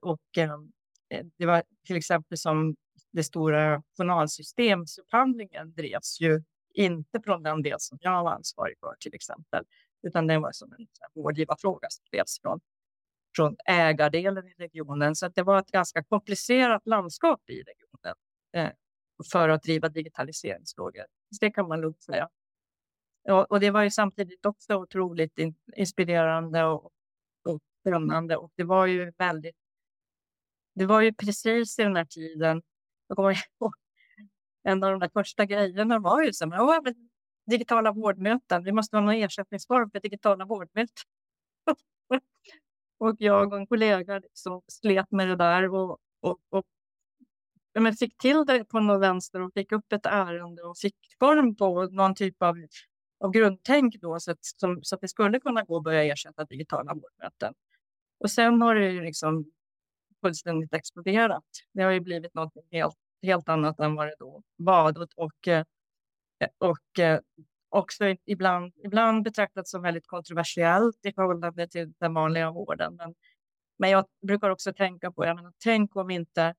Och 0.00 0.38
eh, 0.38 0.58
det 1.36 1.46
var 1.46 1.62
till 1.86 1.96
exempel 1.96 2.38
som 2.38 2.76
det 3.12 3.24
stora 3.24 3.82
journalsystemsupphandlingen 3.96 5.72
drevs 5.74 6.20
ju 6.20 6.42
inte 6.74 7.20
från 7.24 7.42
den 7.42 7.62
del 7.62 7.80
som 7.80 7.98
jag 8.00 8.24
var 8.24 8.32
ansvarig 8.32 8.78
för 8.80 8.94
till 9.00 9.14
exempel, 9.14 9.64
utan 10.02 10.26
det 10.26 10.38
var 10.38 10.52
som 10.52 10.72
en 10.72 10.86
vårdgivarfråga 11.14 11.88
som 11.90 12.04
drevs 12.10 12.40
från, 12.42 12.60
från 13.36 13.56
ägardelen 13.64 14.48
i 14.48 14.54
regionen. 14.58 15.14
Så 15.14 15.28
det 15.28 15.42
var 15.42 15.58
ett 15.58 15.70
ganska 15.70 16.04
komplicerat 16.04 16.86
landskap 16.86 17.50
i 17.50 17.62
regionen 17.62 18.16
eh, 18.52 18.72
för 19.32 19.48
att 19.48 19.62
driva 19.62 19.88
digitaliseringsfrågor. 19.88 21.04
det 21.40 21.50
kan 21.50 21.68
man 21.68 21.80
lugnt 21.80 22.02
säga. 22.02 22.28
Och, 23.28 23.50
och, 23.50 23.60
det 23.60 23.70
var 23.70 23.82
ju 23.82 23.90
samtidigt 23.90 24.46
också 24.46 24.74
otroligt 24.74 25.38
in, 25.38 25.54
inspirerande 25.76 26.64
och, 26.64 26.90
och 27.44 27.60
spännande. 27.80 28.36
Och 28.36 28.52
det 28.56 28.64
var 28.64 28.86
ju 28.86 29.12
väldigt... 29.18 29.56
Det 30.74 30.86
var 30.86 31.00
ju 31.00 31.12
precis 31.12 31.78
i 31.78 31.82
den 31.82 31.96
här 31.96 32.04
tiden... 32.04 32.62
Jag 33.08 33.16
kommer 33.16 33.30
ihåg, 33.60 33.74
en 34.62 34.84
av 34.84 34.90
de 34.90 35.00
där 35.00 35.10
första 35.12 35.44
grejerna 35.44 35.98
var 35.98 36.22
ju 36.22 36.32
så 36.32 36.50
här, 36.50 36.94
digitala 37.46 37.92
vårdmöten. 37.92 38.64
Vi 38.64 38.72
måste 38.72 38.96
ha 38.96 39.00
någon 39.00 39.14
ersättningsform 39.14 39.90
för 39.90 40.00
digitala 40.00 40.44
vårdmöten. 40.44 41.04
och 43.04 43.16
jag 43.18 43.52
och 43.52 43.58
en 43.58 43.66
kollega 43.66 44.18
liksom 44.18 44.62
slet 44.68 45.10
med 45.10 45.28
det 45.28 45.36
där 45.36 45.74
och, 45.74 45.98
och, 46.20 46.38
och 46.50 46.64
men 47.78 47.92
fick 47.94 48.18
till 48.18 48.44
det 48.46 48.64
på 48.64 48.80
något 48.80 49.02
vänster 49.02 49.40
och 49.40 49.52
fick 49.54 49.72
upp 49.72 49.92
ett 49.92 50.06
ärende 50.06 50.62
och 50.62 50.78
fick 50.78 50.96
form 51.18 51.56
på 51.56 51.86
någon 51.86 52.14
typ 52.14 52.42
av 52.42 52.56
av 53.24 53.30
grundtänk 53.30 53.94
då, 54.00 54.20
så 54.20 54.30
att, 54.30 54.44
som, 54.44 54.80
så 54.82 54.94
att 54.94 55.00
det 55.00 55.08
skulle 55.08 55.40
kunna 55.40 55.62
gå 55.62 55.76
att 55.76 55.82
börja 55.82 56.04
ersätta 56.04 56.44
digitala 56.44 56.94
vårdmöten. 56.94 57.54
Och 58.18 58.30
sen 58.30 58.62
har 58.62 58.74
det 58.74 58.90
ju 58.90 59.02
liksom 59.02 59.50
fullständigt 60.20 60.74
exploderat. 60.74 61.44
Det 61.72 61.82
har 61.82 61.90
ju 61.90 62.00
blivit 62.00 62.34
något 62.34 62.52
helt, 62.70 62.96
helt 63.22 63.48
annat 63.48 63.80
än 63.80 63.94
vad 63.94 64.06
det 64.06 64.16
då 64.18 64.42
var. 64.56 64.98
Och, 64.98 65.08
och, 65.16 65.32
och 66.58 67.00
också 67.74 68.04
ibland, 68.24 68.72
ibland 68.84 69.24
betraktat 69.24 69.68
som 69.68 69.82
väldigt 69.82 70.06
kontroversiellt 70.06 71.06
i 71.06 71.12
förhållande 71.12 71.68
till 71.68 71.92
den 71.98 72.14
vanliga 72.14 72.50
vården. 72.50 72.96
Men, 72.96 73.14
men 73.78 73.90
jag 73.90 74.04
brukar 74.26 74.50
också 74.50 74.72
tänka 74.72 75.12
på, 75.12 75.24
jag 75.24 75.36
menar, 75.36 75.52
tänk 75.64 75.96
om 75.96 76.10
inte 76.10 76.54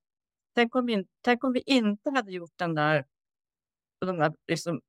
Tänk 0.56 0.76
om, 0.76 0.86
vi, 0.86 1.06
tänk 1.22 1.44
om 1.44 1.54
vi 1.54 1.64
inte 1.66 2.10
hade 2.10 2.32
gjort 2.32 2.54
den 2.56 2.76
där, 2.76 3.06
den 4.02 4.18
där 4.18 4.34
liksom 4.48 4.82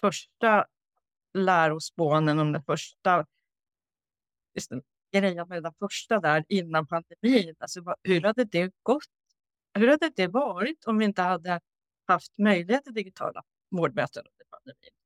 första 0.00 0.66
lärospånen 1.34 2.38
om 2.38 2.52
den 2.52 2.62
första 2.62 3.26
liksom, 4.54 4.82
grejen 5.12 5.48
med 5.48 5.62
den 5.62 5.72
första 5.78 6.20
där 6.20 6.44
innan 6.48 6.86
pandemin. 6.86 7.54
Alltså, 7.58 7.96
hur 8.02 8.20
hade 8.20 8.44
det 8.44 8.72
gått? 8.82 9.04
Hur 9.74 9.88
hade 9.88 10.10
det 10.16 10.28
varit 10.28 10.84
om 10.84 10.98
vi 10.98 11.04
inte 11.04 11.22
hade 11.22 11.60
haft 12.06 12.38
möjlighet 12.38 12.84
till 12.84 12.94
digitala 12.94 13.42
vårdmöten 13.70 14.24
under 14.26 14.44
pandemin? 14.50 15.01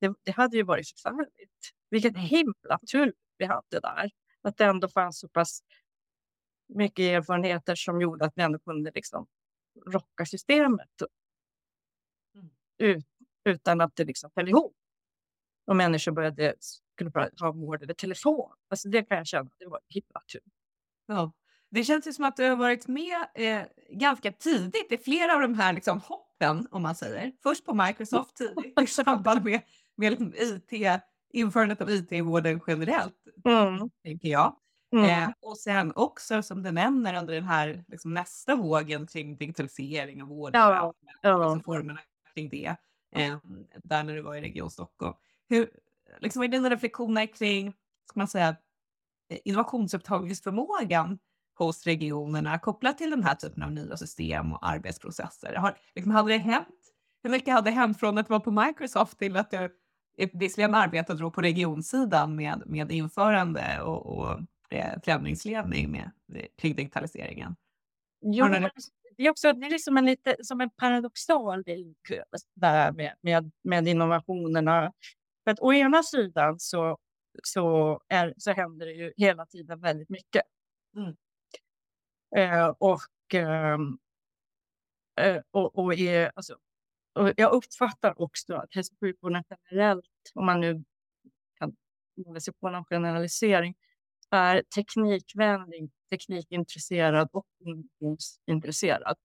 Det, 0.00 0.14
det 0.22 0.32
hade 0.32 0.56
ju 0.56 0.62
varit 0.62 0.88
förfärligt. 0.88 1.72
Vilket 1.90 2.16
himla 2.16 2.78
tur 2.92 3.14
vi 3.38 3.44
hade 3.44 3.80
där. 3.82 4.10
Att 4.42 4.56
det 4.56 4.64
ändå 4.64 4.88
fanns 4.88 5.20
så 5.20 5.28
pass 5.28 5.60
mycket 6.68 7.02
erfarenheter 7.02 7.74
som 7.74 8.00
gjorde 8.00 8.24
att 8.24 8.32
vi 8.36 8.42
ändå 8.42 8.58
kunde 8.58 8.90
liksom 8.94 9.26
rocka 9.86 10.26
systemet. 10.26 10.88
Mm. 12.34 12.50
Ut, 12.78 13.06
utan 13.44 13.80
att 13.80 13.96
det 13.96 14.04
liksom 14.04 14.30
föll 14.34 14.48
ihop 14.48 14.76
och 15.66 15.76
människor 15.76 16.12
började 16.12 16.54
skulle 16.94 17.10
bara 17.10 17.30
ha 17.40 17.52
vård 17.52 17.82
över 17.82 17.94
telefon. 17.94 18.52
Alltså 18.68 18.88
det 18.88 19.02
kan 19.02 19.16
jag 19.16 19.26
känna, 19.26 19.50
det 19.58 19.66
var 19.66 19.80
himla 19.88 20.20
tur. 20.32 20.40
Ja. 21.06 21.32
Det 21.70 21.84
känns 21.84 22.06
ju 22.06 22.12
som 22.12 22.24
att 22.24 22.36
du 22.36 22.48
har 22.48 22.56
varit 22.56 22.88
med 22.88 23.26
eh, 23.34 23.62
ganska 23.90 24.32
tidigt 24.32 24.92
i 24.92 24.98
flera 24.98 25.34
av 25.34 25.40
de 25.40 25.54
här 25.54 25.72
liksom, 25.72 26.00
hoppen, 26.00 26.68
om 26.70 26.82
man 26.82 26.94
säger. 26.94 27.32
Först 27.42 27.64
på 27.64 27.74
Microsoft 27.86 28.36
tidigt 28.36 28.80
i 28.80 28.86
samband 28.86 29.44
med, 29.44 29.62
med 29.96 30.10
liksom 30.10 30.34
IT, 30.36 31.02
införandet 31.32 31.80
av 31.80 31.90
IT 31.90 32.12
i 32.12 32.20
vården 32.20 32.60
generellt, 32.66 33.26
mm. 33.44 33.90
tänker 34.04 34.28
jag. 34.28 34.56
Mm. 34.92 35.04
Eh, 35.04 35.30
och 35.40 35.58
sen 35.58 35.92
också, 35.96 36.42
som 36.42 36.62
du 36.62 36.70
nämner, 36.70 37.18
under 37.18 37.34
den 37.34 37.44
här 37.44 37.84
liksom, 37.88 38.14
nästa 38.14 38.56
vågen 38.56 39.06
kring 39.06 39.36
digitalisering 39.36 40.22
av 40.22 40.28
vården, 40.28 40.60
ja. 40.60 40.94
ja. 41.22 41.38
Liksom, 41.38 41.62
formerna 41.62 42.00
kring 42.34 42.48
det, 42.48 42.76
eh, 43.16 43.38
där 43.84 44.02
när 44.02 44.14
du 44.14 44.22
var 44.22 44.34
i 44.34 44.40
Region 44.40 44.70
Stockholm. 44.70 45.14
Hur, 45.48 45.70
liksom, 46.18 46.42
är 46.42 46.48
dina 46.48 46.70
reflektioner 46.70 47.26
kring 47.26 47.72
ska 48.08 48.20
man 48.20 48.28
säga, 48.28 48.56
innovationsupptagningsförmågan 49.44 51.18
hos 51.58 51.84
regionerna 51.84 52.58
kopplat 52.58 52.98
till 52.98 53.10
den 53.10 53.22
här 53.22 53.34
typen 53.34 53.62
av 53.62 53.72
nya 53.72 53.96
system 53.96 54.52
och 54.52 54.68
arbetsprocesser? 54.68 55.54
Har, 55.54 55.78
liksom, 55.94 56.12
hade 56.12 56.28
det 56.28 56.38
hänt, 56.38 56.92
hur 57.22 57.30
mycket 57.30 57.54
hade 57.54 57.70
hänt 57.70 58.00
från 58.00 58.18
att 58.18 58.30
vara 58.30 58.40
på 58.40 58.50
Microsoft 58.50 59.18
till 59.18 59.36
att 59.36 59.50
du 59.50 59.70
visserligen 60.16 60.74
arbetade 60.74 61.30
på 61.30 61.40
regionsidan 61.40 62.36
med, 62.36 62.62
med 62.66 62.92
införande 62.92 63.80
och, 63.82 64.18
och 64.18 64.40
eh, 64.70 65.00
förändringsledning 65.04 65.90
med, 65.90 66.10
kring 66.56 66.76
digitaliseringen? 66.76 67.56
Jo, 68.20 68.48
det 69.16 69.24
är 69.24 69.30
också 69.30 69.52
det 69.52 69.66
är 69.66 69.70
liksom 69.70 69.96
en 69.96 70.04
lite 70.04 70.36
som 70.40 70.60
en 70.60 70.70
paradoxal 70.70 71.62
bild 71.62 71.96
där 72.54 72.92
med, 72.92 73.14
med, 73.20 73.50
med 73.62 73.88
innovationerna. 73.88 74.92
För 75.44 75.50
att 75.50 75.60
å 75.60 75.72
ena 75.72 76.02
sidan 76.02 76.58
så, 76.58 76.98
så, 77.42 78.00
är, 78.08 78.34
så 78.36 78.52
händer 78.52 78.86
det 78.86 78.92
ju 78.92 79.12
hela 79.16 79.46
tiden 79.46 79.80
väldigt 79.80 80.08
mycket. 80.08 80.42
Mm. 80.96 81.16
Eh, 82.36 82.68
och, 82.78 83.34
ehm, 83.34 83.98
eh, 85.20 85.42
och, 85.50 85.78
och, 85.78 85.94
är, 85.94 86.32
alltså, 86.34 86.56
och 87.16 87.32
jag 87.36 87.52
uppfattar 87.52 88.22
också 88.22 88.54
att 88.54 88.74
hälso 88.74 88.92
och 88.92 88.98
sjukvården 89.00 89.44
generellt, 89.50 90.04
om 90.34 90.46
man 90.46 90.60
nu 90.60 90.84
kan 91.58 91.76
ge 92.14 92.40
sig 92.40 92.54
på 92.54 92.70
någon 92.70 92.84
generalisering, 92.84 93.74
är 94.30 94.62
teknikvänlig, 94.62 95.90
teknikintresserad 96.10 97.28
och 97.32 97.46
innovationsintresserad. 97.58 99.16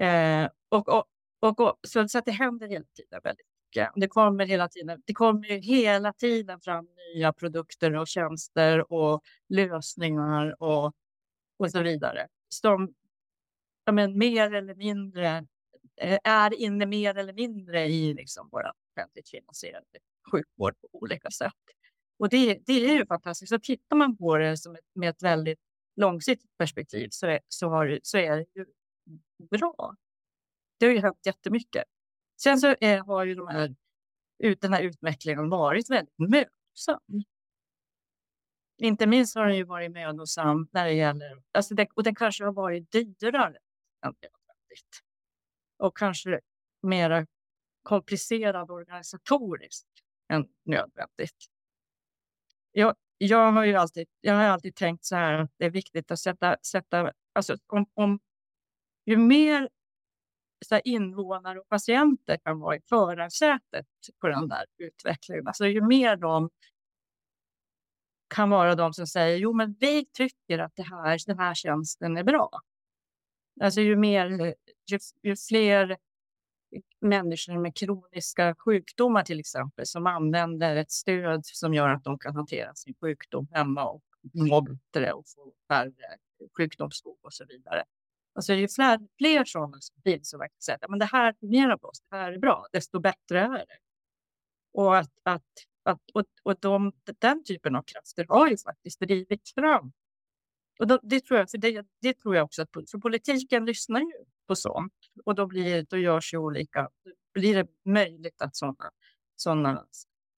Eh, 0.00 0.48
och, 0.68 0.88
och, 0.88 1.04
och, 1.40 1.60
och, 1.60 1.78
så, 1.82 2.08
så 2.08 2.18
att 2.18 2.24
det 2.24 2.32
händer 2.32 2.68
hela 2.68 2.84
tiden 2.96 3.20
väldigt 3.24 3.46
mycket. 3.66 3.92
Det 3.96 4.08
kommer 4.08 4.46
hela 4.46 4.68
tiden, 4.68 5.02
det 5.06 5.14
kommer 5.14 5.48
hela 5.48 6.12
tiden 6.12 6.60
fram 6.60 6.88
nya 7.14 7.32
produkter 7.32 7.96
och 7.96 8.08
tjänster 8.08 8.92
och 8.92 9.22
lösningar 9.48 10.62
och, 10.62 10.92
och 11.56 11.70
så 11.70 11.82
vidare. 11.82 12.28
Som 12.48 12.94
ja, 13.84 13.92
men, 13.92 14.18
mer 14.18 14.54
eller 14.54 14.74
mindre 14.74 15.46
Eh, 16.00 16.18
är 16.24 16.54
inne 16.54 16.86
mer 16.86 17.18
eller 17.18 17.32
mindre 17.32 17.86
i 17.86 18.14
liksom 18.14 18.48
vår 18.52 18.62
offentligt 18.92 19.28
finansierade 19.28 19.86
sjukvård 20.32 20.74
på 20.80 20.88
olika 20.92 21.30
sätt. 21.30 21.52
Och 22.18 22.28
det, 22.28 22.58
det 22.66 22.72
är 22.72 22.94
ju 22.94 23.06
fantastiskt. 23.06 23.48
Så 23.48 23.58
tittar 23.58 23.96
man 23.96 24.16
på 24.16 24.36
det 24.36 24.56
som 24.56 24.74
ett, 24.74 24.84
med 24.94 25.10
ett 25.10 25.22
väldigt 25.22 25.58
långsiktigt 25.96 26.56
perspektiv 26.58 27.08
så 27.10 27.26
är, 27.26 27.40
så 27.48 27.68
har, 27.68 28.00
så 28.02 28.18
är 28.18 28.36
det 28.36 28.46
ju 28.54 28.66
bra. 29.50 29.94
Det 30.78 30.86
har 30.86 30.92
ju 30.92 31.00
hänt 31.00 31.26
jättemycket. 31.26 31.84
Sen 32.42 32.58
så 32.58 32.76
är, 32.80 32.98
har 32.98 33.24
ju 33.24 33.34
de 33.34 33.48
här, 33.48 33.76
ut, 34.38 34.60
den 34.60 34.72
här 34.72 34.82
utvecklingen 34.82 35.50
varit 35.50 35.90
väldigt 35.90 36.18
mödosam. 36.18 37.24
Inte 38.78 39.06
minst 39.06 39.34
har 39.34 39.46
den 39.46 39.56
ju 39.56 39.64
varit 39.64 39.90
mödosam 39.90 40.68
när 40.72 40.84
det 40.84 40.92
gäller, 40.92 41.42
alltså 41.52 41.74
det, 41.74 41.88
och 41.94 42.02
den 42.02 42.14
kanske 42.14 42.44
har 42.44 42.52
varit 42.52 42.92
dyrare 42.92 43.58
än 44.06 44.14
nödvändigt. 44.22 45.09
Och 45.80 45.96
kanske 45.96 46.40
mer 46.82 47.26
komplicerad 47.82 48.70
organisatoriskt 48.70 49.88
än 50.32 50.48
nödvändigt. 50.64 51.36
Jag, 52.72 52.94
jag 53.18 53.52
har 53.52 53.64
ju 53.64 53.74
alltid, 53.74 54.08
jag 54.20 54.34
har 54.34 54.42
alltid 54.42 54.74
tänkt 54.74 55.04
så 55.04 55.16
här 55.16 55.34
att 55.34 55.50
det 55.56 55.64
är 55.64 55.70
viktigt 55.70 56.10
att 56.10 56.18
sätta, 56.18 56.56
sätta 56.62 57.12
alltså 57.32 57.56
om, 57.66 57.86
om 57.94 58.20
ju 59.06 59.16
mer 59.16 59.68
så 60.66 60.74
här, 60.74 60.82
invånare 60.84 61.60
och 61.60 61.68
patienter 61.68 62.36
kan 62.44 62.60
vara 62.60 62.76
i 62.76 62.80
förarsätet 62.88 63.86
på 64.20 64.28
den 64.28 64.48
där 64.48 64.64
utvecklingen, 64.78 65.46
alltså 65.46 65.66
ju 65.66 65.80
mer 65.80 66.16
de 66.16 66.50
kan 68.34 68.50
vara 68.50 68.74
de 68.74 68.92
som 68.92 69.06
säger 69.06 69.36
jo 69.36 69.52
men 69.52 69.76
vi 69.80 70.04
tycker 70.04 70.58
att 70.58 70.72
det 70.76 70.82
här, 70.82 71.18
den 71.26 71.38
här 71.38 71.54
tjänsten 71.54 72.16
är 72.16 72.24
bra. 72.24 72.50
Alltså 73.60 73.80
ju 73.80 73.96
mer, 73.96 74.54
ju, 74.92 74.98
ju 75.22 75.36
fler 75.36 75.96
människor 77.00 77.58
med 77.58 77.76
kroniska 77.76 78.54
sjukdomar 78.58 79.22
till 79.22 79.40
exempel 79.40 79.86
som 79.86 80.06
använder 80.06 80.76
ett 80.76 80.90
stöd 80.90 81.46
som 81.46 81.74
gör 81.74 81.88
att 81.88 82.04
de 82.04 82.18
kan 82.18 82.34
hantera 82.34 82.74
sin 82.74 82.94
sjukdom 83.00 83.48
hemma 83.52 83.84
och 83.84 84.02
må 84.34 84.60
bättre 84.60 85.12
och 85.12 85.24
få 85.28 85.52
färre 85.68 86.16
sjukdomsskog 86.56 87.18
och 87.22 87.34
så 87.34 87.44
vidare. 87.44 87.84
Alltså 88.34 88.52
ju 88.54 88.68
fler, 88.68 88.98
fler 89.18 89.44
sådana 89.44 89.80
som 89.80 90.02
finns 90.02 90.30
som 90.30 90.38
verkligen 90.38 90.60
säger 90.60 90.78
att 90.92 90.98
det 90.98 91.04
här 91.04 91.34
fungerar 91.40 91.76
på 91.76 91.88
oss, 91.88 92.00
det 92.10 92.16
här 92.16 92.32
är 92.32 92.38
bra, 92.38 92.66
desto 92.72 93.00
bättre 93.00 93.40
är 93.40 93.50
det. 93.50 93.78
Och, 94.72 94.96
att, 94.98 95.12
att, 95.22 95.42
att, 95.82 96.00
och, 96.14 96.24
och 96.42 96.56
de, 96.60 96.92
den 97.18 97.44
typen 97.44 97.76
av 97.76 97.82
krafter 97.82 98.26
har 98.28 98.48
ju 98.48 98.56
faktiskt 98.56 99.00
drivit 99.00 99.48
fram 99.54 99.92
och 100.80 100.86
då, 100.86 100.98
det, 101.02 101.20
tror 101.20 101.38
jag, 101.38 101.50
för 101.50 101.58
det, 101.58 101.86
det 102.02 102.14
tror 102.14 102.36
jag 102.36 102.44
också 102.44 102.62
att 102.62 102.90
för 102.90 102.98
politiken 102.98 103.64
lyssnar 103.64 104.00
ju 104.00 104.24
på 104.50 104.56
sånt 104.56 104.92
och 105.24 105.34
då, 105.34 105.46
blir, 105.46 105.86
då 105.88 105.96
görs 105.96 106.34
ju 106.34 106.38
olika, 106.38 106.88
blir 107.34 107.54
det 107.54 107.66
möjligt 107.84 108.42
att 108.42 108.56
sådana 108.56 108.90
såna, 109.36 109.84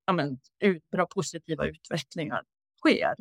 ja, 0.07 0.13
men, 0.13 0.39
ut, 0.59 0.91
bra 0.91 1.07
positiva 1.07 1.67
utvecklingar 1.67 2.43
sker. 2.79 3.15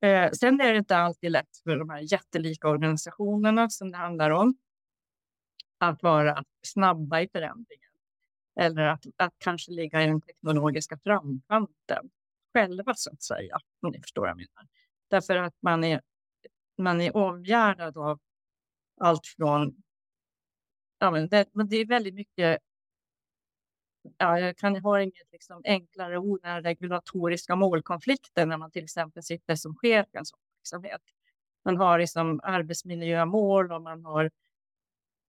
Eh, 0.00 0.30
sen 0.30 0.60
är 0.60 0.72
det 0.72 0.78
inte 0.78 0.96
alltid 0.96 1.30
lätt 1.30 1.56
för 1.64 1.76
de 1.76 1.90
här 1.90 2.12
jättelika 2.12 2.68
organisationerna 2.68 3.70
som 3.70 3.90
det 3.90 3.96
handlar 3.96 4.30
om 4.30 4.56
att 5.78 6.02
vara 6.02 6.44
snabba 6.62 7.20
i 7.20 7.28
förändringen 7.28 7.90
eller 8.60 8.82
att, 8.82 9.04
att 9.16 9.34
kanske 9.38 9.72
ligga 9.72 10.02
i 10.02 10.06
den 10.06 10.20
teknologiska 10.20 10.98
framkanten 11.04 12.10
själva 12.54 12.94
så 12.94 13.10
att 13.12 13.22
säga, 13.22 13.58
om 13.82 13.90
ni 13.90 14.00
förstår 14.00 14.22
vad 14.22 14.30
jag 14.30 14.36
menar. 14.36 14.68
Därför 15.10 15.36
att 15.36 15.54
man 15.60 15.84
är, 15.84 16.00
man 16.78 17.00
är 17.00 17.16
omgärdad 17.16 17.96
av 17.96 18.20
allt 19.00 19.26
från... 19.26 19.76
Ja, 20.98 21.10
men 21.10 21.28
det, 21.28 21.48
men 21.52 21.68
det 21.68 21.76
är 21.76 21.86
väldigt 21.86 22.14
mycket... 22.14 22.58
Ja, 24.18 24.40
jag 24.40 24.56
kan 24.56 24.76
ha 24.76 25.02
inget 25.02 25.32
liksom 25.32 25.62
enklare 25.64 26.18
ord 26.18 26.40
än 26.44 26.62
regulatoriska 26.62 27.56
målkonflikter 27.56 28.46
när 28.46 28.56
man 28.56 28.70
till 28.70 28.84
exempel 28.84 29.22
sitter 29.22 29.54
som 29.54 29.76
chef 29.76 30.06
i 30.14 30.18
en 30.18 30.26
sån 30.26 30.38
verksamhet. 30.58 31.00
Man 31.64 31.76
har 31.76 31.98
liksom 31.98 32.40
arbetsmiljömål 32.42 33.72
och 33.72 33.82
man 33.82 34.04
har, 34.04 34.30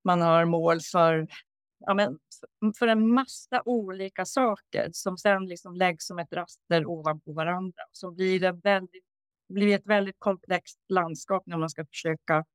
man 0.04 0.22
har 0.22 0.46
mål 0.46 0.80
för, 0.82 1.28
ja, 1.80 1.94
men 1.94 2.20
för 2.80 2.88
en 2.88 3.14
massa 3.14 3.62
olika 3.66 4.26
saker 4.26 4.90
som 4.94 5.18
sen 5.18 5.46
liksom 5.46 5.76
läggs 5.76 6.08
som 6.08 6.20
ett 6.20 6.34
raster 6.34 6.86
ovanpå 6.86 7.34
varandra. 7.34 7.84
Så 7.92 8.12
blir 8.12 8.40
det 8.40 8.52
väldigt 8.52 9.04
det 9.48 9.54
blir 9.54 9.76
ett 9.76 9.86
väldigt 9.86 10.20
komplext 10.20 10.80
landskap 10.90 11.44
när 11.46 11.58
man 11.58 11.70
ska 11.70 11.86
försöka 11.86 12.46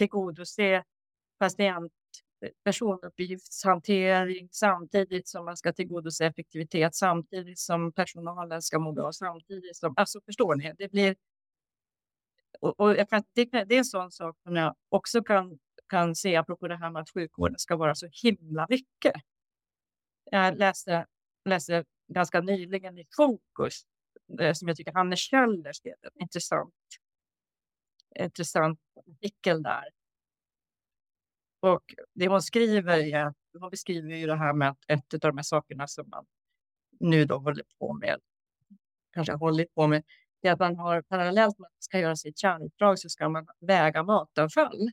tillgodose 0.00 0.84
patient 1.38 1.92
personuppgiftshantering 2.64 4.48
samtidigt 4.52 5.28
som 5.28 5.44
man 5.44 5.56
ska 5.56 5.72
tillgodose 5.72 6.26
effektivitet, 6.26 6.94
samtidigt 6.94 7.58
som 7.58 7.92
personalen 7.92 8.62
ska 8.62 8.78
må 8.78 8.92
bra, 8.92 9.12
samtidigt 9.12 9.76
som... 9.76 9.94
Alltså 9.96 10.20
förstår 10.20 10.54
ni? 10.54 10.74
Det 10.78 10.90
blir... 10.90 11.16
Och, 12.60 12.80
och 12.80 13.08
kan, 13.08 13.22
det, 13.32 13.44
det, 13.44 13.74
är 13.74 13.78
en 13.78 13.84
sån 13.84 14.10
sak 14.10 14.36
som 14.42 14.56
jag 14.56 14.74
också 14.88 15.22
kan, 15.22 15.58
kan 15.88 16.14
se 16.14 16.36
apropå 16.36 16.68
det 16.68 16.76
här 16.76 16.90
med 16.90 17.02
att 17.02 17.10
sjukvården 17.10 17.58
ska 17.58 17.76
vara 17.76 17.94
så 17.94 18.08
himla 18.22 18.66
mycket. 18.68 19.14
Jag 20.24 20.58
läste, 20.58 21.06
läste 21.44 21.84
ganska 22.08 22.40
nyligen 22.40 22.98
i 22.98 23.06
Fokus 23.16 23.82
eh, 24.40 24.52
som 24.52 24.68
jag 24.68 24.76
tycker 24.76 24.92
Hanne 24.92 25.16
Kjeller 25.16 25.72
skrev 25.72 25.94
en 26.02 26.22
intressant, 26.22 26.74
intressant 28.18 28.80
artikel 29.06 29.62
där. 29.62 29.84
Och 31.60 31.94
det 32.14 32.28
hon 32.28 32.42
skriver 32.42 32.98
är, 32.98 33.34
hon 33.58 33.70
beskriver 33.70 34.16
ju 34.16 34.26
det 34.26 34.36
här 34.36 34.52
med 34.52 34.68
att 34.68 34.84
ett 34.88 35.14
av 35.14 35.20
de 35.20 35.36
här 35.36 35.42
sakerna 35.42 35.86
som 35.86 36.08
man 36.08 36.26
nu 37.00 37.24
då 37.24 37.38
håller 37.38 37.64
på 37.78 37.92
med, 37.92 38.20
kanske 39.12 39.32
hållit 39.34 39.74
på 39.74 39.86
med, 39.86 40.04
är 40.42 40.52
att 40.52 40.58
man 40.58 40.76
har 40.76 41.02
parallellt 41.02 41.58
med 41.58 41.66
att 41.66 41.72
man 41.72 41.82
ska 41.82 41.98
göra 41.98 42.16
sitt 42.16 42.38
kärnuppdrag 42.38 42.98
så 42.98 43.08
ska 43.08 43.28
man 43.28 43.46
väga 43.60 44.02
matavfall. 44.02 44.90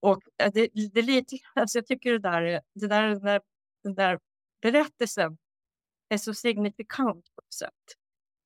Och 0.00 0.22
eh, 0.38 0.52
det, 0.54 0.70
det 0.92 1.00
är 1.00 1.02
lite, 1.02 1.36
alltså 1.54 1.78
jag 1.78 1.86
tycker 1.86 2.12
det 2.12 2.18
där, 2.18 2.60
det 2.74 2.86
där, 2.86 3.08
den 3.08 3.22
där, 3.22 3.40
den 3.82 3.94
där 3.94 4.18
berättelsen 4.62 5.38
är 6.08 6.18
så 6.18 6.34
signifikant 6.34 7.24
på 7.34 7.42
ett 7.42 7.52
sätt. 7.52 8.03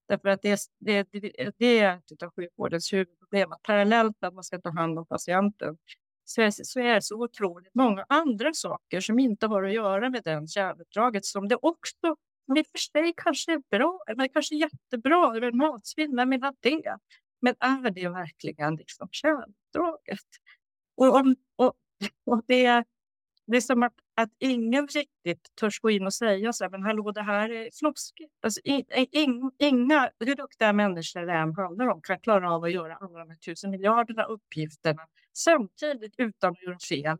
Därför 0.09 0.29
att 0.29 0.43
det, 0.43 0.61
det, 0.79 1.09
det, 1.13 1.53
det 1.59 1.79
är 1.79 1.97
ett 1.97 2.23
av 2.23 2.31
sjukvårdens 2.37 2.93
huvudproblem. 2.93 3.53
Att 3.53 3.63
parallellt 3.63 4.17
med 4.21 4.29
att 4.29 4.35
man 4.35 4.45
ska 4.45 4.61
ta 4.61 4.71
hand 4.71 4.99
om 4.99 5.07
patienten 5.07 5.77
så 6.25 6.43
är, 6.43 6.51
så 6.51 6.81
är 6.81 6.95
det 6.95 7.03
så 7.03 7.23
otroligt 7.25 7.75
många 7.75 8.05
andra 8.09 8.53
saker 8.53 9.01
som 9.01 9.19
inte 9.19 9.47
har 9.47 9.63
att 9.63 9.73
göra 9.73 10.11
med 10.11 10.23
den 10.25 10.49
kärnuppdraget 10.49 11.25
som 11.25 11.49
det 11.49 11.57
också 11.63 12.17
i 12.57 12.63
och 12.63 12.67
för 12.67 12.79
sig 12.79 13.13
kanske 13.17 13.53
är 13.53 13.63
bra, 13.71 14.01
men 14.17 14.29
kanske 14.29 14.55
jättebra, 14.55 15.37
eller 15.37 15.53
matsvinn, 15.53 16.17
vem 16.17 16.31
vill 16.31 16.43
ha 16.43 16.53
det? 16.61 16.99
Men 17.41 17.55
är 17.61 17.91
det 17.91 18.09
verkligen 18.09 18.77
liksom 18.77 19.09
kärnuppdraget? 19.13 20.27
Och, 20.97 21.07
och, 21.07 21.27
och, 21.57 21.75
och 22.25 22.43
det, 22.47 22.85
det 23.47 23.57
är 23.57 23.61
som 23.61 23.83
att, 23.83 23.95
att 24.19 24.31
ingen 24.39 24.89
riktigt 24.89 25.57
törs 25.61 25.81
gå 25.81 25.91
in 25.91 26.07
och 26.07 26.15
säga 26.15 26.53
så 26.53 26.65
här, 26.65 26.71
men 26.71 26.83
hallå, 26.83 27.13
det 27.13 27.23
här 27.23 27.51
är 27.51 27.71
floskigt. 27.79 28.33
Alltså, 28.43 28.61
in, 28.65 29.51
inga, 29.59 30.11
hur 30.21 30.35
duktiga 30.35 30.73
människor 30.73 31.21
det 31.21 31.33
än 31.33 31.55
handlar 31.55 31.87
om, 31.89 32.01
kan 32.03 32.21
klara 32.21 32.55
av 32.55 32.65
att 32.65 32.73
göra 32.73 32.97
alla 32.97 33.19
de 33.19 33.29
här 33.29 33.37
tusen 33.37 33.71
miljarderna 33.71 34.25
uppgifterna 34.25 35.03
samtidigt 35.33 36.15
utan 36.19 36.51
att 36.51 36.63
göra 36.63 36.79
fel. 36.89 37.17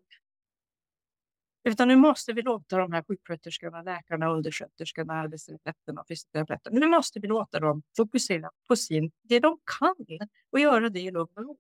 Utan 1.65 1.89
nu 1.89 1.97
måste 1.97 2.33
vi 2.33 2.43
låta 2.43 2.79
de 2.79 2.93
här 2.93 3.05
sjuksköterskorna, 3.09 3.83
läkarna, 3.83 4.31
undersköterskorna, 4.31 5.13
arbetsterapeuterna 5.15 6.01
och 6.01 6.09
fysioterapeuterna, 6.09 6.81
nu 6.81 6.87
måste 6.87 7.21
vi 7.21 7.29
låta 7.29 7.61
dem 7.61 7.83
fokusera 7.97 8.51
på 8.69 8.77
sin, 8.77 9.11
det 9.23 9.41
de 9.41 9.59
kan 9.81 9.95
och 10.53 10.61
göra 10.61 10.89
det 10.89 11.01
i 11.01 11.11
lugn 11.11 11.33
och 11.37 11.43
ro. 11.43 11.57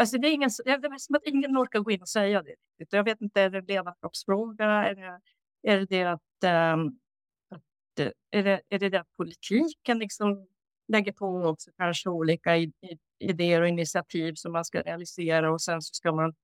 Alltså 0.00 0.18
det 0.18 0.28
är, 0.28 0.32
ingen, 0.32 0.50
det 0.64 0.70
är 0.70 0.98
som 0.98 1.16
att 1.16 1.22
ingen 1.24 1.56
orkar 1.56 1.80
gå 1.80 1.90
in 1.90 2.02
och 2.02 2.08
säga 2.08 2.42
det. 2.42 2.54
Jag 2.90 3.04
vet 3.04 3.20
inte, 3.20 3.40
är 3.40 3.50
det 3.50 3.60
ledarskapsfråga? 3.60 4.64
Är 4.64 4.94
det, 4.94 5.20
är 5.62 5.86
det 5.86 6.04
att, 6.04 6.44
ehm, 6.44 6.86
att 7.48 7.98
eh, 7.98 8.10
är, 8.30 8.42
det, 8.42 8.60
är 8.68 8.90
det 8.90 9.00
att 9.00 9.16
politiken 9.16 9.98
liksom 9.98 10.46
lägger 10.88 11.12
på 11.12 11.26
också 11.26 11.70
kanske 11.76 12.08
olika 12.08 12.56
idéer 13.18 13.60
och 13.60 13.68
initiativ 13.68 14.34
som 14.34 14.52
man 14.52 14.64
ska 14.64 14.82
realisera 14.82 15.52
och 15.52 15.62
sen 15.62 15.82
så 15.82 15.94
ska 15.94 16.12
man 16.12 16.34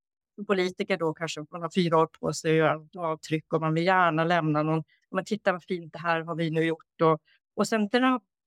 politiker 0.46 0.96
då 0.96 1.14
kanske 1.14 1.46
man 1.50 1.62
har 1.62 1.70
fyra 1.74 1.98
år 1.98 2.07
på 2.20 2.32
sig 2.32 2.50
att 2.50 2.57
göra 2.57 2.84
ett 2.84 2.96
avtryck 2.96 3.52
och 3.52 3.61
man 3.61 3.74
vill 3.74 3.84
gärna 3.84 4.24
lämna 4.24 4.62
någon, 4.62 4.84
men 5.11 5.24
titta 5.24 5.52
vad 5.52 5.64
fint 5.64 5.92
det 5.92 5.98
här 5.98 6.20
har 6.20 6.34
vi 6.34 6.50
nu 6.50 6.64
gjort 6.64 7.00
och, 7.02 7.20
och 7.54 7.68
sen 7.68 7.88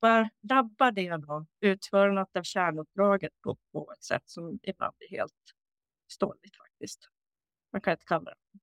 drabbar, 0.01 0.29
drabbar 0.41 0.91
det 0.91 1.17
då 1.17 1.45
utförandet 1.61 2.35
av 2.35 2.43
kärnuppdraget 2.43 3.31
på, 3.43 3.57
på 3.71 3.91
ett 3.93 4.03
sätt 4.03 4.23
som 4.25 4.59
ibland 4.63 4.95
är 4.99 5.17
helt 5.17 5.33
ståligt 6.11 6.57
faktiskt. 6.57 6.99
Man 7.71 7.81
kan 7.81 7.91
inte 7.91 8.05
kalla 8.05 8.31
det. 8.31 8.59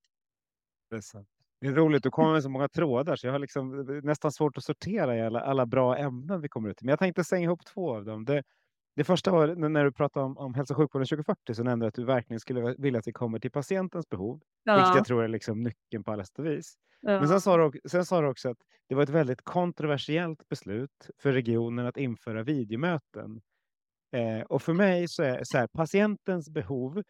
Det 0.91 0.97
är, 0.97 1.25
det 1.61 1.67
är 1.67 1.73
roligt, 1.73 2.03
du 2.03 2.11
kommer 2.11 2.33
med 2.33 2.43
så 2.43 2.49
många 2.49 2.69
trådar 2.69 3.17
så 3.17 3.27
jag 3.27 3.33
har 3.33 3.39
liksom 3.39 3.79
eh, 3.79 4.03
nästan 4.03 4.33
svårt 4.33 4.59
att 4.59 4.65
sortera 4.65 5.17
i 5.17 5.23
alla, 5.23 5.41
alla 5.41 5.67
bra 5.67 5.97
ämnen 5.97 6.41
vi 6.41 6.49
kommer 6.49 6.71
ut 6.71 6.77
till. 6.77 6.87
Men 6.87 6.93
jag 6.93 6.99
tänkte 6.99 7.25
stänga 7.25 7.45
ihop 7.45 7.65
två 7.65 7.97
av 7.97 8.05
dem. 8.05 8.25
Det, 8.25 8.43
det 8.97 9.05
första 9.05 9.31
var 9.31 9.47
när 9.55 9.85
du 9.85 9.93
pratade 9.93 10.27
om, 10.27 10.39
om 10.39 10.55
hälso 10.55 10.75
och 10.75 10.77
sjukvården 10.77 11.07
2040 11.07 11.55
så 11.55 11.63
nämnde 11.63 11.85
du 11.87 11.89
att 11.89 11.95
du 11.95 12.05
verkligen 12.05 12.41
skulle 12.41 12.75
vilja 12.79 12.99
att 12.99 13.07
vi 13.07 13.13
kommer 13.13 13.39
till 13.39 13.51
patientens 13.51 14.09
behov. 14.09 14.41
Ja. 14.65 14.77
Vilket 14.77 14.97
jag 14.97 15.07
tror 15.07 15.25
är 15.25 15.29
liksom 15.29 15.63
nyckeln 15.63 16.05
på 16.05 16.13
alla 16.13 16.25
sätt 16.25 16.39
och 16.39 16.47
vis. 16.47 16.75
Ja. 17.01 17.21
Men 17.21 17.29
sen 17.29 17.41
sa, 17.41 17.57
du, 17.57 17.81
sen 17.89 18.05
sa 18.05 18.21
du 18.21 18.29
också 18.29 18.51
att 18.51 18.59
det 18.89 18.95
var 18.95 19.03
ett 19.03 19.09
väldigt 19.09 19.43
kontroversiellt 19.43 20.49
beslut 20.49 21.11
för 21.19 21.33
regionen 21.33 21.87
att 21.87 21.97
införa 21.97 22.43
videomöten. 22.43 23.41
Eh, 24.13 24.41
och 24.41 24.63
för 24.63 24.73
mig 24.73 25.09
så 25.09 25.23
är 25.23 25.45
så 25.45 25.59
här, 25.59 25.67
patientens 25.67 26.51
behov 26.51 26.99
Eh, 26.99 27.03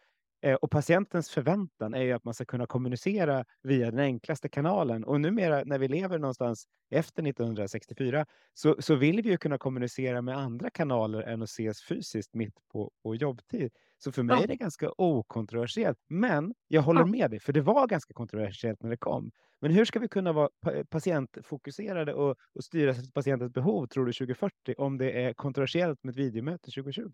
och 0.61 0.71
patientens 0.71 1.29
förväntan 1.29 1.93
är 1.93 2.01
ju 2.01 2.11
att 2.11 2.23
man 2.23 2.33
ska 2.33 2.45
kunna 2.45 2.65
kommunicera 2.65 3.45
via 3.63 3.91
den 3.91 3.99
enklaste 3.99 4.49
kanalen. 4.49 5.03
Och 5.03 5.21
numera 5.21 5.63
när 5.65 5.79
vi 5.79 5.87
lever 5.87 6.19
någonstans 6.19 6.67
efter 6.89 7.27
1964 7.27 8.25
så, 8.53 8.75
så 8.79 8.95
vill 8.95 9.21
vi 9.21 9.29
ju 9.29 9.37
kunna 9.37 9.57
kommunicera 9.57 10.21
med 10.21 10.37
andra 10.37 10.69
kanaler 10.69 11.21
än 11.21 11.41
att 11.41 11.49
ses 11.49 11.83
fysiskt 11.83 12.33
mitt 12.33 12.55
på, 12.71 12.91
på 13.03 13.15
jobbtid. 13.15 13.71
Så 13.97 14.11
för 14.11 14.23
mig 14.23 14.43
är 14.43 14.47
det 14.47 14.55
ganska 14.55 14.91
okontroversiellt. 14.97 15.97
Men 16.07 16.53
jag 16.67 16.81
håller 16.81 17.05
med 17.05 17.31
dig, 17.31 17.39
för 17.39 17.53
det 17.53 17.61
var 17.61 17.87
ganska 17.87 18.13
kontroversiellt 18.13 18.83
när 18.83 18.89
det 18.89 18.97
kom. 18.97 19.31
Men 19.61 19.71
hur 19.71 19.85
ska 19.85 19.99
vi 19.99 20.07
kunna 20.07 20.31
vara 20.31 20.49
patientfokuserade 20.89 22.13
och, 22.13 22.35
och 22.53 22.63
styra 22.63 22.93
patientens 23.13 23.53
behov, 23.53 23.87
tror 23.87 24.05
du, 24.05 24.13
2040 24.13 24.75
om 24.77 24.97
det 24.97 25.11
är 25.11 25.33
kontroversiellt 25.33 26.03
med 26.03 26.11
ett 26.11 26.17
videomöte 26.17 26.71
2020? 26.71 27.09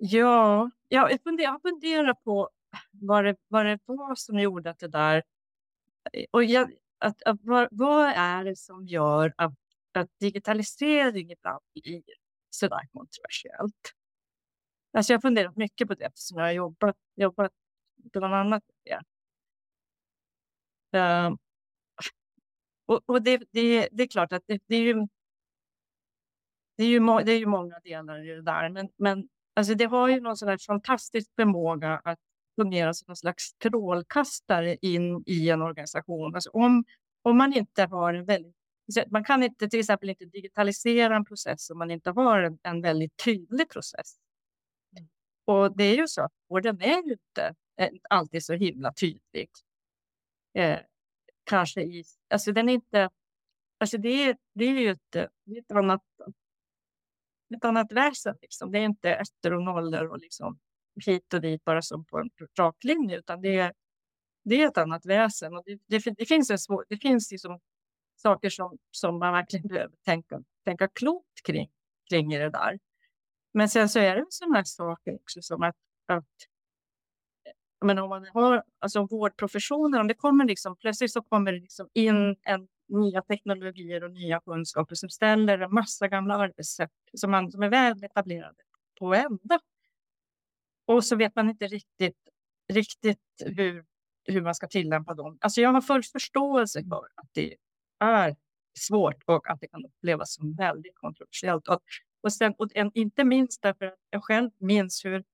Ja, 0.00 0.70
jag 0.88 1.22
funderar, 1.22 1.52
jag 1.52 1.62
funderar 1.62 2.14
på 2.14 2.50
vad 2.92 3.24
det, 3.24 3.36
vad 3.48 3.66
det 3.66 3.78
var 3.84 4.14
som 4.14 4.38
gjorde 4.38 4.70
att 4.70 4.78
det 4.78 4.88
där... 4.88 5.22
Eh, 6.12 6.24
och 6.30 6.44
jag, 6.44 6.72
att, 6.98 7.22
att, 7.22 7.38
vad, 7.42 7.68
vad 7.70 8.08
är 8.16 8.44
det 8.44 8.56
som 8.56 8.86
gör 8.86 9.34
att, 9.36 9.54
att 9.92 10.10
digitalisering 10.20 11.30
ibland 11.30 11.62
blir 11.74 12.02
så 12.50 12.68
där 12.68 12.86
kontroversiellt? 12.92 13.94
Alltså 14.92 15.12
jag 15.12 15.18
har 15.18 15.22
funderat 15.22 15.56
mycket 15.56 15.88
på 15.88 15.94
det 15.94 16.04
eftersom 16.04 16.38
jag 16.38 16.44
har 16.44 16.52
jobbat, 16.52 16.96
jobbat 17.16 17.52
bland 17.96 18.34
annat 18.34 18.64
med 18.84 19.04
det. 20.90 20.98
Uh, 20.98 21.36
och, 22.86 23.02
och 23.06 23.22
det, 23.22 23.42
det, 23.52 23.88
det, 23.92 24.02
är 24.02 24.08
klart 24.08 24.32
att 24.32 24.42
det, 24.46 24.62
det 24.66 24.76
är 24.76 24.82
ju 24.82 25.06
det 26.76 26.84
är 26.84 26.88
ju, 26.88 27.00
det 27.24 27.32
är 27.32 27.38
ju 27.38 27.46
många 27.46 27.80
delar 27.80 28.24
i 28.30 28.34
det 28.34 28.42
där, 28.42 28.68
men, 28.68 28.88
men 28.96 29.28
Alltså 29.58 29.74
det 29.74 29.84
har 29.84 30.08
ju 30.08 30.20
någon 30.20 30.36
sån 30.36 30.48
här 30.48 30.58
fantastisk 30.66 31.30
förmåga 31.36 32.00
att 32.04 32.18
fungera 32.56 32.94
som 32.94 33.10
en 33.10 33.16
slags 33.16 33.54
trålkastare 33.54 34.76
in 34.82 35.22
i 35.26 35.50
en 35.50 35.62
organisation. 35.62 36.34
Alltså 36.34 36.50
om, 36.50 36.84
om 37.22 37.38
man 37.38 37.52
inte 37.52 37.84
har 37.84 38.14
en 38.14 38.24
väldigt... 38.24 38.54
Man 39.10 39.24
kan 39.24 39.42
inte 39.42 39.68
till 39.68 39.80
exempel 39.80 40.10
inte 40.10 40.24
digitalisera 40.24 41.16
en 41.16 41.24
process 41.24 41.70
om 41.70 41.78
man 41.78 41.90
inte 41.90 42.10
har 42.10 42.42
en, 42.42 42.58
en 42.62 42.82
väldigt 42.82 43.16
tydlig 43.24 43.68
process. 43.70 44.16
Och 45.44 45.76
det 45.76 45.84
är 45.84 45.96
ju 45.96 46.08
så 46.08 46.22
att 46.22 46.32
vården 46.48 46.80
är 46.80 47.06
ju 47.06 47.12
inte 47.12 47.54
eh, 47.80 47.90
alltid 48.10 48.44
så 48.44 48.52
himla 48.52 48.92
tydlig. 48.92 49.48
Eh, 50.54 50.78
kanske 51.44 51.82
i... 51.82 52.04
Alltså 52.30 52.52
den 52.52 52.68
är 52.68 52.72
inte... 52.72 53.10
Alltså 53.78 53.98
det 53.98 54.24
är, 54.24 54.36
det 54.54 54.64
är 54.64 54.80
ju 54.80 54.90
ett, 54.90 55.16
ett 55.16 55.72
annat 55.74 56.02
ett 57.56 57.64
annat 57.64 57.92
väsen. 57.92 58.36
Liksom. 58.42 58.72
Det 58.72 58.78
är 58.78 58.84
inte 58.84 59.10
ettor 59.10 59.52
och 59.54 59.62
nollor 59.62 60.06
och 60.06 60.18
liksom 60.18 60.58
hit 61.06 61.34
och 61.34 61.40
dit 61.40 61.64
bara 61.64 61.82
som 61.82 62.04
på 62.04 62.18
en 62.18 62.30
rak 62.58 62.84
linje, 62.84 63.18
utan 63.18 63.40
det 63.40 63.58
är, 63.58 63.72
det 64.44 64.62
är 64.62 64.68
ett 64.68 64.78
annat 64.78 65.06
väsen. 65.06 65.56
Och 65.56 65.62
det, 65.66 65.78
det, 65.86 66.14
det 66.18 66.26
finns, 66.26 66.50
en 66.50 66.58
svår, 66.58 66.84
det 66.88 66.96
finns 66.96 67.30
liksom 67.30 67.60
saker 68.16 68.50
som, 68.50 68.78
som 68.90 69.18
man 69.18 69.32
verkligen 69.32 69.68
behöver 69.68 69.96
tänka, 70.04 70.42
tänka 70.64 70.88
klokt 70.88 71.46
kring, 71.46 71.70
kring 72.10 72.34
i 72.34 72.38
det 72.38 72.50
där. 72.50 72.78
Men 73.54 73.68
sen 73.68 73.88
så 73.88 73.98
är 73.98 74.16
det 74.16 74.26
sådana 74.28 74.56
här 74.56 74.64
saker 74.64 75.14
också 75.14 75.42
som 75.42 75.62
att, 75.62 75.76
att 76.06 76.24
men 77.84 77.98
om 77.98 78.08
man 78.08 78.26
har 78.34 78.62
alltså 78.78 79.06
vårdprofessionen, 79.06 80.00
om 80.00 80.08
det 80.08 80.14
kommer 80.14 80.44
liksom, 80.44 80.76
plötsligt 80.76 81.12
så 81.12 81.22
kommer 81.22 81.52
det 81.52 81.58
liksom 81.58 81.88
in 81.94 82.36
en 82.42 82.68
nya 82.88 83.22
teknologier 83.22 84.04
och 84.04 84.10
nya 84.10 84.40
kunskaper 84.40 84.94
som 84.94 85.10
ställer 85.10 85.58
en 85.58 85.74
massa 85.74 86.08
gamla 86.08 86.34
arbetssätt 86.34 86.90
som, 87.14 87.30
man, 87.30 87.52
som 87.52 87.62
är 87.62 87.68
väl 87.68 88.04
etablerade 88.04 88.62
på 88.98 89.14
ända. 89.14 89.60
Och 90.86 91.04
så 91.04 91.16
vet 91.16 91.36
man 91.36 91.50
inte 91.50 91.66
riktigt, 91.66 92.18
riktigt 92.72 93.18
hur, 93.44 93.84
hur 94.24 94.42
man 94.42 94.54
ska 94.54 94.66
tillämpa 94.66 95.14
dem. 95.14 95.38
Alltså 95.40 95.60
jag 95.60 95.72
har 95.72 95.80
full 95.80 96.02
förståelse 96.02 96.82
för 96.82 97.08
att 97.14 97.28
det 97.32 97.56
är 97.98 98.36
svårt 98.78 99.22
och 99.24 99.50
att 99.50 99.60
det 99.60 99.68
kan 99.68 99.84
upplevas 99.84 100.34
som 100.34 100.54
väldigt 100.54 100.94
kontroversiellt. 100.94 101.68
Och, 101.68 101.80
och, 102.20 102.32
sen, 102.32 102.54
och 102.58 102.68
inte 102.94 103.24
minst 103.24 103.62
därför 103.62 103.86
att 103.86 103.98
jag 104.10 104.24
själv 104.24 104.50
minns 104.58 105.04
hur 105.04 105.24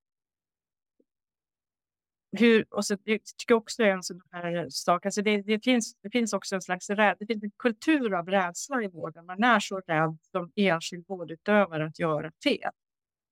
hur, 2.38 2.66
och 2.70 2.86
så, 2.86 2.96
jag 3.04 3.20
tycker 3.38 3.54
också 3.54 3.82
det 3.82 3.88
är 3.88 3.92
en 3.92 4.02
sån 4.02 4.20
här 4.30 4.66
sak, 4.70 5.06
alltså 5.06 5.22
det, 5.22 5.42
det, 5.42 5.64
finns, 5.64 5.94
det 6.02 6.10
finns 6.10 6.32
också 6.32 6.54
en 6.54 6.62
slags 6.62 6.90
räd, 6.90 7.16
det 7.18 7.26
finns 7.26 7.42
en 7.42 7.50
kultur 7.50 8.14
av 8.14 8.28
rädsla 8.28 8.82
i 8.82 8.88
vården. 8.88 9.26
Man 9.26 9.44
är 9.44 9.60
så 9.60 9.80
rädd 9.80 10.18
som 10.32 10.52
enskild 10.56 11.04
vårdutövare 11.08 11.86
att 11.86 11.98
göra 11.98 12.30
fel. 12.44 12.70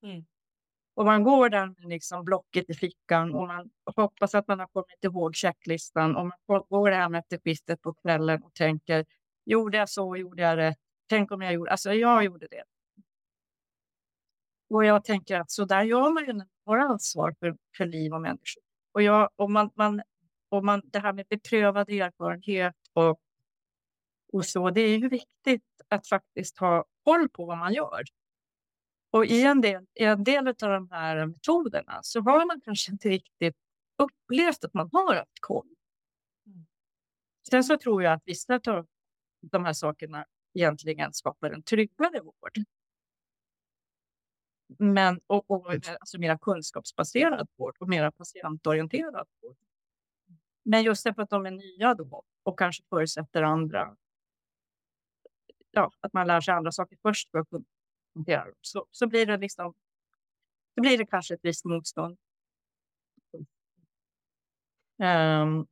Mm. 0.02 0.24
Och 0.94 1.04
man 1.04 1.24
går 1.24 1.48
där 1.48 1.66
med 1.66 1.88
liksom 1.88 2.24
blocket 2.24 2.70
i 2.70 2.74
fickan 2.74 3.34
och 3.34 3.46
man 3.46 3.70
hoppas 3.96 4.34
att 4.34 4.48
man 4.48 4.60
har 4.60 4.66
kommit 4.66 5.04
ihåg 5.04 5.36
checklistan 5.36 6.16
och 6.16 6.26
man 6.26 6.62
går 6.68 6.90
hem 6.90 7.14
efter 7.14 7.38
skiftet 7.38 7.82
på 7.82 7.94
kvällen 7.94 8.42
och 8.42 8.54
tänker 8.54 9.04
gjorde 9.44 9.78
jag 9.78 9.88
så, 9.88 10.16
gjorde 10.16 10.42
jag 10.42 10.56
rätt? 10.56 10.78
Tänk 11.06 11.32
om 11.32 11.42
jag 11.42 11.52
gjorde, 11.52 11.70
alltså 11.70 11.92
jag 11.92 12.24
gjorde 12.24 12.46
det. 12.50 12.62
Och 14.70 14.84
jag 14.84 15.04
tänker 15.04 15.40
att 15.40 15.50
så 15.50 15.64
där 15.64 15.82
gör 15.82 16.10
man 16.10 16.26
ju 16.26 16.32
när 16.32 16.34
man 16.34 16.48
har 16.64 16.78
ansvar 16.78 17.34
för, 17.40 17.56
för 17.76 17.86
liv 17.86 18.12
och 18.12 18.20
människor. 18.20 18.62
Och, 18.92 19.02
jag, 19.02 19.30
och, 19.36 19.50
man, 19.50 19.70
man, 19.74 20.02
och 20.48 20.64
man, 20.64 20.82
det 20.84 20.98
här 20.98 21.12
med 21.12 21.26
beprövad 21.26 21.90
erfarenhet 21.90 22.76
och, 22.92 23.20
och 24.32 24.44
så, 24.44 24.70
det 24.70 24.80
är 24.80 24.98
ju 24.98 25.08
viktigt 25.08 25.64
att 25.88 26.08
faktiskt 26.08 26.58
ha 26.58 26.84
koll 27.04 27.28
på 27.28 27.46
vad 27.46 27.58
man 27.58 27.74
gör. 27.74 28.02
Och 29.10 29.26
i 29.26 29.42
en 29.42 29.60
del, 29.60 29.86
i 29.94 30.04
en 30.04 30.24
del 30.24 30.48
av 30.48 30.54
de 30.54 30.90
här 30.90 31.26
metoderna 31.26 32.00
så 32.02 32.20
har 32.20 32.46
man 32.46 32.60
kanske 32.60 32.92
inte 32.92 33.08
riktigt 33.08 33.56
upplevt 33.98 34.64
att 34.64 34.74
man 34.74 34.88
har 34.92 35.14
haft 35.14 35.40
koll. 35.40 35.68
Mm. 36.46 36.66
Sen 37.50 37.64
så 37.64 37.78
tror 37.78 38.02
jag 38.02 38.12
att 38.12 38.22
vissa 38.24 38.60
av 38.68 38.86
de 39.40 39.64
här 39.64 39.72
sakerna 39.72 40.26
egentligen 40.54 41.12
skapar 41.12 41.50
en 41.50 41.62
tryggare 41.62 42.20
vård 42.20 42.58
men, 44.78 45.20
och, 45.26 45.50
och 45.50 45.74
alltså 46.00 46.18
mera 46.18 46.38
kunskapsbaserad 46.38 47.48
vård 47.56 47.76
och 47.80 47.88
mera 47.88 48.12
patientorienterad 48.12 49.28
vård. 49.42 49.56
Men 50.62 50.82
just 50.82 51.04
därför 51.04 51.22
att 51.22 51.30
de 51.30 51.46
är 51.46 51.50
nya 51.50 51.94
då 51.94 52.22
och 52.42 52.58
kanske 52.58 52.82
förutsätter 52.88 53.42
andra, 53.42 53.96
ja, 55.70 55.92
att 56.00 56.12
man 56.12 56.26
lär 56.26 56.40
sig 56.40 56.54
andra 56.54 56.72
saker 56.72 56.98
först 57.02 57.30
för 57.30 57.38
att 57.38 57.48
kunna 57.48 57.64
hantera 58.14 58.44
dem, 58.44 58.54
så, 58.60 58.86
så 58.90 59.06
blir 59.06 59.26
det 59.26 59.36
liksom, 59.36 59.74
så 60.74 60.80
blir 60.80 60.98
det 60.98 61.06
kanske 61.06 61.34
ett 61.34 61.40
visst 61.42 61.64
motstånd. 61.64 62.18
Um, 64.98 65.66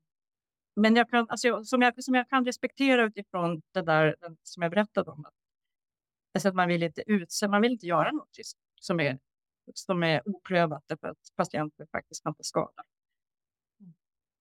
men 0.76 0.96
jag 0.96 1.10
kan, 1.10 1.26
alltså, 1.30 1.64
som, 1.64 1.82
jag, 1.82 2.04
som 2.04 2.14
jag 2.14 2.28
kan 2.28 2.44
respektera 2.44 3.04
utifrån 3.04 3.62
det 3.72 3.82
där 3.82 4.16
som 4.42 4.62
jag 4.62 4.72
berättade 4.72 5.10
om. 5.10 5.24
Alltså 6.34 6.48
att 6.48 6.54
man 6.54 6.68
vill 6.68 6.82
inte 6.82 7.02
utse, 7.06 7.48
man 7.48 7.62
vill 7.62 7.72
inte 7.72 7.86
göra 7.86 8.12
något 8.12 8.34
som 8.80 9.00
är, 9.00 9.18
som 9.74 10.02
är 10.02 10.28
oprövat 10.28 10.84
för 11.00 11.08
att 11.08 11.18
patienter 11.36 11.86
faktiskt 11.92 12.22
kan 12.22 12.34
få 12.34 12.42
skada. 12.42 12.82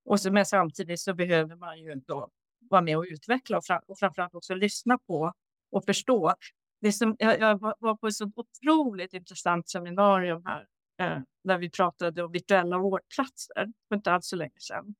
Och 0.06 0.20
så, 0.20 0.32
men 0.32 0.46
samtidigt 0.46 1.00
så 1.00 1.14
behöver 1.14 1.56
man 1.56 1.80
ju 1.80 1.96
då 1.96 2.30
vara 2.70 2.82
med 2.82 2.98
och 2.98 3.06
utveckla 3.10 3.58
och, 3.58 3.66
fram, 3.66 3.82
och 3.88 4.00
framförallt 4.00 4.36
också 4.36 4.56
lyssna 4.56 4.98
på 4.98 5.34
och 5.72 5.86
förstå. 5.86 6.34
det 6.82 6.92
som, 6.92 7.16
jag, 7.20 7.40
jag 7.40 7.60
var 7.80 7.96
på 7.96 8.08
ett 8.08 8.16
så 8.16 8.32
otroligt 8.36 9.14
intressant 9.14 9.70
seminarium 9.70 10.44
här 10.46 10.68
eh, 11.00 11.22
där 11.44 11.58
vi 11.58 11.70
pratade 11.70 12.24
om 12.24 12.32
virtuella 12.32 12.78
vårdplatser 12.78 13.74
för 13.88 13.96
inte 13.96 14.12
alls 14.12 14.28
så 14.28 14.36
länge 14.36 14.60
sedan. 14.60 14.96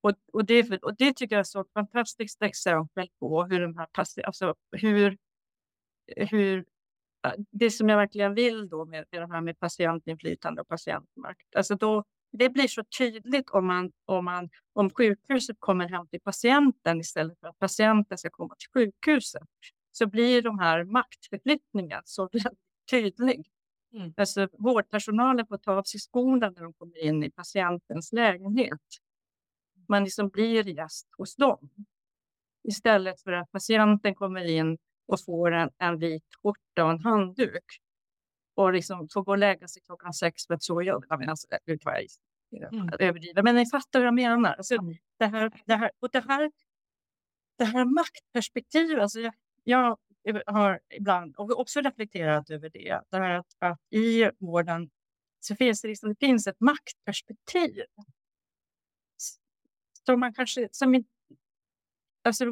Och, 0.00 0.12
och, 0.32 0.44
det, 0.44 0.82
och 0.82 0.96
det 0.96 1.16
tycker 1.16 1.36
jag 1.36 1.40
är 1.40 1.44
så 1.44 1.60
ett 1.60 1.72
fantastiskt 1.72 2.42
exempel 2.42 3.08
på 3.20 3.44
hur 3.44 3.60
de 3.60 3.76
här 3.76 3.88
alltså 4.24 4.54
hur, 4.72 5.18
hur 6.16 6.64
det 7.50 7.70
som 7.70 7.88
jag 7.88 7.96
verkligen 7.96 8.34
vill 8.34 8.68
då 8.68 8.84
med, 8.84 9.04
med 9.10 9.22
det 9.22 9.32
här 9.32 9.40
med 9.40 9.58
patientinflytande 9.58 10.60
och 10.60 10.68
patientmakt. 10.68 11.56
Alltså 11.56 11.74
då, 11.74 12.04
det 12.32 12.48
blir 12.48 12.68
så 12.68 12.84
tydligt 12.98 13.50
om, 13.50 13.66
man, 13.66 13.92
om, 14.04 14.24
man, 14.24 14.48
om 14.72 14.90
sjukhuset 14.90 15.56
kommer 15.58 15.88
hem 15.88 16.08
till 16.08 16.20
patienten 16.20 17.00
istället 17.00 17.40
för 17.40 17.48
att 17.48 17.58
patienten 17.58 18.18
ska 18.18 18.30
komma 18.30 18.54
till 18.58 18.68
sjukhuset. 18.74 19.42
Så 19.92 20.06
blir 20.06 20.42
de 20.42 20.58
här 20.58 20.84
maktförflyttningen 20.84 22.02
så 22.04 22.28
tydlig. 22.90 23.50
Mm. 23.92 24.14
Alltså, 24.16 24.48
vårdpersonalen 24.52 25.46
får 25.46 25.58
ta 25.58 25.72
av 25.72 25.82
sig 25.82 26.00
skorna 26.00 26.50
när 26.50 26.62
de 26.62 26.72
kommer 26.72 27.04
in 27.04 27.24
i 27.24 27.30
patientens 27.30 28.12
lägenhet. 28.12 28.80
Man 29.88 30.04
liksom 30.04 30.28
blir 30.28 30.68
gäst 30.68 31.08
hos 31.18 31.36
dem. 31.36 31.70
Istället 32.68 33.22
för 33.22 33.32
att 33.32 33.50
patienten 33.50 34.14
kommer 34.14 34.44
in 34.44 34.78
och 35.08 35.24
får 35.24 35.50
en, 35.50 35.70
en 35.78 35.98
vit 35.98 36.24
skjorta 36.42 36.84
och 36.84 36.90
en 36.90 37.00
handduk. 37.00 37.64
Och 38.54 38.72
liksom 38.72 39.08
får 39.12 39.22
gå 39.22 39.30
och 39.30 39.38
lägga 39.38 39.68
sig 39.68 39.82
klockan 39.82 40.14
sex 40.14 40.46
för 40.46 40.54
att 40.54 40.62
så 40.62 40.82
gör 40.82 41.04
jag. 41.08 41.28
Alltså, 41.28 41.46
ut 41.66 41.84
vad 41.84 41.94
jag 41.94 42.72
mm. 42.74 42.88
överdriver. 42.98 43.42
Men 43.42 43.54
ni 43.54 43.66
fattar 43.66 43.98
vad 43.98 44.06
jag 44.06 44.14
menar. 44.14 44.54
Alltså, 44.54 44.76
det, 45.18 45.26
här, 45.26 45.52
det, 45.64 45.74
här, 45.74 45.90
och 46.00 46.08
det, 46.12 46.20
här, 46.28 46.52
det 47.58 47.64
här 47.64 47.84
maktperspektivet. 47.84 49.02
Alltså 49.02 49.20
jag, 49.20 49.34
jag 49.64 49.96
har 50.46 50.80
ibland 50.94 51.36
och 51.36 51.60
också 51.60 51.80
reflekterat 51.80 52.50
över 52.50 52.70
det. 52.70 53.00
det 53.10 53.16
här 53.16 53.30
att, 53.30 53.56
att 53.58 53.80
I 53.90 54.30
vården 54.38 54.90
så 55.40 55.56
finns 55.56 55.82
det, 55.82 55.88
liksom, 55.88 56.08
det 56.08 56.26
finns 56.26 56.46
ett 56.46 56.60
maktperspektiv. 56.60 57.82
Som 60.06 60.20
man 60.20 60.34
kanske... 60.34 60.68
Som, 60.72 61.04
alltså, 62.24 62.44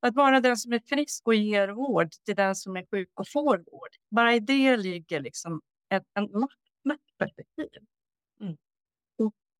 att 0.00 0.14
vara 0.14 0.40
den 0.40 0.56
som 0.56 0.72
är 0.72 0.80
frisk 0.86 1.26
och 1.26 1.34
ger 1.34 1.68
vård 1.68 2.10
till 2.10 2.36
den 2.36 2.54
som 2.54 2.76
är 2.76 2.86
sjuk 2.90 3.08
och 3.14 3.28
får 3.28 3.58
vård. 3.58 3.90
Bara 4.10 4.34
i 4.34 4.40
det 4.40 4.76
ligger 4.76 5.20
liksom 5.20 5.60
ett 5.88 6.04
en 6.14 6.28
maktperspektiv. 6.84 7.68
Mm. 8.40 8.56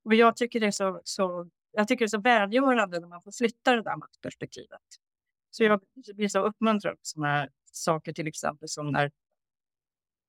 Och 0.03 0.13
jag 0.15 0.35
tycker 0.37 0.59
det 0.59 0.67
är 0.67 0.71
så, 0.71 1.01
så, 1.03 1.49
jag 1.71 1.87
tycker 1.87 2.05
det 2.05 2.07
är 2.07 2.17
så 2.17 2.21
välgörande 2.21 2.99
när 2.99 3.07
man 3.07 3.23
får 3.23 3.31
flytta 3.31 3.75
det 3.75 3.81
där 3.81 3.97
maktperspektivet. 3.97 4.81
Så 5.49 5.63
jag 5.63 5.81
blir 6.15 6.27
så 6.27 6.39
uppmuntrad 6.39 6.93
på 6.93 6.99
sådana 7.03 7.47
saker, 7.71 8.13
till 8.13 8.27
exempel 8.27 8.69
som 8.69 8.91
när, 8.91 9.11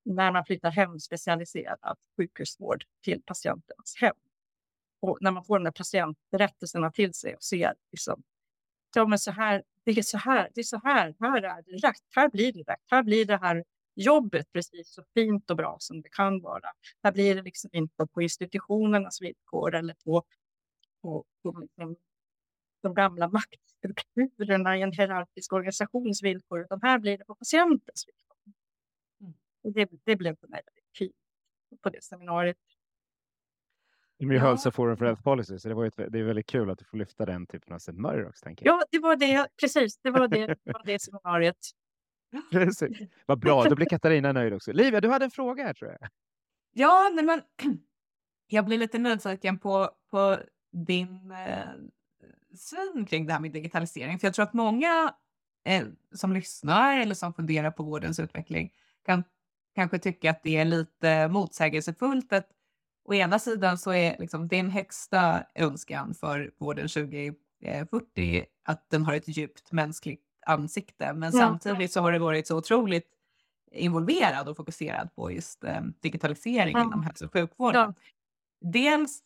när 0.04 0.32
man 0.32 0.44
flyttar 0.44 0.70
hem 0.70 1.00
specialiserad 1.00 1.98
sjukhusvård 2.16 2.84
till 3.04 3.22
patientens 3.22 3.96
hem. 4.00 4.16
Och 5.00 5.18
när 5.20 5.30
man 5.30 5.44
får 5.44 5.58
de 5.58 5.64
där 5.64 5.72
patientberättelserna 5.72 6.90
till 6.90 7.14
sig 7.14 7.34
och 7.34 7.42
ser 7.42 7.74
liksom, 7.92 8.22
ja, 8.94 9.06
men 9.06 9.18
så 9.18 9.30
här, 9.30 9.62
det 9.84 9.90
är 9.98 10.02
så 10.02 10.18
här, 10.18 10.50
det 10.54 10.60
är 10.60 10.64
så 10.64 10.80
här, 10.84 11.14
här 11.20 11.42
är 11.42 11.62
det 11.62 11.88
rätt, 11.88 12.02
här 12.14 12.28
blir 12.28 12.52
det 12.52 12.62
rätt, 12.62 12.84
här 12.90 13.02
blir 13.02 13.24
det 13.24 13.36
här 13.36 13.64
jobbet 13.94 14.52
precis 14.52 14.94
så 14.94 15.02
fint 15.14 15.50
och 15.50 15.56
bra 15.56 15.76
som 15.80 16.02
det 16.02 16.08
kan 16.08 16.40
vara. 16.40 16.68
Här 17.02 17.12
blir 17.12 17.34
det 17.34 17.42
liksom 17.42 17.70
inte 17.72 18.06
på 18.06 18.22
institutionernas 18.22 19.22
villkor 19.22 19.74
eller 19.74 19.94
på, 20.04 20.24
på, 21.02 21.24
på 21.42 21.58
liksom 21.60 21.96
de 22.82 22.94
gamla 22.94 23.28
maktstrukturerna 23.28 24.78
i 24.78 24.82
en 24.82 24.92
hierarkisk 24.92 25.52
organisations 25.52 26.22
villkor, 26.22 26.60
utan 26.60 26.80
här 26.82 26.98
blir 26.98 27.18
det 27.18 27.24
på 27.24 27.34
patientens 27.34 28.04
villkor. 28.06 28.36
Mm. 29.20 29.34
Det, 29.74 29.88
det 30.04 30.16
blev 30.16 30.36
för 30.36 30.48
mig 30.48 30.62
väldigt 30.66 30.96
fint 30.96 31.16
på 31.82 31.90
det 31.90 32.04
seminariet. 32.04 32.56
De 34.28 34.34
ja. 34.34 34.40
hölls 34.40 34.66
Forum 34.72 34.96
for 34.96 35.04
Health 35.04 35.22
Policy, 35.22 35.58
så 35.58 35.68
det, 35.68 35.74
var 35.74 35.86
ett, 35.86 35.96
det 35.96 36.18
är 36.18 36.22
väldigt 36.22 36.46
kul 36.46 36.70
att 36.70 36.78
du 36.78 36.84
får 36.84 36.98
lyfta 36.98 37.26
den 37.26 37.46
typen 37.46 37.74
av 37.74 37.78
seminarier 37.78 38.28
också. 38.28 38.44
Tänker 38.44 38.66
jag. 38.66 38.74
Ja, 38.74 38.84
det 38.90 38.98
var 38.98 39.16
det, 39.16 39.46
precis. 39.60 39.98
Det 40.02 40.10
var 40.10 40.28
det, 40.28 40.46
det, 40.46 40.56
var 40.64 40.82
det 40.84 41.02
seminariet. 41.02 41.56
Precis. 42.50 42.98
Vad 43.26 43.38
bra, 43.38 43.64
då 43.64 43.74
blir 43.74 43.86
Katarina 43.86 44.32
nöjd 44.32 44.54
också. 44.54 44.72
Livia, 44.72 45.00
du 45.00 45.08
hade 45.08 45.24
en 45.24 45.30
fråga 45.30 45.64
här 45.64 45.74
tror 45.74 45.90
jag. 45.90 46.10
Ja, 46.72 47.10
nej, 47.14 47.24
men 47.24 47.42
jag 48.46 48.64
blir 48.64 48.78
lite 48.78 48.98
nyfiken 48.98 49.58
på, 49.58 49.90
på 50.10 50.38
din 50.72 51.30
eh, 51.30 51.68
syn 52.58 53.06
kring 53.06 53.26
det 53.26 53.32
här 53.32 53.40
med 53.40 53.52
digitalisering. 53.52 54.18
För 54.18 54.26
jag 54.26 54.34
tror 54.34 54.42
att 54.42 54.52
många 54.52 55.14
eh, 55.64 55.84
som 56.14 56.32
lyssnar 56.32 56.98
eller 56.98 57.14
som 57.14 57.34
funderar 57.34 57.70
på 57.70 57.82
vårdens 57.82 58.20
utveckling 58.20 58.72
kan 59.06 59.24
kanske 59.74 59.98
tycka 59.98 60.30
att 60.30 60.42
det 60.42 60.56
är 60.56 60.64
lite 60.64 61.28
motsägelsefullt 61.28 62.32
att 62.32 62.48
å 63.04 63.14
ena 63.14 63.38
sidan 63.38 63.78
så 63.78 63.92
är 63.92 64.16
liksom 64.18 64.48
din 64.48 64.70
högsta 64.70 65.44
önskan 65.54 66.14
för 66.14 66.50
vården 66.58 66.88
2040 66.88 68.44
att 68.64 68.90
den 68.90 69.04
har 69.04 69.14
ett 69.14 69.28
djupt 69.28 69.72
mänskligt 69.72 70.22
ansikte, 70.46 71.12
men 71.12 71.32
ja. 71.32 71.38
samtidigt 71.38 71.92
så 71.92 72.00
har 72.00 72.12
det 72.12 72.18
varit 72.18 72.46
så 72.46 72.56
otroligt 72.56 73.08
involverad 73.72 74.48
och 74.48 74.56
fokuserad 74.56 75.14
på 75.14 75.32
just 75.32 75.64
eh, 75.64 75.80
digitalisering 76.00 76.76
ja. 76.76 76.84
inom 76.84 77.02
hälso 77.02 77.24
och 77.24 77.32
sjukvården. 77.32 77.94
Ja. 77.96 78.70
Dels 78.70 79.22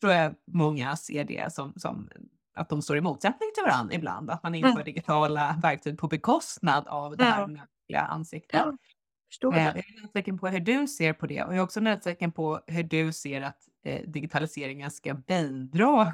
tror 0.00 0.12
jag 0.12 0.34
många 0.46 0.96
ser 0.96 1.24
det 1.24 1.52
som, 1.52 1.72
som 1.76 2.08
att 2.54 2.68
de 2.68 2.82
står 2.82 2.96
i 2.96 3.00
motsättning 3.00 3.48
till 3.54 3.64
varandra 3.64 3.94
ibland, 3.94 4.30
att 4.30 4.42
man 4.42 4.54
inför 4.54 4.70
mm. 4.70 4.84
digitala 4.84 5.58
verktyg 5.62 5.98
på 5.98 6.08
bekostnad 6.08 6.88
av 6.88 7.16
det 7.16 7.24
här 7.24 7.46
mänskliga 7.46 8.00
ansiktet. 8.00 8.64
Jag 9.40 9.54
är 9.56 10.02
nyfiken 10.02 10.38
på 10.38 10.48
hur 10.48 10.60
du 10.60 10.86
ser 10.86 11.12
på 11.12 11.26
det 11.26 11.42
och 11.42 11.52
jag 11.52 11.58
är 11.58 11.62
också 11.62 11.80
nyfiken 11.80 12.32
på 12.32 12.60
hur 12.66 12.82
du 12.82 13.12
ser 13.12 13.42
att 13.42 13.68
eh, 13.84 14.02
digitaliseringen 14.06 14.90
ska 14.90 15.14
bidra 15.14 16.12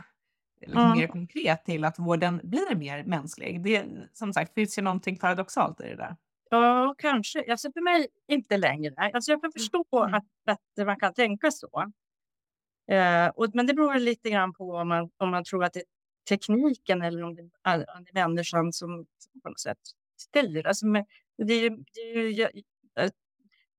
mm. 0.62 0.98
mer 0.98 1.06
konkret 1.06 1.64
till 1.64 1.84
att 1.84 1.98
vården 1.98 2.40
blir 2.42 2.76
mer 2.76 3.04
mänsklig. 3.04 3.62
Det 3.62 3.84
som 4.12 4.32
sagt 4.32 4.54
finns 4.54 4.78
ju 4.78 4.82
någonting 4.82 5.18
paradoxalt 5.18 5.80
i 5.80 5.84
det 5.84 5.96
där. 5.96 6.16
Ja, 6.50 6.94
kanske. 6.98 7.50
Alltså 7.50 7.72
för 7.72 7.80
mig 7.80 8.06
inte 8.28 8.56
längre. 8.56 8.94
Alltså 9.14 9.30
jag 9.30 9.42
kan 9.42 9.52
förstå 9.52 9.84
mm. 9.92 10.14
att, 10.14 10.24
att 10.46 10.86
man 10.86 11.00
kan 11.00 11.14
tänka 11.14 11.50
så. 11.50 11.92
Eh, 12.90 13.28
och, 13.28 13.46
men 13.54 13.66
det 13.66 13.74
beror 13.74 13.94
lite 13.94 14.30
grann 14.30 14.52
på 14.52 14.72
om 14.72 14.88
man, 14.88 15.10
om 15.16 15.30
man 15.30 15.44
tror 15.44 15.64
att 15.64 15.72
det 15.72 15.80
är 15.80 15.86
tekniken 16.28 17.02
eller 17.02 17.22
om 17.22 17.34
det 17.34 17.50
är, 17.64 17.78
om 17.96 18.04
det 18.04 18.20
är 18.20 18.28
människan 18.28 18.72
som, 18.72 19.06
som 19.18 19.40
på 19.40 19.48
något 19.48 19.60
sätt 19.60 19.78
styr. 20.20 20.66
Alltså, 20.66 20.86
men, 20.86 21.04
det 21.46 21.54
är, 21.54 21.70
det 21.70 22.42
är, 22.42 22.50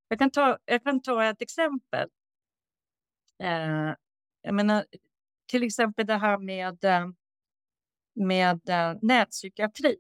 jag, 0.08 0.20
kan 0.20 0.32
ta, 0.32 0.58
jag 0.66 0.84
kan 0.84 1.02
ta 1.02 1.24
ett 1.24 1.42
exempel. 1.42 2.10
Eh, 3.44 3.94
jag 4.42 4.56
menar, 4.56 4.86
till 5.46 5.64
exempel 5.64 6.06
det 6.06 6.18
här 6.18 6.38
med, 6.38 6.84
eh, 6.84 7.08
med 8.14 8.70
eh, 8.70 8.98
nätpsykiatri. 9.02 9.98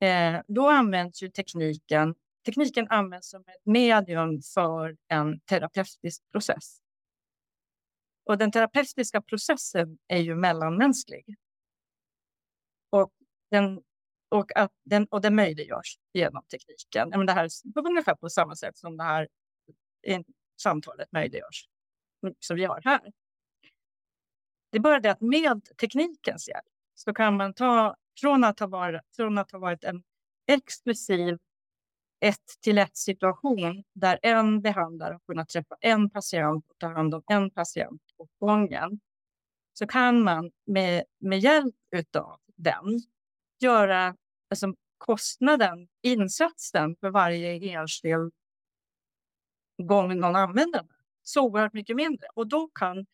Eh, 0.00 0.40
då 0.48 0.68
används 0.68 1.22
ju 1.22 1.28
tekniken 1.28 2.14
tekniken 2.44 2.86
används 2.90 3.30
som 3.30 3.40
ett 3.40 3.66
medium 3.66 4.42
för 4.54 4.96
en 5.08 5.40
terapeutisk 5.40 6.22
process. 6.32 6.78
Och 8.24 8.38
den 8.38 8.52
terapeutiska 8.52 9.22
processen 9.22 9.98
är 10.08 10.18
ju 10.18 10.34
mellanmänsklig. 10.34 11.36
Och 12.90 13.12
den, 13.50 13.82
och 14.32 14.56
att 14.56 14.72
den, 14.84 15.06
och 15.06 15.20
den 15.20 15.34
möjliggörs 15.34 15.98
genom 16.12 16.42
tekniken. 16.44 17.08
Men 17.08 17.26
det 17.26 17.32
här 17.32 17.44
är 17.44 17.88
ungefär 17.88 18.14
på 18.14 18.30
samma 18.30 18.56
sätt 18.56 18.76
som 18.76 18.96
det 18.96 19.04
här 19.04 19.28
eh, 20.02 20.20
samtalet 20.62 21.12
möjliggörs, 21.12 21.68
mm, 22.22 22.34
som 22.38 22.56
vi 22.56 22.64
har 22.64 22.80
här. 22.84 23.12
Det 24.70 24.78
är 24.78 24.80
bara 24.80 25.00
det 25.00 25.10
att 25.10 25.20
med 25.20 25.62
teknikens 25.80 26.48
hjälp 26.48 26.64
så 26.94 27.14
kan 27.14 27.36
man 27.36 27.54
ta 27.54 27.96
från 28.20 28.44
att 28.44 28.60
ha 28.60 28.66
varit, 28.66 29.00
från 29.16 29.38
att 29.38 29.50
ha 29.50 29.58
varit 29.58 29.84
en 29.84 30.02
exklusiv 30.46 31.38
ett 32.20 32.60
till 32.60 32.78
ett 32.78 32.96
situation 32.96 33.84
där 33.92 34.18
en 34.22 34.62
behandlare 34.62 35.12
har 35.12 35.20
kunnat 35.20 35.48
träffa 35.48 35.76
en 35.80 36.10
patient 36.10 36.64
och 36.70 36.78
ta 36.78 36.86
hand 36.86 37.14
om 37.14 37.22
en 37.26 37.50
patient 37.50 38.02
åt 38.16 38.30
gången 38.38 39.00
så 39.72 39.86
kan 39.86 40.22
man 40.22 40.50
med, 40.66 41.04
med 41.18 41.38
hjälp 41.38 41.74
av 42.16 42.40
den 42.56 43.00
göra 43.60 44.16
alltså, 44.52 44.74
kostnaden, 44.98 45.88
insatsen 46.02 46.96
för 47.00 47.10
varje 47.10 47.78
enskild 47.78 48.32
gång 49.82 50.20
någon 50.20 50.36
använder 50.36 50.78
den 50.78 50.88
så 51.22 51.42
oerhört 51.42 51.72
mycket 51.72 51.96
mindre. 51.96 52.26
Och 52.34 52.46
då 52.46 52.68
kan 52.74 53.06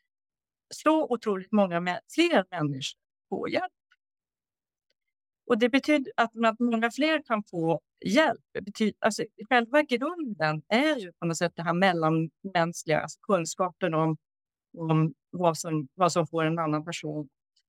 så 0.70 1.05
otroligt 1.05 1.53
många 1.53 1.80
med, 1.80 2.01
fler 2.14 2.45
människor 2.51 2.99
få 3.28 3.49
hjälp. 3.49 3.72
Och 5.47 5.59
det 5.59 5.68
betyder 5.68 6.12
att, 6.16 6.32
många 6.59 6.91
fler 6.91 7.22
kan 7.22 7.43
få 7.45 7.80
hjälp. 8.07 8.41
Betyder, 8.61 8.95
alltså, 8.99 9.24
själva 9.49 9.82
grunden 9.82 10.62
är 10.68 10.97
ju 10.97 11.12
på 11.12 11.26
något 11.26 11.36
sätt 11.36 11.53
det 11.57 11.62
här 11.62 11.74
mellanmänskliga, 11.74 13.01
alltså 13.01 13.18
kunskapen 13.22 13.95
om, 13.95 14.16
om 14.78 15.14
vad, 15.30 15.59
som, 15.59 15.89
vad 15.95 16.12
som 16.12 16.26
får 16.26 16.45
en 16.45 16.59
annan 16.59 16.84
person 16.84 17.28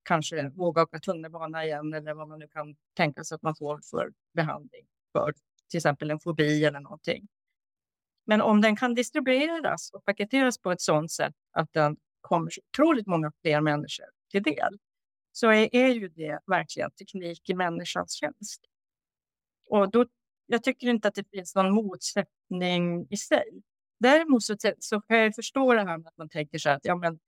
kanske 0.09 0.49
våga 0.49 0.81
åka 0.81 0.99
tunnelbana 0.99 1.65
igen 1.65 1.93
eller 1.93 2.13
vad 2.13 2.27
man 2.27 2.39
nu 2.39 2.47
kan 2.47 2.75
tänka 2.93 3.23
sig 3.23 3.35
att 3.35 3.41
man 3.41 3.55
får 3.55 3.79
för 3.89 4.13
behandling 4.33 4.85
för 5.11 5.33
till 5.69 5.77
exempel 5.77 6.11
en 6.11 6.19
fobi 6.19 6.65
eller 6.65 6.79
någonting. 6.79 7.27
Men 8.25 8.41
om 8.41 8.61
den 8.61 8.75
kan 8.75 8.93
distribueras 8.93 9.91
och 9.93 10.05
paketeras 10.05 10.57
på 10.57 10.71
ett 10.71 10.81
sådant 10.81 11.11
sätt 11.11 11.33
att 11.51 11.73
den 11.73 11.97
kommer 12.21 12.49
så 12.49 12.61
otroligt 12.71 13.07
många 13.07 13.31
fler 13.41 13.61
människor 13.61 14.05
till 14.31 14.43
del 14.43 14.77
så 15.31 15.47
är, 15.47 15.75
är 15.75 15.89
ju 15.89 16.07
det 16.07 16.39
verkligen 16.47 16.91
teknik 16.91 17.49
i 17.49 17.53
människans 17.53 18.13
tjänst. 18.13 18.61
Och 19.69 19.91
då, 19.91 20.05
jag 20.45 20.63
tycker 20.63 20.87
inte 20.87 21.07
att 21.07 21.15
det 21.15 21.29
finns 21.31 21.55
någon 21.55 21.73
motsättning 21.73 23.07
i 23.09 23.17
sig. 23.17 23.61
Däremot 23.99 24.43
så, 24.43 24.55
så 24.79 25.01
kan 25.01 25.17
jag 25.17 25.35
förstå 25.35 25.73
det 25.73 25.79
här 25.79 25.97
med 25.97 26.07
att 26.07 26.17
man 26.17 26.29
tänker 26.29 26.57
så 26.57 26.69
här 26.69 26.75
att 26.75 26.85
ja, 26.85 26.95
men, 26.95 27.19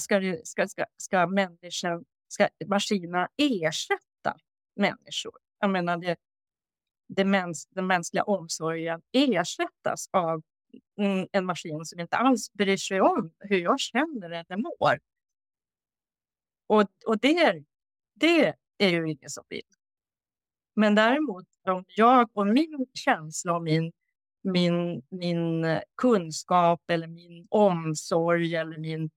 ska, 0.00 0.36
ska, 0.44 0.68
ska, 0.68 0.84
ska, 0.96 1.26
människan, 1.26 2.04
ska 2.28 2.48
maskinerna 2.66 3.28
ersätta 3.36 4.36
människor? 4.76 5.38
Jag 5.58 5.70
menar, 5.70 5.96
det, 5.96 6.16
det 7.08 7.24
mäns, 7.24 7.66
den 7.70 7.86
mänskliga 7.86 8.22
omsorgen 8.22 9.02
ersättas 9.12 10.08
av 10.12 10.42
en 11.32 11.46
maskin 11.46 11.84
som 11.84 12.00
inte 12.00 12.16
alls 12.16 12.52
bryr 12.52 12.76
sig 12.76 13.00
om 13.00 13.32
hur 13.38 13.58
jag 13.58 13.80
känner 13.80 14.30
eller 14.30 14.56
mår. 14.56 14.98
Och, 16.66 16.86
och 17.06 17.18
det, 17.18 17.64
det 18.14 18.54
är 18.78 18.88
ju 18.88 19.10
ingen 19.10 19.30
som 19.30 19.44
vill. 19.48 19.62
Men 20.74 20.94
däremot 20.94 21.46
om 21.62 21.84
jag 21.88 22.30
och 22.36 22.46
min 22.46 22.86
känsla 22.94 23.56
och 23.56 23.62
min, 23.62 23.92
min, 24.42 25.02
min 25.08 25.64
eh, 25.64 25.80
kunskap 25.96 26.90
eller 26.90 27.06
min 27.06 27.46
omsorg 27.50 28.54
eller 28.54 28.78
min, 28.78 29.10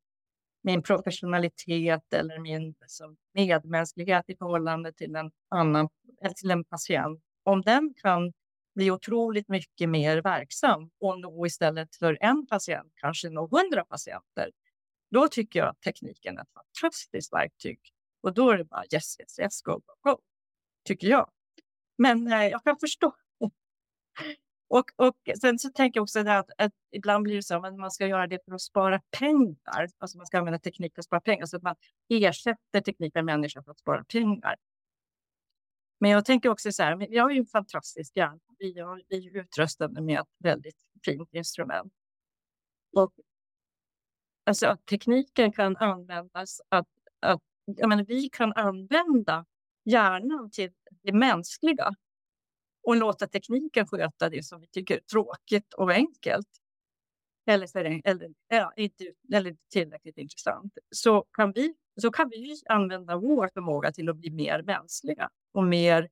min 0.64 0.84
professionalitet 0.84 2.14
eller 2.14 2.39
min 2.39 2.76
liksom, 2.82 3.18
medmänsklighet 3.34 4.26
i 4.28 4.36
förhållande 4.36 4.93
till 4.93 5.16
en 5.16 5.32
annan 5.49 5.89
eller 6.22 6.34
till 6.34 6.51
en 6.51 6.64
patient, 6.64 7.22
om 7.43 7.61
den 7.61 7.93
kan 7.97 8.34
bli 8.76 8.91
otroligt 8.91 9.49
mycket 9.49 9.89
mer 9.89 10.22
verksam 10.22 10.89
och 10.99 11.20
nå 11.20 11.45
istället 11.45 11.95
för 11.95 12.18
en 12.22 12.47
patient, 12.47 12.93
kanske 12.95 13.30
nå 13.30 13.47
hundra 13.51 13.86
patienter, 13.86 14.51
då 15.11 15.28
tycker 15.28 15.59
jag 15.59 15.70
att 15.70 15.82
tekniken 15.82 16.38
är 16.38 16.41
ett 16.41 16.53
fantastiskt 16.53 17.34
verktyg. 17.34 17.80
Och 18.22 18.34
då 18.34 18.49
är 18.49 18.57
det 18.57 18.66
bara 18.66 18.84
yes, 18.93 19.20
yes, 19.20 19.39
yes, 19.39 19.61
go, 19.61 19.72
go, 19.72 20.11
go, 20.11 20.20
tycker 20.84 21.07
jag. 21.07 21.30
Men 21.97 22.28
eh, 22.34 22.47
jag 22.47 22.64
kan 22.64 22.78
förstå 22.80 23.14
och, 24.74 24.86
och 24.95 25.15
sen 25.41 25.59
så 25.59 25.69
tänker 25.69 25.97
jag 25.97 26.03
också 26.03 26.24
det 26.24 26.38
att, 26.38 26.49
att 26.57 26.71
ibland 26.91 27.24
blir 27.24 27.36
det 27.36 27.43
så 27.43 27.65
att 27.65 27.76
man 27.76 27.91
ska 27.91 28.07
göra 28.07 28.28
det 28.28 28.39
för 28.45 28.53
att 28.53 28.61
spara 28.61 29.01
pengar. 29.19 29.88
Alltså 29.97 30.17
man 30.17 30.26
ska 30.26 30.38
använda 30.39 30.59
teknik 30.59 30.93
för 30.95 30.99
att 30.99 31.05
spara 31.05 31.21
pengar. 31.21 31.45
Så 31.45 31.57
att 31.57 31.63
man 31.63 31.76
ersätter 32.09 32.82
teknik 32.82 33.13
med 33.13 33.26
människor 33.26 33.61
för 33.61 33.71
att 33.71 33.80
spara 33.80 34.03
pengar. 34.03 34.55
Men 35.99 36.11
jag 36.11 36.26
tänker 36.26 36.49
också 36.49 36.71
så 36.71 36.84
här, 36.84 36.95
vi 36.95 37.17
har 37.17 37.30
ju 37.30 37.39
en 37.39 37.45
fantastisk 37.45 38.17
hjärna. 38.17 38.39
Vi, 38.57 38.74
vi 39.09 39.28
är 39.28 39.38
utrustade 39.38 40.01
med 40.01 40.19
ett 40.19 40.28
väldigt 40.39 40.78
fint 41.05 41.34
instrument. 41.34 41.93
Och 42.95 43.13
alltså 44.43 44.67
att 44.67 44.86
tekniken 44.86 45.51
kan 45.51 45.78
användas, 45.78 46.61
att, 46.69 46.88
att 47.19 47.41
jag 47.65 47.89
menar, 47.89 48.03
vi 48.03 48.30
kan 48.30 48.53
använda 48.53 49.45
hjärnan 49.86 50.51
till 50.51 50.71
det 51.03 51.13
mänskliga 51.13 51.95
och 52.84 52.95
låta 52.95 53.27
tekniken 53.27 53.88
sköta 53.88 54.29
det 54.29 54.43
som 54.43 54.61
vi 54.61 54.67
tycker 54.67 54.95
är 54.95 54.99
tråkigt 54.99 55.73
och 55.73 55.91
enkelt. 55.91 56.47
Eller, 57.45 57.67
för, 57.67 58.01
eller, 58.03 58.34
ja, 58.47 58.73
inte, 58.75 59.11
eller 59.34 59.57
tillräckligt 59.71 60.17
intressant. 60.17 60.77
Så 60.91 61.25
kan, 61.31 61.51
vi, 61.51 61.75
så 62.01 62.11
kan 62.11 62.29
vi 62.29 62.61
använda 62.69 63.17
vår 63.17 63.49
förmåga 63.53 63.91
till 63.91 64.09
att 64.09 64.17
bli 64.17 64.31
mer 64.31 64.61
mänskliga 64.61 65.29
och 65.51 65.63
mer, 65.63 66.09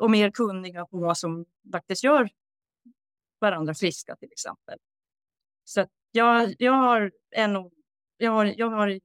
och 0.00 0.10
mer 0.10 0.30
kunniga 0.30 0.86
på 0.86 0.98
vad 0.98 1.18
som 1.18 1.46
faktiskt 1.72 2.04
gör 2.04 2.28
varandra 3.40 3.74
friska 3.74 4.16
till 4.16 4.32
exempel. 4.32 4.78
Så 5.64 5.86
jag, 6.10 6.54
jag 6.58 6.72
har 6.72 7.12
en 7.30 7.70
jag 8.16 8.32
har, 8.32 8.44
jag 8.44 8.70
har 8.70 9.00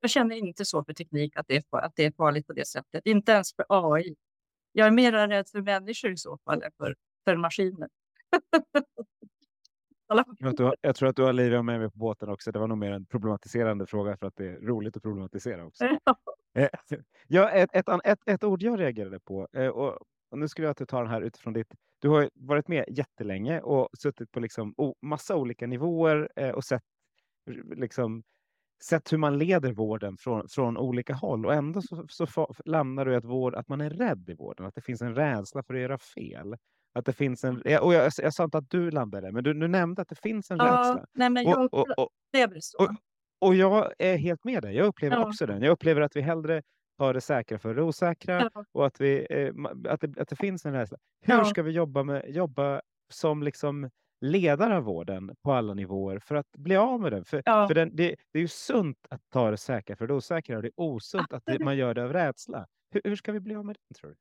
jag 0.00 0.10
känner 0.10 0.36
inte 0.36 0.64
så 0.64 0.84
för 0.84 0.92
teknik 0.92 1.36
att 1.36 1.48
det, 1.48 1.56
är, 1.56 1.84
att 1.84 1.96
det 1.96 2.04
är 2.04 2.12
farligt 2.12 2.46
på 2.46 2.52
det 2.52 2.66
sättet. 2.66 3.06
Inte 3.06 3.32
ens 3.32 3.54
för 3.54 3.64
AI. 3.68 4.16
Jag 4.78 4.86
är 4.86 4.90
mer 4.90 5.12
rädd 5.12 5.48
för 5.48 5.62
människor 5.62 6.10
i 6.10 6.16
så 6.16 6.38
fall 6.44 6.62
än 6.62 6.70
för, 6.76 6.94
för 7.24 7.36
maskiner. 7.36 7.88
jag, 10.08 10.38
tror 10.38 10.48
att 10.48 10.56
du 10.56 10.64
har, 10.64 10.76
jag 10.80 10.96
tror 10.96 11.08
att 11.08 11.16
du 11.16 11.22
har 11.22 11.32
Livia 11.32 11.62
med 11.62 11.80
mig 11.80 11.90
på 11.90 11.98
båten 11.98 12.28
också. 12.28 12.52
Det 12.52 12.58
var 12.58 12.66
nog 12.66 12.78
mer 12.78 12.92
en 12.92 13.06
problematiserande 13.06 13.86
fråga 13.86 14.16
för 14.16 14.26
att 14.26 14.36
det 14.36 14.46
är 14.46 14.60
roligt 14.60 14.96
att 14.96 15.02
problematisera 15.02 15.64
också. 15.66 15.84
Eh, 15.84 15.98
ja, 17.26 17.50
ett, 17.50 17.70
ett, 17.72 17.88
ett, 18.04 18.18
ett 18.26 18.44
ord 18.44 18.62
jag 18.62 18.80
reagerade 18.80 19.20
på 19.20 19.48
eh, 19.52 19.68
och, 19.68 19.98
och 20.30 20.38
nu 20.38 20.48
skulle 20.48 20.66
jag 20.66 20.70
att 20.70 20.78
du 20.78 20.86
tar 20.86 21.02
den 21.02 21.12
här 21.12 21.22
utifrån 21.22 21.52
ditt. 21.52 21.74
Du 21.98 22.08
har 22.08 22.30
varit 22.34 22.68
med 22.68 22.84
jättelänge 22.88 23.60
och 23.60 23.88
suttit 23.98 24.32
på 24.32 24.40
liksom 24.40 24.74
massa 25.02 25.36
olika 25.36 25.66
nivåer 25.66 26.28
eh, 26.36 26.50
och 26.50 26.64
sett 26.64 26.82
liksom 27.74 28.22
sett 28.82 29.12
hur 29.12 29.18
man 29.18 29.38
leder 29.38 29.72
vården 29.72 30.16
från, 30.16 30.48
från 30.48 30.76
olika 30.76 31.14
håll 31.14 31.46
och 31.46 31.54
ändå 31.54 31.82
så, 31.82 32.06
så 32.08 32.54
lämnar 32.64 33.04
du 33.04 33.16
att, 33.16 33.24
vård, 33.24 33.54
att 33.54 33.68
man 33.68 33.80
är 33.80 33.90
rädd 33.90 34.30
i 34.30 34.34
vården, 34.34 34.66
att 34.66 34.74
det 34.74 34.80
finns 34.80 35.02
en 35.02 35.14
rädsla 35.14 35.62
för 35.62 35.74
att 35.74 35.80
göra 35.80 35.98
fel. 35.98 36.56
Att 36.94 37.04
det 37.04 37.12
finns 37.12 37.44
en, 37.44 37.56
och 37.56 37.94
jag, 37.94 38.12
jag 38.22 38.34
sa 38.34 38.44
inte 38.44 38.58
att 38.58 38.70
du 38.70 38.90
landade 38.90 39.32
men 39.32 39.44
du, 39.44 39.54
du 39.54 39.68
nämnde 39.68 40.02
att 40.02 40.08
det 40.08 40.20
finns 40.22 40.50
en 40.50 40.58
ja, 40.58 40.64
rädsla. 40.64 41.06
Nej, 41.14 41.30
men 41.30 41.44
jag 41.44 41.74
och, 41.74 41.98
och, 41.98 42.08
upplever 42.28 42.58
så. 42.60 42.84
Och, 42.84 42.90
och, 43.38 43.54
jag 43.54 43.92
är 43.98 44.16
helt 44.16 44.44
med 44.44 44.62
dig, 44.62 44.76
jag 44.76 44.86
upplever 44.86 45.16
ja. 45.16 45.26
också 45.26 45.46
den. 45.46 45.62
Jag 45.62 45.72
upplever 45.72 46.00
att 46.00 46.16
vi 46.16 46.20
hellre 46.20 46.62
tar 46.98 47.14
det 47.14 47.20
säkra 47.20 47.58
för 47.58 47.74
det 47.74 47.82
osäkra 47.82 48.50
ja. 48.54 48.64
och 48.72 48.86
att, 48.86 49.00
vi, 49.00 49.26
eh, 49.30 49.52
att, 49.92 50.00
det, 50.00 50.20
att 50.20 50.28
det 50.28 50.36
finns 50.36 50.66
en 50.66 50.72
rädsla. 50.72 50.98
Hur 51.20 51.44
ska 51.44 51.62
vi 51.62 51.70
jobba, 51.70 52.02
med, 52.02 52.24
jobba 52.28 52.80
som 53.12 53.42
liksom 53.42 53.90
ledare 54.20 54.76
av 54.76 54.82
vården 54.82 55.36
på 55.42 55.52
alla 55.52 55.74
nivåer 55.74 56.18
för 56.18 56.34
att 56.34 56.50
bli 56.52 56.76
av 56.76 57.00
med 57.00 57.12
den. 57.12 57.24
För, 57.24 57.42
ja. 57.44 57.68
för 57.68 57.74
den, 57.74 57.96
det, 57.96 58.16
det, 58.32 58.38
är 58.38 58.42
ju 58.42 58.48
sunt 58.48 59.06
att 59.10 59.20
ta 59.30 59.50
det 59.50 59.56
säkra 59.56 59.96
för 59.96 60.06
det 60.06 60.14
osäkra 60.14 60.56
och 60.56 60.62
det 60.62 60.68
är 60.68 60.80
osunt 60.80 61.32
att 61.32 61.42
det, 61.46 61.58
man 61.58 61.76
gör 61.76 61.94
det 61.94 62.04
av 62.04 62.12
rädsla. 62.12 62.66
Hur, 62.90 63.00
hur, 63.04 63.16
ska 63.16 63.32
vi 63.32 63.40
bli 63.40 63.54
av 63.54 63.66
med 63.66 63.76
den 63.88 63.94
tror 63.94 64.10
du? 64.10 64.16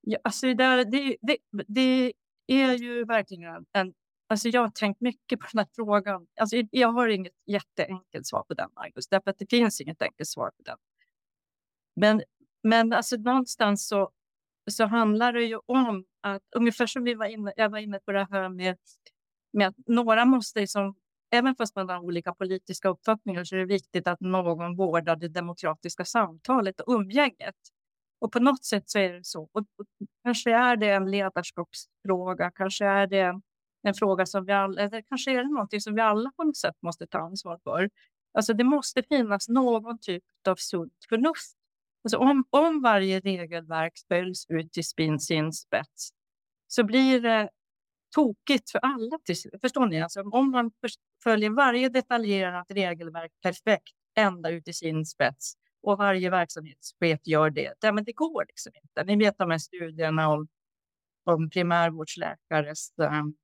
Ja, 0.00 0.18
alltså 0.24 0.54
det, 0.54 0.84
det, 0.84 1.16
det, 1.20 1.36
det 1.66 2.12
är 2.46 2.74
ju 2.74 3.04
verkligen 3.04 3.66
en... 3.72 3.94
Alltså 4.30 4.48
jag 4.48 4.60
har 4.60 4.70
tänkt 4.70 5.00
mycket 5.00 5.40
på 5.40 5.46
den 5.52 5.58
här 5.58 5.68
frågan. 5.74 6.26
Alltså 6.40 6.56
jag 6.70 6.88
har 6.88 7.08
inget 7.08 7.32
jätteenkelt 7.46 8.26
svar 8.26 8.42
på 8.42 8.54
den, 8.54 8.70
Marcus, 8.76 9.08
därför 9.08 9.30
att 9.30 9.38
det 9.38 9.50
finns 9.50 9.80
inget 9.80 10.02
enkelt 10.02 10.28
svar 10.28 10.50
på 10.50 10.62
den. 10.62 10.76
Men, 11.96 12.22
men 12.62 12.92
alltså 12.92 13.16
någonstans 13.16 13.88
så, 13.88 14.10
så 14.70 14.84
handlar 14.84 15.32
det 15.32 15.44
ju 15.44 15.58
om 15.66 16.04
att 16.20 16.42
ungefär 16.56 16.86
som 16.86 17.04
vi 17.04 17.14
var 17.14 17.26
inne, 17.26 17.52
jag 17.56 17.68
var 17.68 17.78
inne 17.78 18.00
på 18.00 18.12
det 18.12 18.28
här 18.30 18.48
med 18.48 18.76
med 19.52 19.68
att 19.68 19.74
några 19.86 20.24
måste, 20.24 20.60
liksom, 20.60 20.94
även 21.30 21.56
fast 21.56 21.76
man 21.76 21.88
har 21.88 21.98
olika 21.98 22.34
politiska 22.34 22.88
uppfattningar, 22.88 23.44
så 23.44 23.54
är 23.54 23.58
det 23.60 23.66
viktigt 23.66 24.06
att 24.06 24.20
någon 24.20 24.76
vårdar 24.76 25.16
det 25.16 25.28
demokratiska 25.28 26.04
samtalet 26.04 26.80
och 26.80 26.94
umgänget. 26.94 27.56
Och 28.20 28.32
på 28.32 28.40
något 28.40 28.64
sätt 28.64 28.90
så 28.90 28.98
är 28.98 29.12
det 29.12 29.24
så. 29.24 29.42
Och, 29.42 29.60
och 29.60 29.86
kanske 30.24 30.52
är 30.54 30.76
det 30.76 30.90
en 30.90 31.10
ledarskapsfråga, 31.10 32.50
kanske 32.50 32.86
är 32.86 33.06
det 33.06 33.40
en 33.82 33.94
fråga 33.94 34.26
som 34.26 34.44
vi 34.44 34.52
alla, 34.52 34.82
eller 34.82 35.02
kanske 35.02 35.30
är 35.30 35.44
det 35.44 35.50
någonting 35.50 35.80
som 35.80 35.94
vi 35.94 36.00
alla 36.00 36.32
på 36.36 36.44
något 36.44 36.56
sätt 36.56 36.76
måste 36.82 37.06
ta 37.06 37.18
ansvar 37.18 37.60
för. 37.64 37.90
Alltså 38.34 38.54
det 38.54 38.64
måste 38.64 39.02
finnas 39.02 39.48
någon 39.48 39.98
typ 39.98 40.24
av 40.48 40.56
sunt 40.56 40.92
förnuft. 41.08 41.56
Alltså 42.04 42.18
om, 42.18 42.44
om 42.50 42.82
varje 42.82 43.20
regelverk 43.20 43.92
följs 44.08 44.46
ut 44.48 44.72
till 44.72 44.84
sin 45.20 45.52
spets 45.52 46.10
så 46.66 46.84
blir 46.84 47.20
det 47.20 47.50
tokigt 48.10 48.70
för 48.70 48.78
alla. 48.78 49.18
Förstår 49.60 49.86
ni? 49.86 50.02
Alltså, 50.02 50.20
om 50.20 50.50
man 50.50 50.70
följer 51.22 51.50
varje 51.50 51.88
detaljerat 51.88 52.66
regelverk 52.70 53.32
perfekt 53.42 53.94
ända 54.14 54.50
ut 54.50 54.68
i 54.68 54.72
sin 54.72 55.06
spets 55.06 55.54
och 55.82 55.98
varje 55.98 56.30
verksamhetschef 56.30 57.20
gör 57.24 57.50
det. 57.50 57.74
Ja, 57.80 57.92
men 57.92 58.04
det 58.04 58.12
går 58.12 58.44
liksom 58.48 58.72
inte. 58.82 59.04
Ni 59.04 59.24
vet 59.24 59.38
de 59.38 59.50
här 59.50 59.58
studierna 59.58 60.28
om, 60.28 60.48
om 61.24 61.50
primärvårdsläkares 61.50 62.92
um, 62.96 63.36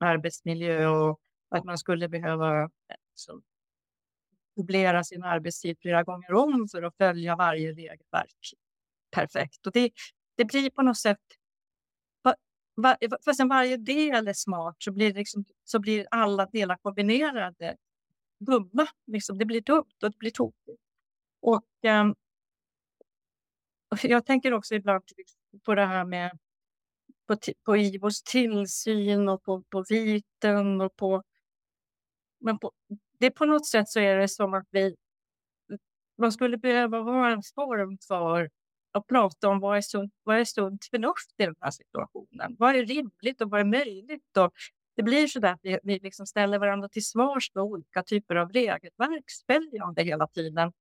arbetsmiljö 0.00 0.88
och 0.88 1.20
att 1.50 1.64
man 1.64 1.78
skulle 1.78 2.08
behöva 2.08 2.70
liksom, 3.10 3.42
dubblera 4.56 5.04
sin 5.04 5.24
arbetstid 5.24 5.76
flera 5.80 6.02
gånger 6.02 6.32
om 6.34 6.68
för 6.72 6.82
att 6.82 6.96
följa 6.96 7.36
varje 7.36 7.72
regelverk 7.72 8.54
perfekt. 9.10 9.66
Och 9.66 9.72
det, 9.72 9.90
det 10.36 10.44
blir 10.44 10.70
på 10.70 10.82
något 10.82 10.98
sätt 10.98 11.18
var, 12.74 13.32
sen 13.34 13.48
varje 13.48 13.76
del 13.76 14.28
är 14.28 14.32
smart 14.32 14.76
så 14.78 14.92
blir, 14.92 15.14
liksom, 15.14 15.44
så 15.64 15.78
blir 15.78 16.06
alla 16.10 16.46
delar 16.46 16.76
kombinerade 16.76 17.76
dumma. 18.38 18.86
Liksom. 19.06 19.38
Det 19.38 19.44
blir 19.44 19.60
dumt 19.60 19.94
och 20.02 20.10
det 20.10 20.18
blir 20.18 20.30
tokigt. 20.30 20.82
Och, 21.40 21.64
um, 21.82 22.14
jag 24.02 24.26
tänker 24.26 24.52
också 24.52 24.74
ibland 24.74 25.02
på 25.64 25.74
det 25.74 25.86
här 25.86 26.04
med 26.04 26.38
på, 27.26 27.36
på 27.64 27.76
IVOs 27.76 28.22
tillsyn 28.22 29.28
och 29.28 29.42
på, 29.42 29.62
på 29.62 29.84
viten 29.88 30.80
och 30.80 30.96
på... 30.96 31.22
Men 32.40 32.58
på, 32.58 32.72
det 33.18 33.30
på 33.30 33.44
något 33.44 33.66
sätt 33.66 33.88
så 33.88 34.00
är 34.00 34.16
det 34.16 34.28
som 34.28 34.54
att 34.54 34.66
vi, 34.70 34.96
man 36.18 36.32
skulle 36.32 36.58
behöva 36.58 36.98
ha 36.98 37.30
en 37.30 37.42
form 37.54 37.98
för 38.08 38.50
och 38.94 39.06
prata 39.06 39.48
om 39.48 39.60
vad 39.60 39.76
är 39.76 39.80
sunt, 39.80 40.12
vad 40.22 40.36
är 40.36 40.44
sunt 40.44 40.84
förnuft 40.84 41.34
i 41.36 41.44
den 41.44 41.54
här 41.60 41.70
situationen. 41.70 42.56
Vad 42.58 42.76
är 42.76 42.86
rimligt 42.86 43.40
och 43.40 43.50
vad 43.50 43.60
är 43.60 43.64
möjligt? 43.64 44.36
Och 44.36 44.52
det 44.96 45.02
blir 45.02 45.26
så 45.26 45.40
där 45.40 45.52
att 45.52 45.60
vi, 45.62 45.78
vi 45.82 45.98
liksom 45.98 46.26
ställer 46.26 46.58
varandra 46.58 46.88
till 46.88 47.04
svars 47.04 47.50
med 47.54 47.64
olika 47.64 48.02
typer 48.02 48.36
av 48.36 48.52
regelverk 48.52 49.24
det 49.96 50.02
hela 50.02 50.26
tiden. 50.26 50.72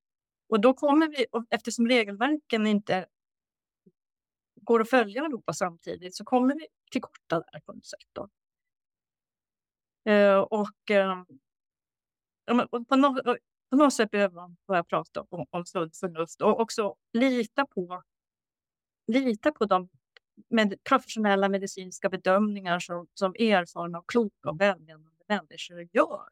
Och 0.50 0.62
då 0.62 0.74
kommer 0.74 1.08
vi, 1.08 1.26
eftersom 1.50 1.88
regelverken 1.88 2.68
inte 2.68 3.06
går 4.62 4.82
att 4.82 4.90
följa 4.90 5.24
allihopa 5.24 5.54
samtidigt, 5.54 6.16
så 6.16 6.24
kommer 6.24 6.56
vi 6.56 6.68
till 6.92 7.02
korta 7.02 7.40
där 7.52 7.60
på 7.66 7.74
något 7.74 7.86
sätt. 7.86 8.00
Då. 8.14 8.30
Uh, 10.10 10.40
och, 10.40 10.92
eh, 10.92 11.24
och 12.72 12.88
på, 12.88 12.96
något, 12.96 13.38
på 13.74 13.78
något 13.78 13.94
sätt 13.94 14.12
behöver 14.12 14.36
man 14.36 14.58
börja 14.68 14.84
prata 14.84 15.26
om, 15.30 15.46
om 15.50 15.66
sunt 15.66 15.98
förnuft 15.98 16.42
och 16.42 16.60
också 16.60 16.96
lita 17.14 17.66
på, 17.66 18.04
lita 19.08 19.52
på 19.52 19.66
de 19.66 19.90
med 20.50 20.84
professionella 20.84 21.50
medicinska 21.50 22.10
bedömningar 22.10 22.80
som, 22.80 23.08
som 23.14 23.36
erfarna, 23.40 24.00
och 24.00 24.10
kloka 24.10 24.50
och 24.50 24.62
välmenande 24.62 25.24
människor 25.28 25.88
gör. 25.92 26.30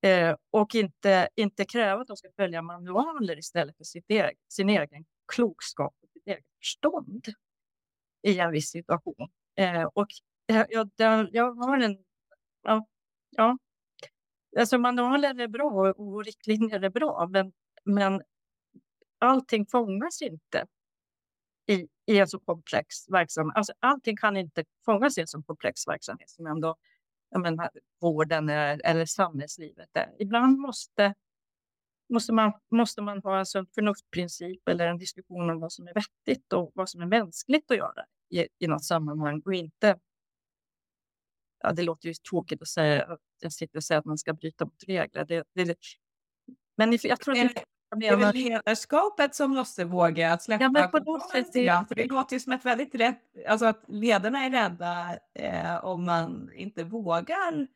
Eh, 0.00 0.36
och 0.50 0.74
inte, 0.74 1.28
inte 1.34 1.64
kräva 1.64 2.00
att 2.00 2.08
de 2.08 2.16
ska 2.16 2.28
följa 2.36 2.62
manualer 2.62 3.38
istället 3.38 3.76
för 3.76 3.84
sitt 3.84 4.10
eget, 4.10 4.38
sin 4.48 4.68
egen 4.68 5.04
klokskap 5.32 5.94
och 6.02 6.08
sitt 6.12 6.26
eget 6.26 6.44
förstånd 6.58 7.26
i 8.22 8.38
en 8.38 8.50
viss 8.50 8.70
situation. 8.70 9.28
Eh, 9.56 9.84
och 9.84 10.08
eh, 10.46 10.64
jag, 10.68 10.90
jag, 10.96 11.28
jag 11.32 11.54
har 11.54 11.78
en... 11.78 12.04
Ja, 12.62 12.86
ja. 13.30 13.58
Alltså 14.58 14.78
manualer 14.78 15.40
är 15.40 15.48
bra 15.48 15.92
och 15.96 16.24
riktlinjer 16.24 16.80
är 16.80 16.90
bra, 16.90 17.28
men, 17.30 17.52
men 17.84 18.22
allting 19.18 19.66
fångas 19.66 20.22
inte 20.22 20.66
i, 21.66 21.88
i 22.06 22.18
en 22.18 22.28
så 22.28 22.38
komplex 22.38 23.08
verksamhet. 23.08 23.56
Alltså, 23.56 23.72
allting 23.78 24.16
kan 24.16 24.36
inte 24.36 24.64
fångas 24.84 25.18
i 25.18 25.20
en 25.20 25.26
så 25.26 25.42
komplex 25.42 25.88
verksamhet 25.88 26.30
som 26.30 26.46
ändå 26.46 26.76
jag 27.30 27.40
menar, 27.40 27.70
vården 28.00 28.48
är, 28.48 28.80
eller 28.84 29.06
samhällslivet 29.06 29.88
är. 29.92 30.14
Ibland 30.18 30.58
måste, 30.58 31.14
måste, 32.08 32.32
man, 32.32 32.52
måste 32.70 33.02
man 33.02 33.22
ha 33.22 33.38
alltså 33.38 33.58
en 33.58 33.66
förnuftsprincip 33.66 34.68
eller 34.68 34.86
en 34.88 34.98
diskussion 34.98 35.50
om 35.50 35.60
vad 35.60 35.72
som 35.72 35.88
är 35.88 35.94
vettigt 35.94 36.52
och 36.52 36.72
vad 36.74 36.88
som 36.88 37.00
är 37.00 37.06
mänskligt 37.06 37.70
att 37.70 37.76
göra 37.76 38.04
i, 38.30 38.46
i 38.58 38.66
något 38.66 38.84
sammanhang 38.84 39.42
och 39.44 39.54
inte 39.54 39.98
Ja, 41.66 41.72
det 41.72 41.82
låter 41.82 42.08
ju 42.08 42.14
tråkigt 42.14 42.62
att 42.62 42.68
säga 42.68 43.04
att 43.04 43.20
jag 43.40 43.52
sitter 43.52 43.76
och 43.76 43.84
säger 43.84 43.98
att 43.98 44.04
man 44.04 44.18
ska 44.18 44.32
bryta 44.32 44.64
mot 44.64 44.84
regler. 44.86 45.24
Det, 45.24 45.44
det, 45.54 45.76
men 46.76 46.98
jag 47.02 47.20
tror 47.20 47.38
att 47.38 47.64
det 47.96 48.06
är 48.06 48.16
väl 48.16 48.34
ledarskapet 48.34 49.34
som 49.34 49.50
måste 49.50 49.84
våga 49.84 50.38
släppa 50.38 50.64
ja, 50.64 50.70
men 50.70 50.90
på 50.90 50.98
något 50.98 51.30
sätt 51.30 51.52
det... 51.52 51.84
För 51.88 51.94
det 51.94 52.04
låter 52.04 52.36
ju 52.36 52.40
som 52.40 52.52
ett 52.52 52.64
väldigt 52.64 52.94
rätt, 52.94 53.22
alltså 53.48 53.66
att 53.66 53.84
ledarna 53.86 54.44
är 54.44 54.50
rädda 54.50 55.18
eh, 55.34 55.84
om 55.84 56.04
man 56.04 56.50
inte 56.54 56.84
vågar 56.84 57.66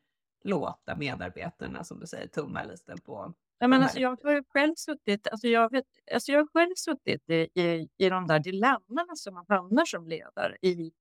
låta 0.44 0.96
medarbetarna, 0.96 1.84
som 1.84 2.00
du 2.00 2.06
säger, 2.06 2.26
tumma 2.26 2.64
lite 2.64 2.96
på 3.04 3.34
Ja, 3.62 3.68
men 3.68 3.82
alltså, 3.82 3.98
jag 3.98 4.10
har 4.10 4.52
själv 4.52 4.74
suttit, 4.76 5.28
alltså 5.28 5.48
jag 5.48 5.70
vet, 5.70 5.84
alltså 6.14 6.32
jag 6.32 6.38
har 6.38 6.48
själv 6.52 6.74
suttit 6.76 7.30
i, 7.30 7.60
i, 7.60 7.88
i 7.98 8.08
de 8.08 8.26
där 8.26 8.38
dilemmana 8.38 9.16
som 9.16 9.34
man 9.34 9.44
hamnar 9.48 9.84
som 9.84 10.08
ledare 10.08 10.56
i, 10.62 10.92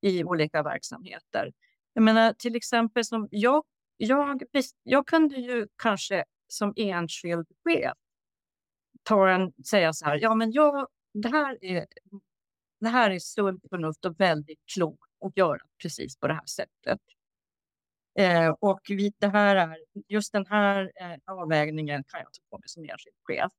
i 0.00 0.24
olika 0.24 0.62
verksamheter. 0.62 1.52
Jag 1.96 2.02
menar 2.02 2.32
till 2.32 2.56
exempel 2.56 3.04
som 3.04 3.28
jag, 3.30 3.64
jag, 3.96 4.42
jag 4.82 5.06
kunde 5.06 5.36
ju 5.36 5.68
kanske 5.76 6.24
som 6.48 6.72
enskild 6.76 7.46
chef 7.64 7.94
ta 9.02 9.28
en, 9.28 9.52
säga 9.64 9.92
så 9.92 10.04
här, 10.04 10.18
ja 10.22 10.34
men 10.34 10.52
jag, 10.52 10.88
det 11.14 11.28
här 11.28 11.64
är, 11.64 11.86
det 12.80 12.88
här 12.88 13.10
är 13.10 13.18
sunt 13.18 13.64
förnuft 13.70 14.04
och 14.04 14.20
väldigt 14.20 14.58
klokt 14.74 15.10
att 15.24 15.36
göra 15.36 15.60
precis 15.82 16.16
på 16.16 16.28
det 16.28 16.34
här 16.34 16.46
sättet. 16.46 17.00
Eh, 18.18 18.48
och 18.60 18.80
vi, 18.88 19.12
det 19.18 19.28
här 19.28 19.56
är, 19.56 19.76
just 20.08 20.32
den 20.32 20.46
här 20.46 20.92
eh, 20.94 21.18
avvägningen 21.26 22.04
kan 22.04 22.20
jag 22.20 22.32
ta 22.32 22.42
på 22.50 22.58
mig 22.58 22.68
som 22.68 22.82
enskild 22.82 23.16
chef. 23.22 23.52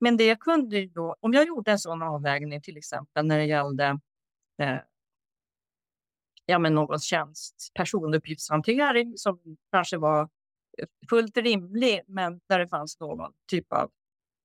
Men 0.00 0.16
det 0.16 0.40
kunde 0.40 0.78
ju 0.78 0.86
då, 0.86 1.16
om 1.20 1.32
jag 1.32 1.46
gjorde 1.46 1.70
en 1.70 1.78
sån 1.78 2.02
avvägning 2.02 2.62
till 2.62 2.76
exempel 2.76 3.26
när 3.26 3.38
det 3.38 3.46
gällde 3.46 3.98
eh, 4.58 4.78
ja, 6.50 6.58
men 6.58 6.74
någon 6.74 6.98
tjänst, 6.98 7.70
personuppgiftshantering 7.74 9.18
som 9.18 9.40
kanske 9.72 9.96
var 9.96 10.22
eh, 10.78 10.86
fullt 11.10 11.36
rimlig, 11.36 12.00
men 12.06 12.40
där 12.48 12.58
det 12.58 12.68
fanns 12.68 13.00
någon 13.00 13.32
typ 13.46 13.72
av 13.72 13.90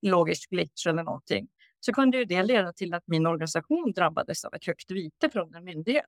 logisk 0.02 0.50
glitch 0.50 0.88
eller 0.88 1.04
någonting, 1.04 1.48
så 1.80 1.94
kunde 1.94 2.18
ju 2.18 2.26
det 2.26 2.44
leda 2.44 2.74
till 2.74 2.94
att 2.94 3.08
min 3.08 3.26
organisation 3.26 3.92
drabbades 3.96 4.46
av 4.46 4.54
ett 4.54 4.66
högt 4.66 4.92
vite 4.92 5.30
från 5.30 5.56
en 5.56 5.64
myndighet. 5.64 6.06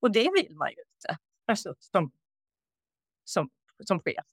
Och 0.00 0.12
det 0.12 0.30
vill 0.34 0.56
man 0.56 0.68
ju 0.68 0.76
inte 0.76 1.18
alltså, 1.46 1.74
som, 1.78 2.12
som, 3.24 3.50
som 3.84 4.00
chef. 4.00 4.26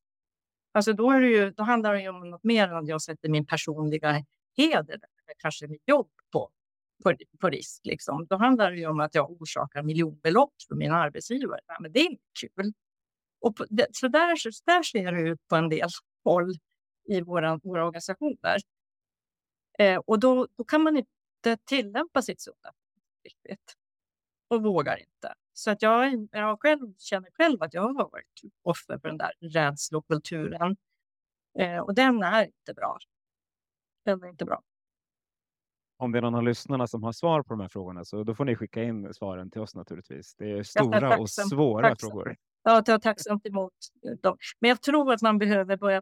Alltså 0.71 0.93
då, 0.93 1.11
är 1.11 1.21
det 1.21 1.28
ju, 1.28 1.51
då 1.51 1.63
handlar 1.63 1.93
det 1.93 2.01
ju 2.01 2.09
om 2.09 2.30
något 2.30 2.43
mer 2.43 2.67
än 2.67 2.76
att 2.76 2.88
jag 2.88 3.01
sätter 3.01 3.30
min 3.30 3.45
personliga 3.45 4.26
heder 4.57 4.93
eller 4.93 5.36
kanske 5.38 5.67
mitt 5.67 5.88
jobb 5.88 6.09
på, 7.03 7.15
på, 7.39 7.49
risk. 7.49 7.85
Liksom. 7.85 8.25
Då 8.29 8.35
handlar 8.37 8.71
det 8.71 8.77
ju 8.77 8.87
om 8.87 8.99
att 8.99 9.15
jag 9.15 9.41
orsakar 9.41 9.83
miljonbelopp 9.83 10.53
för 10.67 10.75
mina 10.75 10.95
arbetsgivare. 10.95 11.59
Ja, 11.67 11.77
men 11.79 11.91
det 11.91 11.99
är 11.99 12.17
kul. 12.39 12.73
Och 13.39 13.55
på, 13.55 13.65
det, 13.69 13.87
så 13.91 14.07
där, 14.07 14.35
så 14.35 14.49
där 14.65 14.83
ser 14.83 15.11
det 15.11 15.21
ut 15.21 15.47
på 15.47 15.55
en 15.55 15.69
del 15.69 15.89
håll 16.23 16.53
i 17.07 17.21
våra, 17.21 17.57
våra 17.63 17.85
organisationer. 17.85 18.57
Eh, 19.79 19.97
och 19.97 20.19
då, 20.19 20.47
då 20.57 20.63
kan 20.63 20.83
man 20.83 20.97
inte 20.97 21.57
tillämpa 21.65 22.21
sitt 22.21 22.41
sunda 22.41 22.73
riktigt 23.23 23.75
och 24.47 24.63
vågar 24.63 24.97
inte. 24.97 25.33
Så 25.53 25.71
att 25.71 25.81
jag, 25.81 26.27
jag 26.31 26.61
själv, 26.61 26.93
känner 26.97 27.31
själv 27.31 27.63
att 27.63 27.73
jag 27.73 27.81
har 27.81 27.93
varit 27.93 28.41
offer 28.61 28.99
för 28.99 29.07
den 29.07 29.17
där 29.17 29.31
rädslokulturen. 29.39 30.77
Eh, 31.59 31.79
och 31.79 31.95
den 31.95 32.23
är 32.23 32.45
inte 32.45 32.73
bra. 32.73 32.97
Den 34.05 34.23
är 34.23 34.27
inte 34.27 34.45
bra. 34.45 34.63
Om 35.97 36.11
det 36.11 36.19
är 36.19 36.21
någon 36.21 36.35
av 36.35 36.43
lyssnarna 36.43 36.87
som 36.87 37.03
har 37.03 37.11
svar 37.11 37.43
på 37.43 37.53
de 37.53 37.59
här 37.59 37.67
frågorna 37.67 38.05
så 38.05 38.23
då 38.23 38.35
får 38.35 38.45
ni 38.45 38.55
skicka 38.55 38.83
in 38.83 39.13
svaren 39.13 39.51
till 39.51 39.61
oss 39.61 39.75
naturligtvis. 39.75 40.35
Det 40.35 40.51
är 40.51 40.63
stora 40.63 41.17
och 41.17 41.29
svåra 41.29 41.89
tacksam. 41.89 42.09
frågor. 42.09 42.35
Ja, 42.63 42.71
jag 42.71 42.85
tar 42.85 42.99
tacksamt 42.99 43.45
emot 43.45 43.73
dem. 44.21 44.37
Men 44.59 44.69
jag 44.69 44.81
tror 44.81 45.13
att 45.13 45.21
man 45.21 45.37
behöver 45.37 45.77
börja 45.77 46.01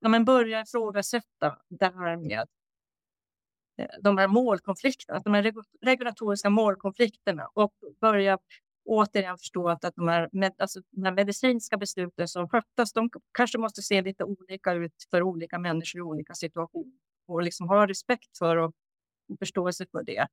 ja, 0.00 0.08
men 0.08 0.24
börja 0.24 0.60
ifrågasätta 0.62 1.58
det 1.68 1.94
här 1.94 2.16
med 2.16 2.46
eh, 3.78 3.86
de 4.00 4.18
här 4.18 4.28
målkonflikterna, 4.28 5.20
de 5.24 5.34
här 5.34 5.52
regulatoriska 5.82 6.50
målkonflikterna 6.50 7.48
och 7.54 7.72
börja 8.00 8.38
återigen 8.84 9.38
förstå 9.38 9.68
att, 9.68 9.84
att 9.84 9.94
de, 9.94 10.08
här, 10.08 10.28
med, 10.32 10.52
alltså, 10.58 10.80
de 10.90 11.04
här 11.04 11.12
medicinska 11.12 11.76
besluten 11.76 12.28
som 12.28 12.48
fattas, 12.48 12.92
de 12.92 13.10
kanske 13.32 13.58
måste 13.58 13.82
se 13.82 14.02
lite 14.02 14.24
olika 14.24 14.72
ut 14.72 14.94
för 15.10 15.22
olika 15.22 15.58
människor 15.58 15.98
i 15.98 16.02
olika 16.02 16.34
situationer 16.34 16.92
och 17.32 17.42
liksom 17.42 17.68
ha 17.68 17.86
respekt 17.86 18.38
för 18.38 18.56
och 18.56 18.72
förståelse 19.38 19.86
för 19.90 20.02
det. 20.02 20.28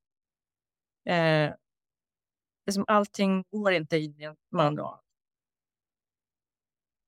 Eh, 1.14 1.54
liksom 2.66 2.84
allting 2.86 3.44
går 3.50 3.72
inte 3.72 3.98
in 3.98 4.20
i 4.20 4.24
en 4.24 4.36
manual. 4.52 4.98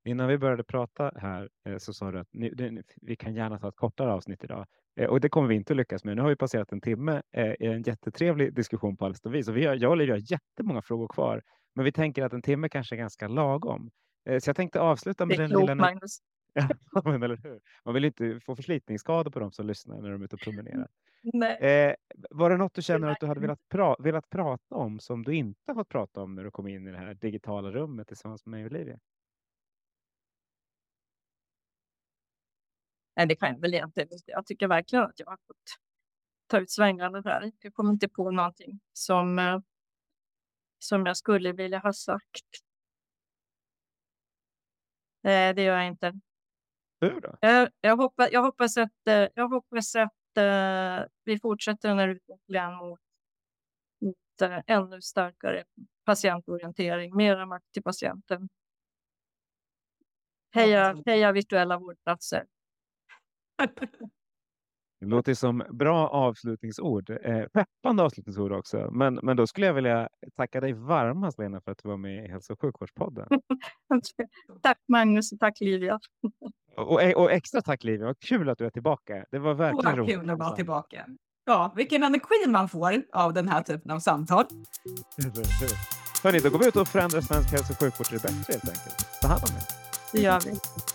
Innan 0.05 0.29
vi 0.29 0.39
började 0.39 0.65
prata 0.65 1.13
här 1.17 1.49
eh, 1.67 1.79
så 1.79 1.93
sa 1.93 2.11
du 2.11 2.19
att 2.19 2.29
ni, 2.33 2.51
det, 2.51 2.83
vi 3.03 3.17
kan 3.17 3.35
gärna 3.35 3.59
ta 3.59 3.69
ett 3.69 3.77
kortare 3.77 4.13
avsnitt 4.13 4.45
idag. 4.45 4.67
Eh, 4.97 5.07
och 5.07 5.21
det 5.21 5.29
kommer 5.29 5.49
vi 5.49 5.55
inte 5.55 5.75
lyckas 5.75 6.05
med. 6.05 6.17
Nu 6.17 6.23
har 6.23 6.29
vi 6.29 6.37
passerat 6.37 6.73
en 6.73 6.81
timme 6.81 7.23
eh, 7.33 7.53
i 7.61 7.67
en 7.67 7.83
jättetrevlig 7.83 8.55
diskussion 8.55 8.97
på 8.97 9.05
alla 9.05 9.15
sätt 9.15 9.27
och 9.27 9.35
vis. 9.35 9.49
Och 9.49 9.57
vi 9.57 9.67
har, 9.67 9.75
jag 9.75 9.91
och 9.91 9.97
Liv 9.97 10.11
har 10.11 10.33
jättemånga 10.33 10.83
frågor 10.83 11.09
kvar. 11.09 11.43
Men 11.75 11.85
vi 11.85 11.93
tänker 11.93 12.25
att 12.25 12.33
en 12.33 12.43
timme 12.43 12.69
kanske 12.69 12.95
är 12.95 12.99
ganska 12.99 13.29
lagom. 13.29 13.91
Så 14.41 14.49
jag 14.49 14.57
tänkte 14.57 14.81
avsluta 14.81 15.27
med 15.27 15.39
det 15.39 15.45
är 15.45 15.49
den 15.49 15.61
lilla... 15.61 15.75
Magnus. 15.75 16.19
Ja, 16.55 16.69
men 17.05 17.23
eller 17.23 17.37
hur? 17.37 17.61
Man 17.85 17.95
vill 17.95 18.05
inte 18.05 18.41
få 18.41 18.57
förslitningsskador 18.57 19.31
på 19.31 19.41
de 19.41 19.53
som 19.53 19.67
lyssnar 19.67 20.01
när 20.01 20.11
de 20.11 20.21
är 20.21 20.25
ute 20.25 20.37
och 20.37 20.41
promenerar. 20.41 20.89
Eh, 21.61 21.95
var 22.31 22.51
det 22.51 22.57
något 22.57 22.75
du 22.75 22.83
känner 22.83 23.09
att 23.09 23.21
du 23.21 23.27
hade 23.27 23.41
velat, 23.41 23.69
pra 23.69 23.97
velat 23.99 24.31
prata 24.31 24.75
om 24.75 25.01
som 25.01 25.23
du 25.23 25.35
inte 25.35 25.75
fått 25.75 25.89
prata 25.89 26.23
om 26.23 26.35
när 26.35 26.45
du 26.45 26.51
kom 26.51 26.69
in 26.69 26.89
i 26.89 26.91
det 26.91 26.99
här 26.99 27.15
digitala 27.15 27.71
rummet 27.71 28.09
tillsammans 28.09 28.47
med 28.47 28.51
mig 28.51 28.65
och 28.65 28.71
Olivia? 28.73 28.99
Nej, 33.17 33.27
det 33.27 33.37
kan 33.37 33.49
jag 33.49 33.61
väl 33.61 33.75
inte. 33.75 34.07
Jag 34.27 34.47
tycker 34.47 34.69
verkligen 34.69 35.05
att 35.05 35.21
jag 35.21 35.27
har 35.27 35.37
fått 35.47 35.57
ta 36.47 36.61
ut 36.61 36.71
svängarna 36.71 37.21
där. 37.21 37.53
Jag 37.61 37.75
kommer 37.75 37.93
inte 37.93 38.09
på 38.09 38.31
någonting 38.31 38.81
som, 38.93 39.39
eh, 39.39 39.59
som 40.79 41.07
jag 41.07 41.17
skulle 41.17 41.53
vilja 41.53 41.79
ha 41.79 41.93
sagt. 41.93 42.47
Nej, 45.23 45.55
det 45.55 45.63
gör 45.63 45.77
jag 45.77 45.87
inte. 45.87 46.21
Hur 47.03 47.21
då? 47.21 47.37
Jag, 47.41 47.69
jag, 47.81 47.97
hoppas, 47.97 48.29
jag 48.33 48.43
hoppas 48.43 48.77
att, 48.77 49.07
eh, 49.09 49.29
jag 49.35 49.49
hoppas 49.49 49.95
att 49.97 50.13
uh, 50.39 51.07
vi 51.25 51.39
fortsätter 51.43 51.89
den 51.89 51.99
här 51.99 52.09
utvecklingen 52.09 52.75
mot, 52.75 53.01
mot 54.01 54.51
uh, 54.51 54.59
ännu 54.67 55.01
starkare 55.01 55.65
patientorientering, 56.05 57.17
mera 57.17 57.47
makt 57.47 57.73
till 57.73 57.83
patienten. 57.83 58.49
Heja, 60.55 61.03
heja 61.07 61.33
virtuella 61.33 61.79
vårdplatser. 61.79 62.47
Det 65.03 65.09
låter 65.09 65.35
som 65.35 65.63
bra 65.71 66.09
avslutningsord. 66.09 67.11
Eh, 67.11 67.45
peppande 67.47 68.03
avslutningsord 68.03 68.53
också. 68.53 68.91
Men, 68.93 69.15
men 69.23 69.37
då 69.37 69.47
skulle 69.47 69.67
jag 69.67 69.75
vilja 69.75 70.09
tacka 70.37 70.61
dig 70.61 70.73
varmast 70.73 71.39
Lena 71.39 71.61
för 71.61 71.73
att 71.73 71.79
du 71.83 71.89
var 71.89 71.97
med 71.97 72.25
i 72.25 72.29
Hälso 72.29 72.53
och 72.53 72.61
sjukvårdspodden. 72.61 73.29
tack 74.63 74.79
Magnus 74.89 75.33
och 75.33 75.39
tack 75.39 75.61
Livia. 75.61 76.01
Och, 76.77 76.93
och, 76.93 77.17
och 77.17 77.33
extra 77.33 77.63
tack 77.63 77.85
Livia, 77.85 78.07
vad 78.07 78.19
kul 78.19 78.49
att 78.49 78.59
du 78.59 78.67
är 78.67 78.71
tillbaka. 78.71 79.25
Det 79.31 79.39
var 79.39 79.55
verkligen 79.55 79.97
roligt. 79.97 80.15
kul 80.15 80.31
att 80.31 80.39
vara 80.39 80.57
tillbaka. 80.57 81.07
Ja, 81.45 81.73
vilken 81.77 82.03
energi 82.03 82.49
man 82.49 82.69
får 82.69 83.03
av 83.13 83.33
den 83.33 83.49
här 83.49 83.63
typen 83.63 83.91
av 83.91 83.99
samtal. 83.99 84.45
Hörni, 86.23 86.39
då 86.39 86.51
går 86.51 86.59
vi 86.59 86.69
ut 86.69 86.77
och 86.77 86.89
förändrar 86.89 87.21
svensk 87.21 87.53
hälso 87.53 87.73
och 87.73 87.79
sjukvård 87.79 88.07
till 88.07 88.19
det 88.19 88.23
bättre 88.23 88.53
helt 88.53 88.69
enkelt. 88.69 89.21
Ta 89.23 89.29
hand 89.29 89.43
om 89.49 89.57
er. 89.57 89.63
Det 90.13 90.21
gör 90.21 90.41
vi. 90.41 90.92